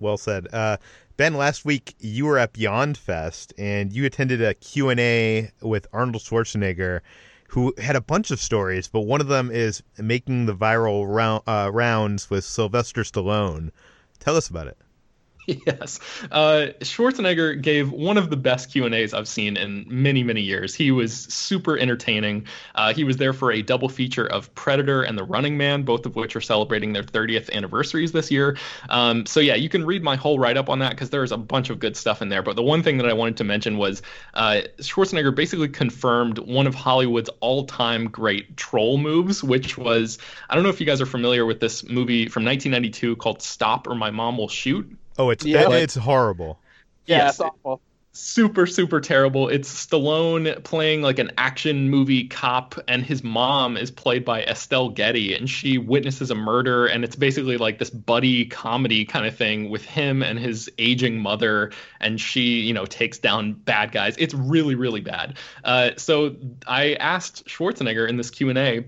Well 0.00 0.16
said. 0.16 0.48
Uh, 0.52 0.78
ben 1.16 1.34
last 1.34 1.64
week 1.64 1.94
you 1.98 2.24
were 2.24 2.38
at 2.38 2.52
beyond 2.52 2.96
fest 2.96 3.52
and 3.58 3.92
you 3.92 4.04
attended 4.06 4.40
a 4.40 4.54
q&a 4.54 5.50
with 5.60 5.86
arnold 5.92 6.22
schwarzenegger 6.22 7.00
who 7.48 7.74
had 7.78 7.96
a 7.96 8.00
bunch 8.00 8.30
of 8.30 8.40
stories 8.40 8.86
but 8.86 9.00
one 9.00 9.20
of 9.20 9.26
them 9.26 9.50
is 9.50 9.82
making 9.98 10.46
the 10.46 10.54
viral 10.54 11.12
round, 11.12 11.42
uh, 11.46 11.68
rounds 11.72 12.30
with 12.30 12.44
sylvester 12.44 13.02
stallone. 13.02 13.70
Tell 14.20 14.36
us 14.36 14.48
about 14.48 14.68
it 14.68 14.78
yes, 15.66 15.98
uh, 16.30 16.66
Schwarzenegger 16.80 17.60
gave 17.60 17.90
one 17.90 18.18
of 18.18 18.28
the 18.28 18.36
best 18.36 18.70
Q 18.70 18.84
and 18.84 18.94
A's 18.94 19.14
I've 19.14 19.26
seen 19.26 19.56
in 19.56 19.86
many, 19.88 20.22
many 20.22 20.42
years. 20.42 20.74
He 20.74 20.90
was 20.90 21.12
super 21.14 21.78
entertaining. 21.78 22.46
Uh, 22.74 22.92
he 22.92 23.02
was 23.02 23.16
there 23.16 23.32
for 23.32 23.50
a 23.50 23.62
double 23.62 23.88
feature 23.88 24.26
of 24.26 24.54
Predator 24.54 25.02
and 25.02 25.16
The 25.16 25.24
Running 25.24 25.56
Man, 25.56 25.84
both 25.84 26.04
of 26.04 26.16
which 26.16 26.36
are 26.36 26.42
celebrating 26.42 26.92
their 26.92 27.02
30th 27.02 27.50
anniversaries 27.50 28.12
this 28.12 28.30
year. 28.30 28.58
Um, 28.90 29.24
so 29.24 29.40
yeah, 29.40 29.54
you 29.54 29.70
can 29.70 29.86
read 29.86 30.02
my 30.02 30.16
whole 30.16 30.38
write 30.38 30.58
up 30.58 30.68
on 30.68 30.80
that 30.80 30.90
because 30.90 31.08
there's 31.08 31.32
a 31.32 31.38
bunch 31.38 31.70
of 31.70 31.78
good 31.78 31.96
stuff 31.96 32.20
in 32.20 32.28
there. 32.28 32.42
But 32.42 32.56
the 32.56 32.62
one 32.62 32.82
thing 32.82 32.98
that 32.98 33.08
I 33.08 33.14
wanted 33.14 33.38
to 33.38 33.44
mention 33.44 33.78
was 33.78 34.02
uh, 34.34 34.60
Schwarzenegger 34.80 35.34
basically 35.34 35.68
confirmed 35.68 36.38
one 36.40 36.66
of 36.66 36.74
Hollywood's 36.74 37.30
all-time 37.40 38.08
great 38.08 38.54
troll 38.58 38.98
moves, 38.98 39.42
which 39.42 39.78
was 39.78 40.18
I 40.50 40.54
don't 40.54 40.62
know 40.62 40.70
if 40.70 40.78
you 40.78 40.86
guys 40.86 41.00
are 41.00 41.06
familiar 41.06 41.46
with 41.46 41.60
this 41.60 41.88
movie 41.88 42.28
from 42.28 42.44
1992 42.44 43.16
called 43.16 43.40
Stop 43.40 43.86
or 43.86 43.94
My 43.94 44.10
Mom 44.10 44.36
Will 44.36 44.48
Shoot. 44.48 44.94
Oh, 45.18 45.30
it's 45.30 45.44
yeah, 45.44 45.68
it, 45.70 45.82
it's 45.82 45.94
horrible. 45.96 46.58
Yeah, 47.06 47.18
yes, 47.18 47.34
it's 47.34 47.40
awful. 47.40 47.80
Super, 48.12 48.66
super 48.66 49.00
terrible. 49.00 49.48
It's 49.48 49.86
Stallone 49.86 50.62
playing 50.64 51.02
like 51.02 51.18
an 51.18 51.30
action 51.38 51.88
movie 51.88 52.26
cop, 52.26 52.74
and 52.88 53.04
his 53.04 53.22
mom 53.22 53.76
is 53.76 53.90
played 53.90 54.24
by 54.24 54.42
Estelle 54.42 54.88
Getty, 54.88 55.34
and 55.34 55.48
she 55.48 55.78
witnesses 55.78 56.30
a 56.30 56.34
murder, 56.34 56.86
and 56.86 57.04
it's 57.04 57.14
basically 57.14 57.58
like 57.58 57.78
this 57.78 57.90
buddy 57.90 58.46
comedy 58.46 59.04
kind 59.04 59.26
of 59.26 59.36
thing 59.36 59.70
with 59.70 59.84
him 59.84 60.22
and 60.22 60.38
his 60.38 60.70
aging 60.78 61.18
mother, 61.18 61.70
and 62.00 62.20
she, 62.20 62.60
you 62.60 62.72
know, 62.72 62.86
takes 62.86 63.18
down 63.18 63.52
bad 63.52 63.92
guys. 63.92 64.16
It's 64.18 64.34
really, 64.34 64.74
really 64.74 65.00
bad. 65.00 65.36
Uh, 65.62 65.90
so 65.96 66.34
I 66.66 66.94
asked 66.94 67.46
Schwarzenegger 67.46 68.08
in 68.08 68.16
this 68.16 68.30
Q 68.30 68.48
and 68.48 68.58
A 68.58 68.84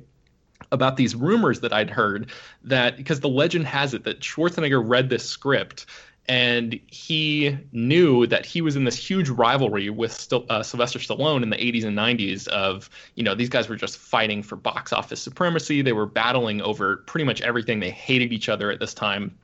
about 0.73 0.97
these 0.97 1.15
rumors 1.15 1.61
that 1.61 1.73
I'd 1.73 1.91
heard 1.91 2.31
that 2.65 2.97
because 2.97 3.21
the 3.21 3.29
legend 3.29 3.67
has 3.67 3.95
it 3.95 4.05
that 4.05 4.21
Schwarzenegger 4.21 4.83
read 4.85 5.09
this 5.09 5.29
script 5.29 5.87
and 6.29 6.79
he 6.87 7.59
knew 7.73 8.27
that 8.27 8.47
he 8.47 8.61
was 8.61 8.77
in 8.77 8.85
this 8.85 8.97
huge 8.97 9.29
rivalry 9.29 9.91
with 9.91 10.33
uh, 10.33 10.63
Sylvester 10.63 10.99
Stallone 10.99 11.43
in 11.43 11.51
the 11.51 11.57
80s 11.57 11.85
and 11.85 11.97
90s. 11.97 12.47
Of 12.49 12.89
you 13.15 13.25
know, 13.25 13.35
these 13.35 13.49
guys 13.49 13.69
were 13.69 13.77
just 13.77 13.99
fighting 13.99 14.43
for 14.43 14.57
box 14.57 14.93
office 14.93 15.21
supremacy. 15.21 15.83
They 15.83 15.93
were 15.93 16.07
battling 16.07 16.63
over 16.63 16.99
pretty 16.99 17.25
much 17.25 17.41
everything. 17.41 17.81
They 17.81 17.91
hated 17.91 18.33
each 18.33 18.49
other 18.49 18.71
at 18.71 18.79
this 18.81 18.95
time. 18.95 19.37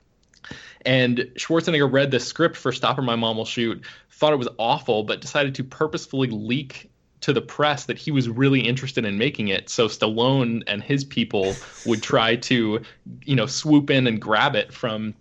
And 0.85 1.29
Schwarzenegger 1.37 1.91
read 1.91 2.11
the 2.11 2.19
script 2.19 2.55
for 2.55 2.71
Stop 2.71 2.97
or 2.97 3.01
My 3.01 3.15
Mom 3.15 3.35
Will 3.37 3.45
Shoot, 3.45 3.83
thought 4.11 4.31
it 4.31 4.37
was 4.37 4.47
awful, 4.57 5.03
but 5.03 5.19
decided 5.19 5.55
to 5.55 5.63
purposefully 5.63 6.29
leak 6.29 6.89
to 7.19 7.33
the 7.33 7.41
press 7.41 7.85
that 7.85 7.97
he 7.97 8.11
was 8.11 8.29
really 8.29 8.61
interested 8.61 9.03
in 9.03 9.17
making 9.17 9.49
it. 9.49 9.69
So 9.69 9.87
Stallone 9.87 10.63
and 10.67 10.81
his 10.81 11.03
people 11.03 11.55
would 11.85 12.01
try 12.01 12.35
to, 12.37 12.81
you 13.25 13.35
know, 13.35 13.47
swoop 13.47 13.89
in 13.89 14.07
and 14.07 14.21
grab 14.21 14.55
it 14.55 14.71
from 14.71 15.15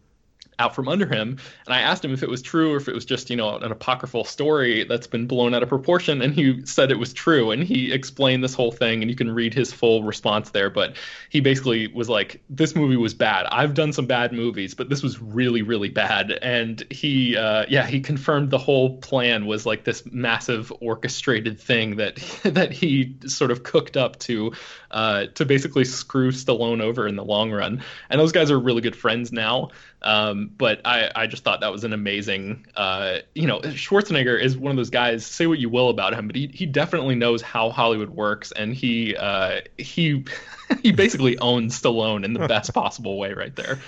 out 0.58 0.74
from 0.74 0.88
under 0.88 1.06
him. 1.06 1.38
And 1.66 1.74
I 1.74 1.80
asked 1.80 2.04
him 2.04 2.12
if 2.12 2.22
it 2.22 2.28
was 2.28 2.42
true 2.42 2.74
or 2.74 2.76
if 2.76 2.88
it 2.88 2.94
was 2.94 3.04
just, 3.04 3.30
you 3.30 3.36
know, 3.36 3.56
an 3.56 3.70
apocryphal 3.70 4.24
story 4.24 4.84
that's 4.84 5.06
been 5.06 5.26
blown 5.26 5.54
out 5.54 5.62
of 5.62 5.68
proportion. 5.68 6.22
And 6.22 6.34
he 6.34 6.64
said 6.64 6.90
it 6.90 6.98
was 6.98 7.12
true. 7.12 7.50
And 7.50 7.62
he 7.62 7.92
explained 7.92 8.42
this 8.42 8.54
whole 8.54 8.72
thing, 8.72 9.02
and 9.02 9.10
you 9.10 9.16
can 9.16 9.30
read 9.30 9.54
his 9.54 9.72
full 9.72 10.02
response 10.02 10.50
there. 10.50 10.70
But 10.70 10.96
he 11.30 11.40
basically 11.40 11.88
was 11.88 12.08
like, 12.08 12.42
This 12.48 12.74
movie 12.74 12.96
was 12.96 13.14
bad. 13.14 13.46
I've 13.46 13.74
done 13.74 13.92
some 13.92 14.06
bad 14.06 14.32
movies, 14.32 14.74
but 14.74 14.88
this 14.88 15.02
was 15.02 15.20
really, 15.20 15.62
really 15.62 15.88
bad. 15.88 16.30
And 16.30 16.84
he, 16.90 17.36
uh, 17.36 17.66
yeah, 17.68 17.86
he 17.86 18.00
confirmed 18.00 18.50
the 18.50 18.58
whole 18.58 18.98
plan 18.98 19.46
was 19.46 19.66
like 19.66 19.84
this 19.84 20.04
massive 20.10 20.72
orchestrated 20.80 21.60
thing 21.60 21.96
that 21.96 22.16
that 22.44 22.72
he 22.72 23.16
sort 23.26 23.50
of 23.50 23.62
cooked 23.62 23.96
up 23.96 24.18
to 24.20 24.52
uh, 24.90 25.26
to 25.34 25.44
basically 25.44 25.84
screw 25.84 26.30
Stallone 26.30 26.80
over 26.80 27.06
in 27.06 27.16
the 27.16 27.24
long 27.24 27.52
run. 27.52 27.82
And 28.08 28.20
those 28.20 28.32
guys 28.32 28.50
are 28.50 28.58
really 28.58 28.80
good 28.80 28.96
friends 28.96 29.32
now. 29.32 29.70
Um, 30.02 30.50
but 30.56 30.82
I, 30.84 31.10
I 31.14 31.26
just 31.26 31.42
thought 31.42 31.60
that 31.60 31.72
was 31.72 31.84
an 31.84 31.92
amazing, 31.92 32.66
uh, 32.76 33.18
you 33.34 33.46
know, 33.46 33.60
Schwarzenegger 33.60 34.40
is 34.40 34.56
one 34.56 34.70
of 34.70 34.76
those 34.76 34.90
guys. 34.90 35.26
Say 35.26 35.46
what 35.46 35.58
you 35.58 35.68
will 35.68 35.88
about 35.88 36.14
him, 36.14 36.26
but 36.26 36.36
he, 36.36 36.48
he 36.48 36.66
definitely 36.66 37.14
knows 37.14 37.42
how 37.42 37.70
Hollywood 37.70 38.10
works, 38.10 38.52
and 38.52 38.74
he 38.74 39.16
uh, 39.16 39.62
he 39.78 40.24
he 40.82 40.92
basically 40.92 41.38
owns 41.40 41.80
Stallone 41.80 42.24
in 42.24 42.34
the 42.34 42.46
best 42.46 42.74
possible 42.74 43.18
way 43.18 43.32
right 43.32 43.54
there. 43.56 43.78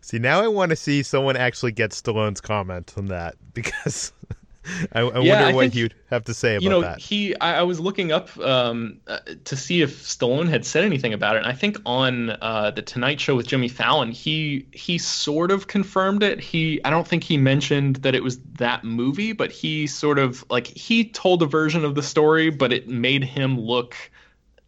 See, 0.00 0.18
now 0.18 0.40
I 0.40 0.46
want 0.46 0.70
to 0.70 0.76
see 0.76 1.02
someone 1.02 1.36
actually 1.36 1.72
get 1.72 1.90
Stallone's 1.90 2.40
comment 2.40 2.94
on 2.96 3.06
that 3.06 3.34
because 3.52 4.12
I, 4.92 5.00
I 5.00 5.02
yeah, 5.02 5.10
wonder 5.10 5.32
I 5.32 5.52
what 5.52 5.62
think, 5.62 5.74
you'd 5.74 5.94
have 6.10 6.24
to 6.24 6.34
say 6.34 6.56
about 6.56 6.62
you 6.62 6.70
know, 6.70 6.80
that. 6.80 6.98
He, 6.98 7.36
I, 7.40 7.60
I 7.60 7.62
was 7.62 7.80
looking 7.80 8.12
up 8.12 8.36
um, 8.38 9.00
uh, 9.06 9.18
to 9.44 9.56
see 9.56 9.82
if 9.82 10.02
Stallone 10.04 10.48
had 10.48 10.64
said 10.64 10.84
anything 10.84 11.12
about 11.12 11.36
it, 11.36 11.40
and 11.40 11.48
I 11.48 11.52
think 11.52 11.78
on 11.86 12.30
uh, 12.30 12.70
the 12.70 12.82
Tonight 12.82 13.20
Show 13.20 13.36
with 13.36 13.46
Jimmy 13.46 13.68
Fallon, 13.68 14.10
he 14.12 14.66
he 14.72 14.98
sort 14.98 15.50
of 15.50 15.66
confirmed 15.66 16.22
it. 16.22 16.40
He, 16.40 16.80
I 16.84 16.90
don't 16.90 17.06
think 17.06 17.24
he 17.24 17.36
mentioned 17.36 17.96
that 17.96 18.14
it 18.14 18.22
was 18.22 18.38
that 18.58 18.84
movie, 18.84 19.32
but 19.32 19.50
he 19.50 19.86
sort 19.86 20.18
of 20.18 20.44
like 20.50 20.66
he 20.66 21.04
told 21.04 21.42
a 21.42 21.46
version 21.46 21.84
of 21.84 21.94
the 21.94 22.02
story, 22.02 22.50
but 22.50 22.72
it 22.72 22.88
made 22.88 23.24
him 23.24 23.58
look 23.58 23.96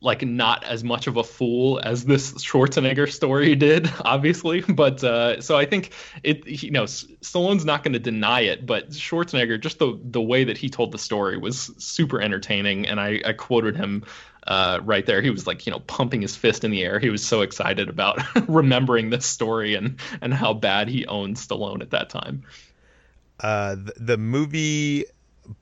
like 0.01 0.23
not 0.23 0.63
as 0.65 0.85
much 0.85 1.09
of 1.09 1.17
a 1.17 1.25
fool 1.25 1.81
as 1.83 2.05
this 2.05 2.33
Schwarzenegger 2.35 3.11
story 3.11 3.57
did, 3.57 3.91
obviously. 4.05 4.61
But 4.61 5.03
uh, 5.03 5.41
so 5.41 5.57
I 5.57 5.67
think 5.67 5.93
it, 6.23 6.47
you 6.47 6.71
know, 6.71 6.85
Stallone's 6.85 7.65
not 7.65 7.83
going 7.83 7.95
to 7.95 7.99
deny 7.99 8.43
it, 8.43 8.65
but 8.65 8.91
Schwarzenegger, 8.91 9.61
just 9.61 9.79
the 9.79 9.99
the 10.03 10.23
way 10.23 10.45
that 10.45 10.57
he 10.57 10.69
told 10.69 10.93
the 10.93 10.99
story 10.99 11.37
was 11.37 11.71
super 11.79 12.21
entertaining, 12.21 12.87
and 12.87 13.01
I, 13.01 13.21
I 13.25 13.33
quoted 13.33 13.77
him. 13.77 14.05
Uh, 14.47 14.81
right 14.83 15.05
there, 15.05 15.21
he 15.21 15.29
was 15.29 15.47
like, 15.47 15.67
you 15.67 15.73
know, 15.73 15.81
pumping 15.81 16.23
his 16.23 16.35
fist 16.35 16.65
in 16.65 16.71
the 16.71 16.83
air. 16.83 16.99
He 16.99 17.11
was 17.11 17.23
so 17.23 17.43
excited 17.43 17.91
about 17.91 18.23
remembering 18.49 19.11
this 19.11 19.27
story 19.27 19.75
and 19.75 20.01
and 20.23 20.33
how 20.33 20.55
bad 20.55 20.89
he 20.89 21.05
owned 21.07 21.37
Stallone 21.37 21.83
at 21.83 21.91
that 21.91 22.09
time. 22.09 22.45
Uh, 23.41 23.75
the, 23.75 23.93
the 23.99 24.17
movie 24.17 25.05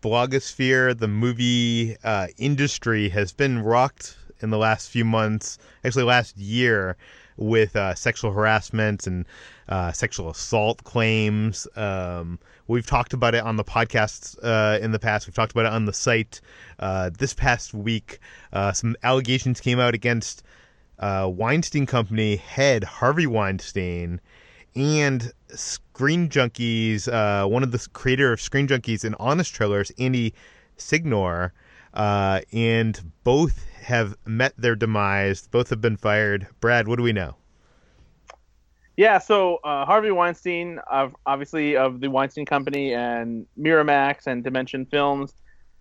blogosphere, 0.02 0.96
the 0.96 1.08
movie 1.08 1.96
uh, 2.04 2.28
industry 2.38 3.08
has 3.08 3.32
been 3.32 3.58
rocked 3.58 4.16
in 4.40 4.50
the 4.50 4.58
last 4.58 4.90
few 4.90 5.04
months, 5.04 5.58
actually 5.84 6.04
last 6.04 6.36
year, 6.36 6.96
with 7.36 7.76
uh, 7.76 7.94
sexual 7.94 8.32
harassment 8.32 9.06
and 9.06 9.26
uh, 9.68 9.92
sexual 9.92 10.30
assault 10.30 10.82
claims. 10.84 11.66
Um, 11.76 12.38
we've 12.66 12.86
talked 12.86 13.12
about 13.12 13.34
it 13.34 13.42
on 13.42 13.56
the 13.56 13.64
podcasts 13.64 14.36
uh, 14.42 14.78
in 14.80 14.92
the 14.92 14.98
past. 14.98 15.26
We've 15.26 15.34
talked 15.34 15.52
about 15.52 15.66
it 15.66 15.72
on 15.72 15.84
the 15.84 15.92
site. 15.92 16.40
Uh, 16.78 17.10
this 17.16 17.34
past 17.34 17.74
week, 17.74 18.18
uh, 18.52 18.72
some 18.72 18.96
allegations 19.02 19.60
came 19.60 19.78
out 19.78 19.94
against 19.94 20.42
uh, 20.98 21.30
Weinstein 21.32 21.86
Company 21.86 22.36
head 22.36 22.84
Harvey 22.84 23.26
Weinstein 23.26 24.20
and 24.74 25.32
Screen 25.48 26.28
Junkies, 26.28 27.08
one 27.48 27.62
of 27.62 27.72
the 27.72 27.86
creator 27.92 28.32
of 28.32 28.40
Screen 28.40 28.66
Junkies 28.66 29.04
and 29.04 29.14
Honest 29.18 29.54
Trailers, 29.54 29.90
Andy 29.98 30.34
Signore. 30.76 31.52
and 31.94 33.12
both 33.24 33.64
have 33.86 34.16
met 34.26 34.52
their 34.58 34.74
demise. 34.74 35.46
Both 35.46 35.70
have 35.70 35.80
been 35.80 35.96
fired. 35.96 36.48
Brad, 36.60 36.88
what 36.88 36.96
do 36.96 37.04
we 37.04 37.12
know? 37.12 37.36
Yeah, 38.96 39.18
so 39.18 39.58
uh, 39.62 39.84
Harvey 39.84 40.10
Weinstein, 40.10 40.80
of 40.90 41.14
obviously 41.24 41.76
of 41.76 42.00
the 42.00 42.08
Weinstein 42.08 42.46
Company 42.46 42.94
and 42.94 43.46
Miramax 43.56 44.26
and 44.26 44.42
Dimension 44.42 44.86
Films, 44.86 45.34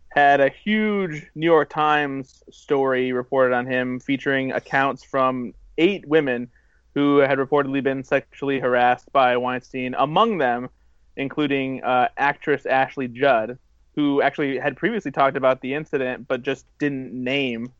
had 0.09 0.39
a 0.39 0.49
huge 0.49 1.25
New 1.33 1.47
York 1.47 1.69
Times 1.71 2.43
story 2.51 3.11
reported 3.11 3.55
on 3.55 3.65
him 3.65 3.99
featuring 3.99 4.51
accounts 4.51 5.03
from 5.03 5.53
eight 5.79 6.07
women 6.07 6.47
who 6.93 7.17
had 7.17 7.39
reportedly 7.39 7.81
been 7.81 8.03
sexually 8.03 8.59
harassed 8.59 9.11
by 9.13 9.35
Weinstein, 9.35 9.95
among 9.97 10.37
them 10.37 10.69
including 11.17 11.83
uh, 11.83 12.09
actress 12.17 12.67
Ashley 12.67 13.07
Judd, 13.07 13.57
who 13.95 14.21
actually 14.21 14.59
had 14.59 14.77
previously 14.77 15.11
talked 15.11 15.37
about 15.37 15.61
the 15.61 15.73
incident 15.73 16.27
but 16.27 16.43
just 16.43 16.67
didn't 16.77 17.11
name 17.13 17.71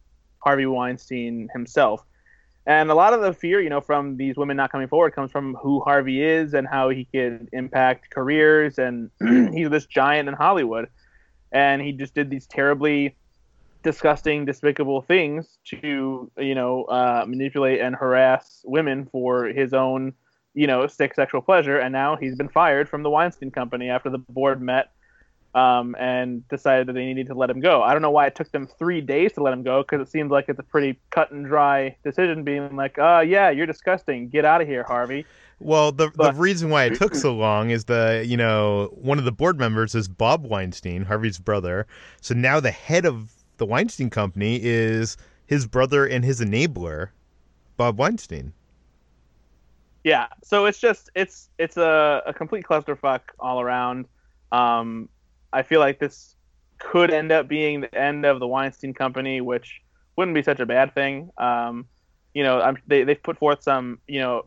Harvey 0.45 0.67
Weinstein 0.67 1.49
himself. 1.51 2.05
And 2.67 2.89
a 2.89 2.95
lot 2.95 3.13
of 3.13 3.21
the 3.21 3.33
fear, 3.33 3.61
you 3.61 3.69
know, 3.69 3.81
from 3.81 4.17
these 4.17 4.37
women 4.37 4.57
not 4.57 4.71
coming 4.71 4.87
forward 4.87 5.13
comes 5.13 5.31
from 5.31 5.55
who 5.55 5.81
Harvey 5.81 6.23
is 6.23 6.53
and 6.53 6.67
how 6.67 6.89
he 6.89 7.05
could 7.05 7.49
impact 7.51 8.09
careers. 8.09 8.79
And 8.79 9.11
he's 9.53 9.69
this 9.69 9.85
giant 9.85 10.29
in 10.29 10.35
Hollywood. 10.35 10.87
And 11.51 11.81
he 11.81 11.91
just 11.91 12.15
did 12.15 12.29
these 12.29 12.47
terribly 12.47 13.15
disgusting, 13.83 14.45
despicable 14.45 15.01
things 15.01 15.59
to, 15.65 16.31
you 16.37 16.55
know, 16.55 16.85
uh, 16.85 17.25
manipulate 17.27 17.81
and 17.81 17.95
harass 17.95 18.61
women 18.65 19.05
for 19.11 19.45
his 19.45 19.73
own, 19.73 20.13
you 20.55 20.65
know, 20.65 20.87
sick 20.87 21.13
sexual 21.13 21.41
pleasure. 21.41 21.77
And 21.77 21.93
now 21.93 22.15
he's 22.15 22.35
been 22.35 22.49
fired 22.49 22.89
from 22.89 23.03
the 23.03 23.11
Weinstein 23.11 23.51
Company 23.51 23.89
after 23.89 24.09
the 24.09 24.17
board 24.17 24.59
met 24.59 24.91
um, 25.56 25.95
and 25.97 26.47
decided 26.49 26.88
that 26.88 26.93
they 26.93 27.06
needed 27.06 27.28
to 27.28 27.34
let 27.34 27.49
him 27.49 27.62
go. 27.62 27.82
I 27.82 27.93
don't 27.93 28.01
know 28.01 28.12
why 28.12 28.28
it 28.28 28.36
took 28.36 28.51
them 28.51 28.68
three 28.78 28.99
days 28.99 29.32
to 29.34 29.41
let 29.41 29.53
him 29.53 29.64
go 29.64 29.82
because 29.82 30.06
it 30.06 30.12
seems 30.12 30.30
like 30.30 30.49
it's 30.49 30.60
a 30.60 30.64
pretty 30.64 30.99
cut 31.10 31.32
and 31.32 31.45
dry 31.45 31.95
decision, 32.03 32.43
being 32.43 32.76
like, 32.76 32.99
"Uh, 32.99 33.24
yeah, 33.26 33.49
you're 33.49 33.66
disgusting. 33.66 34.28
Get 34.28 34.43
out 34.43 34.62
of 34.62 34.68
here, 34.68 34.84
Harvey." 34.84 35.26
Well, 35.60 35.93
the 35.93 36.12
but, 36.14 36.34
the 36.34 36.39
reason 36.39 36.70
why 36.70 36.84
it 36.84 36.95
took 36.95 37.16
so 37.16 37.34
long 37.34 37.70
is 37.70 37.86
the 37.86 38.24
you 38.28 38.36
know 38.36 38.89
one 38.93 39.18
of 39.18 39.24
the 39.24 39.32
board 39.32 39.58
members 39.58 39.95
is 39.95 40.10
Bob 40.10 40.45
Weinstein, 40.45 41.06
Harvey's 41.06 41.39
brother. 41.39 41.88
So 42.20 42.36
now 42.36 42.60
the 42.60 42.72
head 42.72 43.06
of 43.06 43.32
the 43.58 43.66
Weinstein 43.66 44.10
Company 44.10 44.60
is 44.62 45.16
his 45.45 45.66
brother 45.66 46.06
and 46.06 46.26
his 46.26 46.41
enabler, 46.41 47.10
Bob 47.78 47.97
Weinstein. 47.97 48.51
Yeah, 50.03 50.28
so 50.43 50.66
it's 50.66 50.80
just 50.80 51.10
it's 51.16 51.49
it's 51.58 51.78
a, 51.78 52.22
a 52.26 52.34
complete 52.34 52.66
clusterfuck 52.66 53.22
all 53.39 53.62
around. 53.62 54.08
Um, 54.51 55.10
I 55.53 55.63
feel 55.63 55.79
like 55.79 55.99
this 55.99 56.35
could 56.79 57.11
end 57.11 57.31
up 57.31 57.47
being 57.47 57.81
the 57.81 57.95
end 57.95 58.25
of 58.25 58.39
the 58.39 58.47
Weinstein 58.47 58.93
Company, 58.93 59.41
which 59.41 59.81
wouldn't 60.15 60.35
be 60.35 60.43
such 60.43 60.59
a 60.59 60.65
bad 60.65 60.93
thing. 60.93 61.29
Um, 61.37 61.85
you 62.33 62.43
know, 62.43 62.59
I'm, 62.61 62.77
they 62.87 63.03
they've 63.03 63.21
put 63.21 63.37
forth 63.37 63.63
some 63.63 63.99
you 64.07 64.19
know 64.19 64.45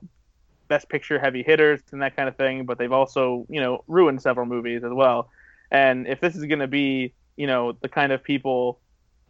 best 0.68 0.88
picture 0.88 1.18
heavy 1.18 1.42
hitters 1.42 1.80
and 1.92 2.02
that 2.02 2.14
kind 2.14 2.28
of 2.28 2.36
thing, 2.36 2.66
but 2.66 2.78
they've 2.78 2.92
also 2.92 3.46
you 3.48 3.60
know 3.60 3.84
ruined 3.86 4.22
several 4.22 4.46
movies 4.46 4.84
as 4.84 4.92
well. 4.92 5.30
And 5.70 6.06
if 6.06 6.20
this 6.20 6.36
is 6.36 6.44
going 6.44 6.60
to 6.60 6.68
be 6.68 7.14
you 7.36 7.46
know 7.46 7.72
the 7.72 7.88
kind 7.88 8.12
of 8.12 8.22
people 8.22 8.80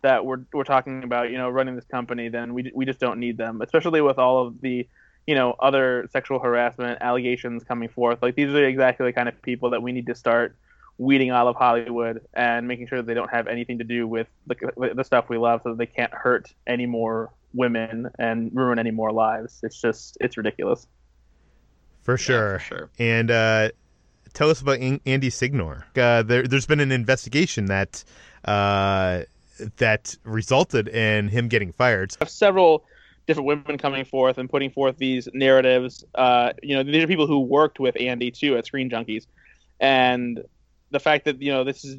that 0.02 0.24
we're 0.24 0.40
we're 0.52 0.64
talking 0.64 1.04
about, 1.04 1.30
you 1.30 1.38
know, 1.38 1.48
running 1.48 1.74
this 1.76 1.86
company, 1.86 2.28
then 2.28 2.54
we 2.54 2.70
we 2.74 2.84
just 2.84 3.00
don't 3.00 3.18
need 3.18 3.36
them, 3.36 3.62
especially 3.62 4.00
with 4.00 4.18
all 4.18 4.46
of 4.46 4.60
the 4.60 4.86
you 5.26 5.34
know 5.34 5.54
other 5.60 6.08
sexual 6.10 6.38
harassment 6.38 6.98
allegations 7.00 7.64
coming 7.64 7.88
forth. 7.88 8.20
Like 8.22 8.34
these 8.34 8.48
are 8.48 8.64
exactly 8.64 9.06
the 9.06 9.12
kind 9.12 9.28
of 9.28 9.40
people 9.42 9.70
that 9.70 9.82
we 9.82 9.92
need 9.92 10.06
to 10.06 10.14
start 10.14 10.56
weeding 10.98 11.30
out 11.30 11.46
of 11.46 11.56
Hollywood 11.56 12.20
and 12.34 12.66
making 12.66 12.88
sure 12.88 12.98
that 12.98 13.06
they 13.06 13.14
don't 13.14 13.30
have 13.30 13.46
anything 13.46 13.78
to 13.78 13.84
do 13.84 14.06
with 14.06 14.26
the, 14.46 14.92
the 14.94 15.04
stuff 15.04 15.28
we 15.28 15.38
love 15.38 15.60
so 15.62 15.70
that 15.70 15.78
they 15.78 15.86
can't 15.86 16.12
hurt 16.12 16.52
any 16.66 16.86
more 16.86 17.32
women 17.54 18.10
and 18.18 18.50
ruin 18.54 18.78
any 18.78 18.90
more 18.90 19.12
lives. 19.12 19.60
It's 19.62 19.80
just, 19.80 20.18
it's 20.20 20.36
ridiculous. 20.36 20.86
For 22.02 22.16
sure. 22.16 22.52
Yeah, 22.52 22.58
for 22.58 22.64
sure. 22.64 22.90
And 22.98 23.30
uh, 23.30 23.70
tell 24.34 24.50
us 24.50 24.60
about 24.60 24.78
Andy 24.80 25.30
Signore. 25.30 25.84
Uh, 25.96 26.22
there, 26.22 26.44
has 26.50 26.66
been 26.66 26.80
an 26.80 26.92
investigation 26.92 27.66
that 27.66 28.04
uh, 28.44 29.22
that 29.76 30.16
resulted 30.24 30.88
in 30.88 31.28
him 31.28 31.48
getting 31.48 31.72
fired. 31.72 32.16
Several 32.26 32.84
different 33.26 33.46
women 33.46 33.76
coming 33.76 34.04
forth 34.04 34.38
and 34.38 34.48
putting 34.48 34.70
forth 34.70 34.96
these 34.96 35.28
narratives. 35.34 36.04
Uh, 36.14 36.52
you 36.62 36.74
know, 36.74 36.82
these 36.82 37.02
are 37.02 37.06
people 37.06 37.26
who 37.26 37.40
worked 37.40 37.80
with 37.80 37.96
Andy 38.00 38.30
too 38.30 38.56
at 38.56 38.64
Screen 38.66 38.88
Junkies, 38.88 39.26
and 39.80 40.42
the 40.90 41.00
fact 41.00 41.24
that 41.24 41.40
you 41.40 41.52
know 41.52 41.64
this 41.64 41.84
is 41.84 41.96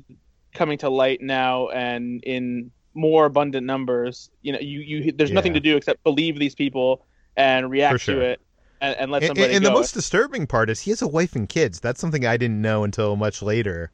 coming 0.54 0.78
to 0.80 0.90
light 0.90 1.22
now 1.22 1.70
and 1.70 2.24
in 2.24 2.72
more 2.94 3.26
abundant 3.26 3.66
numbers, 3.66 4.30
you 4.42 4.52
know, 4.52 4.60
you 4.60 4.80
you 4.80 5.12
there's 5.12 5.30
yeah. 5.30 5.36
nothing 5.36 5.54
to 5.54 5.60
do 5.60 5.78
except 5.78 6.04
believe 6.04 6.40
these 6.40 6.56
people 6.56 7.06
and 7.38 7.70
react 7.70 8.02
sure. 8.02 8.16
to 8.16 8.22
it. 8.22 8.42
And, 8.82 8.96
and 8.96 9.12
let 9.12 9.24
somebody 9.24 9.44
and, 9.44 9.56
and 9.56 9.66
the 9.66 9.72
most 9.72 9.94
disturbing 9.94 10.48
part 10.48 10.70
is 10.70 10.80
he 10.80 10.92
has 10.92 11.02
a 11.02 11.08
wife 11.08 11.36
and 11.36 11.50
kids. 11.50 11.80
That's 11.80 12.00
something 12.00 12.26
I 12.26 12.38
didn't 12.38 12.62
know 12.62 12.84
until 12.84 13.16
much 13.18 13.42
later. 13.42 13.92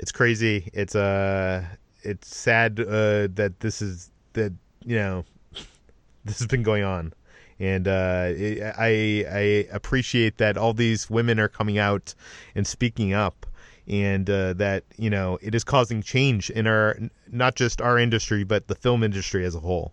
It's 0.00 0.10
crazy. 0.10 0.70
It's 0.72 0.96
uh, 0.96 1.64
it's 2.02 2.34
sad 2.34 2.80
uh, 2.80 3.28
that 3.34 3.54
this 3.60 3.80
is 3.80 4.10
that 4.32 4.52
you 4.84 4.96
know 4.96 5.24
this 6.24 6.38
has 6.38 6.46
been 6.46 6.62
going 6.62 6.82
on 6.82 7.12
and 7.60 7.88
uh, 7.88 8.30
I 8.78 9.24
I 9.30 9.66
appreciate 9.72 10.38
that 10.38 10.56
all 10.56 10.72
these 10.72 11.10
women 11.10 11.40
are 11.40 11.48
coming 11.48 11.78
out 11.78 12.14
and 12.54 12.66
speaking 12.66 13.12
up 13.12 13.46
and 13.88 14.28
uh, 14.28 14.52
that 14.54 14.84
you 14.96 15.10
know 15.10 15.38
it 15.40 15.54
is 15.54 15.64
causing 15.64 16.02
change 16.02 16.50
in 16.50 16.66
our 16.66 16.98
not 17.30 17.54
just 17.54 17.80
our 17.80 17.98
industry 17.98 18.44
but 18.44 18.68
the 18.68 18.74
film 18.74 19.02
industry 19.02 19.44
as 19.44 19.54
a 19.54 19.60
whole. 19.60 19.92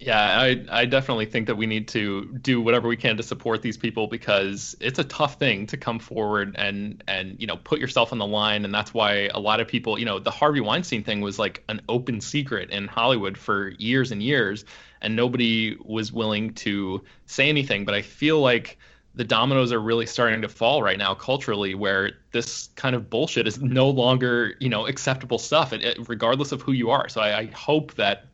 Yeah, 0.00 0.18
I 0.20 0.64
I 0.70 0.84
definitely 0.86 1.26
think 1.26 1.46
that 1.46 1.54
we 1.54 1.66
need 1.66 1.88
to 1.88 2.26
do 2.42 2.60
whatever 2.60 2.88
we 2.88 2.96
can 2.96 3.16
to 3.16 3.22
support 3.22 3.62
these 3.62 3.76
people 3.76 4.06
because 4.06 4.76
it's 4.80 4.98
a 4.98 5.04
tough 5.04 5.38
thing 5.38 5.66
to 5.68 5.76
come 5.76 5.98
forward 5.98 6.56
and 6.58 7.02
and 7.06 7.40
you 7.40 7.46
know 7.46 7.56
put 7.56 7.78
yourself 7.78 8.12
on 8.12 8.18
the 8.18 8.26
line 8.26 8.64
and 8.64 8.74
that's 8.74 8.92
why 8.92 9.30
a 9.32 9.40
lot 9.40 9.60
of 9.60 9.68
people, 9.68 9.98
you 9.98 10.04
know, 10.04 10.18
the 10.18 10.32
Harvey 10.32 10.60
Weinstein 10.60 11.04
thing 11.04 11.20
was 11.20 11.38
like 11.38 11.62
an 11.68 11.80
open 11.88 12.20
secret 12.20 12.70
in 12.70 12.88
Hollywood 12.88 13.38
for 13.38 13.68
years 13.78 14.10
and 14.10 14.22
years 14.22 14.64
and 15.00 15.14
nobody 15.14 15.76
was 15.84 16.12
willing 16.12 16.54
to 16.54 17.04
say 17.26 17.48
anything, 17.48 17.84
but 17.84 17.94
I 17.94 18.02
feel 18.02 18.40
like 18.40 18.78
the 19.14 19.24
dominoes 19.24 19.72
are 19.72 19.80
really 19.80 20.06
starting 20.06 20.42
to 20.42 20.48
fall 20.48 20.82
right 20.82 20.98
now 20.98 21.14
culturally 21.14 21.74
where 21.74 22.12
this 22.32 22.68
kind 22.74 22.96
of 22.96 23.08
bullshit 23.08 23.46
is 23.46 23.60
no 23.60 23.88
longer 23.88 24.54
you 24.60 24.68
know 24.68 24.86
acceptable 24.86 25.38
stuff 25.38 25.72
it, 25.72 25.84
it, 25.84 26.08
regardless 26.08 26.52
of 26.52 26.62
who 26.62 26.72
you 26.72 26.90
are. 26.90 27.08
So 27.08 27.20
I, 27.20 27.38
I, 27.38 27.46
hope 27.46 27.94
that 27.94 28.26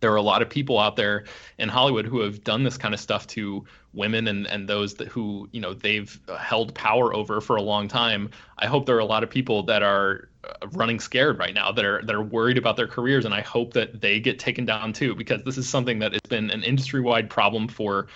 there 0.00 0.12
are 0.12 0.16
a 0.16 0.22
lot 0.22 0.42
of 0.42 0.48
people 0.48 0.78
out 0.78 0.94
there 0.94 1.24
in 1.58 1.68
hollywood 1.68 2.06
who 2.06 2.20
have 2.20 2.44
done 2.44 2.62
this 2.62 2.78
kind 2.78 2.94
of 2.94 3.00
stuff 3.00 3.26
to 3.26 3.64
women 3.92 4.28
and, 4.28 4.46
and 4.46 4.68
those 4.68 4.94
that 4.94 5.08
who 5.08 5.48
you 5.52 5.60
know 5.60 5.74
they've 5.74 6.20
held 6.38 6.74
power 6.74 7.14
over 7.14 7.40
for 7.40 7.56
a 7.56 7.62
long 7.62 7.88
time. 7.88 8.30
I 8.58 8.66
hope 8.66 8.86
there 8.86 8.96
are 8.96 9.00
a 9.00 9.04
lot 9.04 9.22
of 9.22 9.30
people 9.30 9.64
that 9.64 9.82
are 9.82 10.28
uh, 10.44 10.66
running 10.72 11.00
scared 11.00 11.38
right 11.38 11.54
now 11.54 11.72
that 11.72 11.84
are 11.84 12.02
that 12.02 12.14
are 12.14 12.22
worried 12.22 12.58
about 12.58 12.76
their 12.76 12.86
careers 12.86 13.24
and 13.24 13.34
i 13.34 13.40
hope 13.40 13.72
that 13.72 14.00
they 14.00 14.20
get 14.20 14.38
taken 14.38 14.64
down 14.64 14.92
too 14.92 15.16
because 15.16 15.42
this 15.42 15.58
is 15.58 15.68
something 15.68 15.98
that 15.98 16.12
has 16.12 16.20
been 16.28 16.48
an 16.50 16.62
industry-wide 16.62 17.28
problem 17.28 17.66
for 17.66 18.06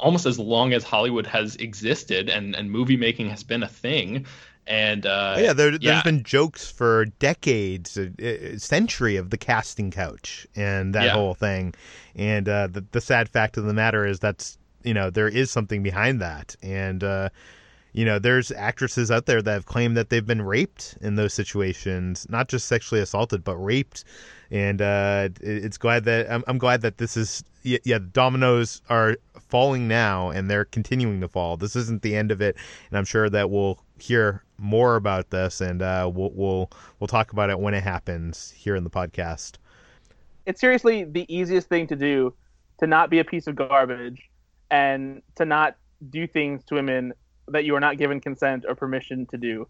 almost 0.00 0.26
as 0.26 0.38
long 0.38 0.72
as 0.72 0.84
Hollywood 0.84 1.26
has 1.26 1.56
existed 1.56 2.28
and, 2.28 2.54
and 2.54 2.70
movie 2.70 2.96
making 2.96 3.30
has 3.30 3.42
been 3.42 3.62
a 3.62 3.68
thing. 3.68 4.26
And 4.66 5.06
uh, 5.06 5.34
oh, 5.38 5.40
yeah, 5.40 5.52
there, 5.54 5.70
has 5.70 5.80
yeah. 5.80 6.02
been 6.02 6.22
jokes 6.22 6.70
for 6.70 7.06
decades, 7.06 7.96
a, 7.96 8.10
a, 8.18 8.58
century 8.58 9.16
of 9.16 9.30
the 9.30 9.38
casting 9.38 9.90
couch 9.90 10.46
and 10.54 10.94
that 10.94 11.04
yeah. 11.04 11.12
whole 11.14 11.34
thing. 11.34 11.72
And 12.14 12.46
uh, 12.48 12.66
the 12.66 12.84
the 12.92 13.00
sad 13.00 13.30
fact 13.30 13.56
of 13.56 13.64
the 13.64 13.72
matter 13.72 14.04
is 14.04 14.18
that's 14.18 14.58
you 14.82 14.92
know 14.92 15.08
there 15.08 15.28
is 15.28 15.50
something 15.50 15.82
behind 15.82 16.20
that, 16.20 16.54
and 16.60 17.02
uh, 17.02 17.30
you 17.94 18.04
know 18.04 18.18
there's 18.18 18.52
actresses 18.52 19.10
out 19.10 19.24
there 19.24 19.40
that 19.40 19.52
have 19.52 19.64
claimed 19.64 19.96
that 19.96 20.10
they've 20.10 20.26
been 20.26 20.42
raped 20.42 20.98
in 21.00 21.14
those 21.14 21.32
situations, 21.32 22.26
not 22.28 22.48
just 22.48 22.68
sexually 22.68 23.00
assaulted, 23.00 23.44
but 23.44 23.56
raped 23.56 24.04
and 24.50 24.80
uh, 24.80 25.28
it's 25.40 25.76
glad 25.76 26.04
that 26.04 26.30
I'm, 26.30 26.42
I'm, 26.46 26.58
glad 26.58 26.80
that 26.80 26.98
this 26.98 27.16
is 27.16 27.44
yeah, 27.68 27.78
yeah 27.84 27.98
dominoes 28.12 28.82
are 28.88 29.16
falling 29.48 29.88
now 29.88 30.30
and 30.30 30.50
they're 30.50 30.64
continuing 30.64 31.20
to 31.20 31.28
fall. 31.28 31.56
This 31.56 31.76
isn't 31.76 32.02
the 32.02 32.16
end 32.16 32.30
of 32.30 32.40
it, 32.40 32.56
and 32.90 32.98
I'm 32.98 33.04
sure 33.04 33.28
that 33.30 33.50
we'll 33.50 33.78
hear 33.98 34.42
more 34.58 34.96
about 34.96 35.30
this 35.30 35.60
and 35.60 35.82
uh, 35.82 36.10
we'll 36.12 36.32
we'll 36.34 36.70
we'll 36.98 37.08
talk 37.08 37.32
about 37.32 37.50
it 37.50 37.58
when 37.58 37.74
it 37.74 37.82
happens 37.82 38.50
here 38.56 38.74
in 38.74 38.84
the 38.84 38.90
podcast. 38.90 39.56
It's 40.46 40.60
seriously 40.60 41.04
the 41.04 41.26
easiest 41.32 41.68
thing 41.68 41.86
to 41.88 41.96
do 41.96 42.34
to 42.78 42.86
not 42.86 43.10
be 43.10 43.18
a 43.18 43.24
piece 43.24 43.46
of 43.46 43.56
garbage 43.56 44.30
and 44.70 45.22
to 45.36 45.44
not 45.44 45.76
do 46.10 46.26
things 46.26 46.64
to 46.64 46.74
women 46.74 47.12
that 47.48 47.64
you 47.64 47.74
are 47.74 47.80
not 47.80 47.98
given 47.98 48.20
consent 48.20 48.64
or 48.68 48.74
permission 48.74 49.26
to 49.26 49.36
do 49.36 49.66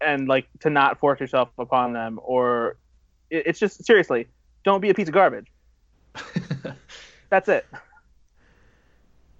and 0.00 0.26
like 0.28 0.46
to 0.60 0.70
not 0.70 0.98
force 0.98 1.20
yourself 1.20 1.48
upon 1.58 1.92
them 1.92 2.18
or 2.22 2.76
it's 3.30 3.58
just 3.58 3.84
seriously, 3.84 4.26
don't 4.64 4.80
be 4.80 4.90
a 4.90 4.94
piece 4.94 5.08
of 5.08 5.14
garbage. 5.14 5.46
That's 7.34 7.48
it. 7.48 7.66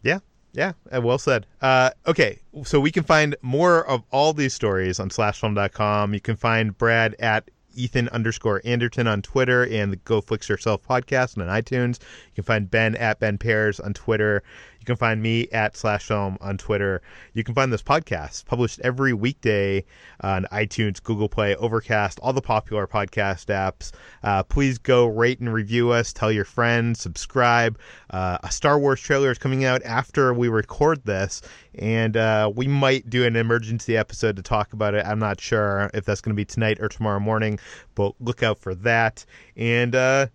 Yeah, 0.03 0.19
yeah, 0.53 0.73
uh, 0.93 1.01
well 1.01 1.17
said. 1.17 1.47
Uh, 1.63 1.91
okay, 2.09 2.41
so 2.65 2.81
we 2.81 2.91
can 2.91 3.05
find 3.05 3.37
more 3.41 3.87
of 3.87 4.03
all 4.11 4.33
these 4.33 4.53
stories 4.53 4.99
on 4.99 5.11
slashfilm.com. 5.11 6.13
You 6.13 6.21
can 6.21 6.35
find 6.35 6.77
Brad 6.77 7.15
at 7.21 7.49
Ethan 7.77 8.09
underscore 8.09 8.61
Anderton 8.65 9.07
on 9.07 9.23
Twitter 9.23 9.65
and 9.69 9.93
the 9.93 9.97
Go 9.99 10.21
Flix 10.21 10.49
Yourself 10.49 10.83
podcast 10.83 11.39
on 11.39 11.47
iTunes. 11.47 12.01
You 12.01 12.35
can 12.35 12.45
find 12.45 12.69
Ben 12.69 12.97
at 12.97 13.21
Ben 13.21 13.39
Pears 13.39 13.79
on 13.79 13.95
Twitter. 13.95 14.43
You 14.85 14.87
can 14.87 14.97
find 14.97 15.23
me 15.23 15.49
at 15.49 15.79
Slash 15.79 16.09
Film 16.09 16.37
on 16.43 16.59
Twitter. 16.59 17.01
You 17.33 17.43
can 17.43 17.55
find 17.55 17.73
this 17.73 17.83
podcast 17.83 18.45
published 18.45 18.81
every 18.81 19.15
weekday 19.15 19.83
on 20.21 20.47
iTunes, 20.53 21.03
Google 21.03 21.27
Play, 21.27 21.57
Overcast, 21.57 22.21
all 22.21 22.35
the 22.35 22.43
popular 22.43 22.87
podcast 22.87 23.47
apps. 23.47 23.93
Uh, 24.23 24.43
please 24.43 24.77
go 24.77 25.07
rate 25.07 25.41
and 25.41 25.51
review 25.51 25.91
us. 25.91 26.13
Tell 26.13 26.31
your 26.31 26.45
friends. 26.45 27.01
Subscribe. 27.01 27.79
Uh, 28.11 28.37
a 28.43 28.51
Star 28.51 28.79
Wars 28.79 29.01
trailer 29.01 29.31
is 29.31 29.39
coming 29.39 29.65
out 29.65 29.83
after 29.85 30.35
we 30.35 30.49
record 30.51 31.03
this, 31.07 31.41
and 31.79 32.19
uh, 32.19 32.53
we 32.55 32.69
might 32.69 33.09
do 33.09 33.25
an 33.25 33.37
emergency 33.37 33.97
episode 33.97 34.37
to 34.37 34.43
talk 34.43 34.75
about 34.75 34.93
it. 34.93 35.07
I'm 35.07 35.19
not 35.19 35.41
sure 35.41 35.91
if 35.95 36.05
that's 36.05 36.21
going 36.21 36.35
to 36.35 36.37
be 36.37 36.45
tonight 36.45 36.79
or 36.79 36.91
tomorrow 36.91 37.21
morning, 37.21 37.59
but 37.95 38.13
look 38.21 38.43
out 38.43 38.59
for 38.59 38.75
that. 38.75 39.25
And 39.57 39.95
uh, 39.95 40.27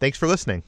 thanks 0.00 0.16
for 0.16 0.26
listening. 0.26 0.62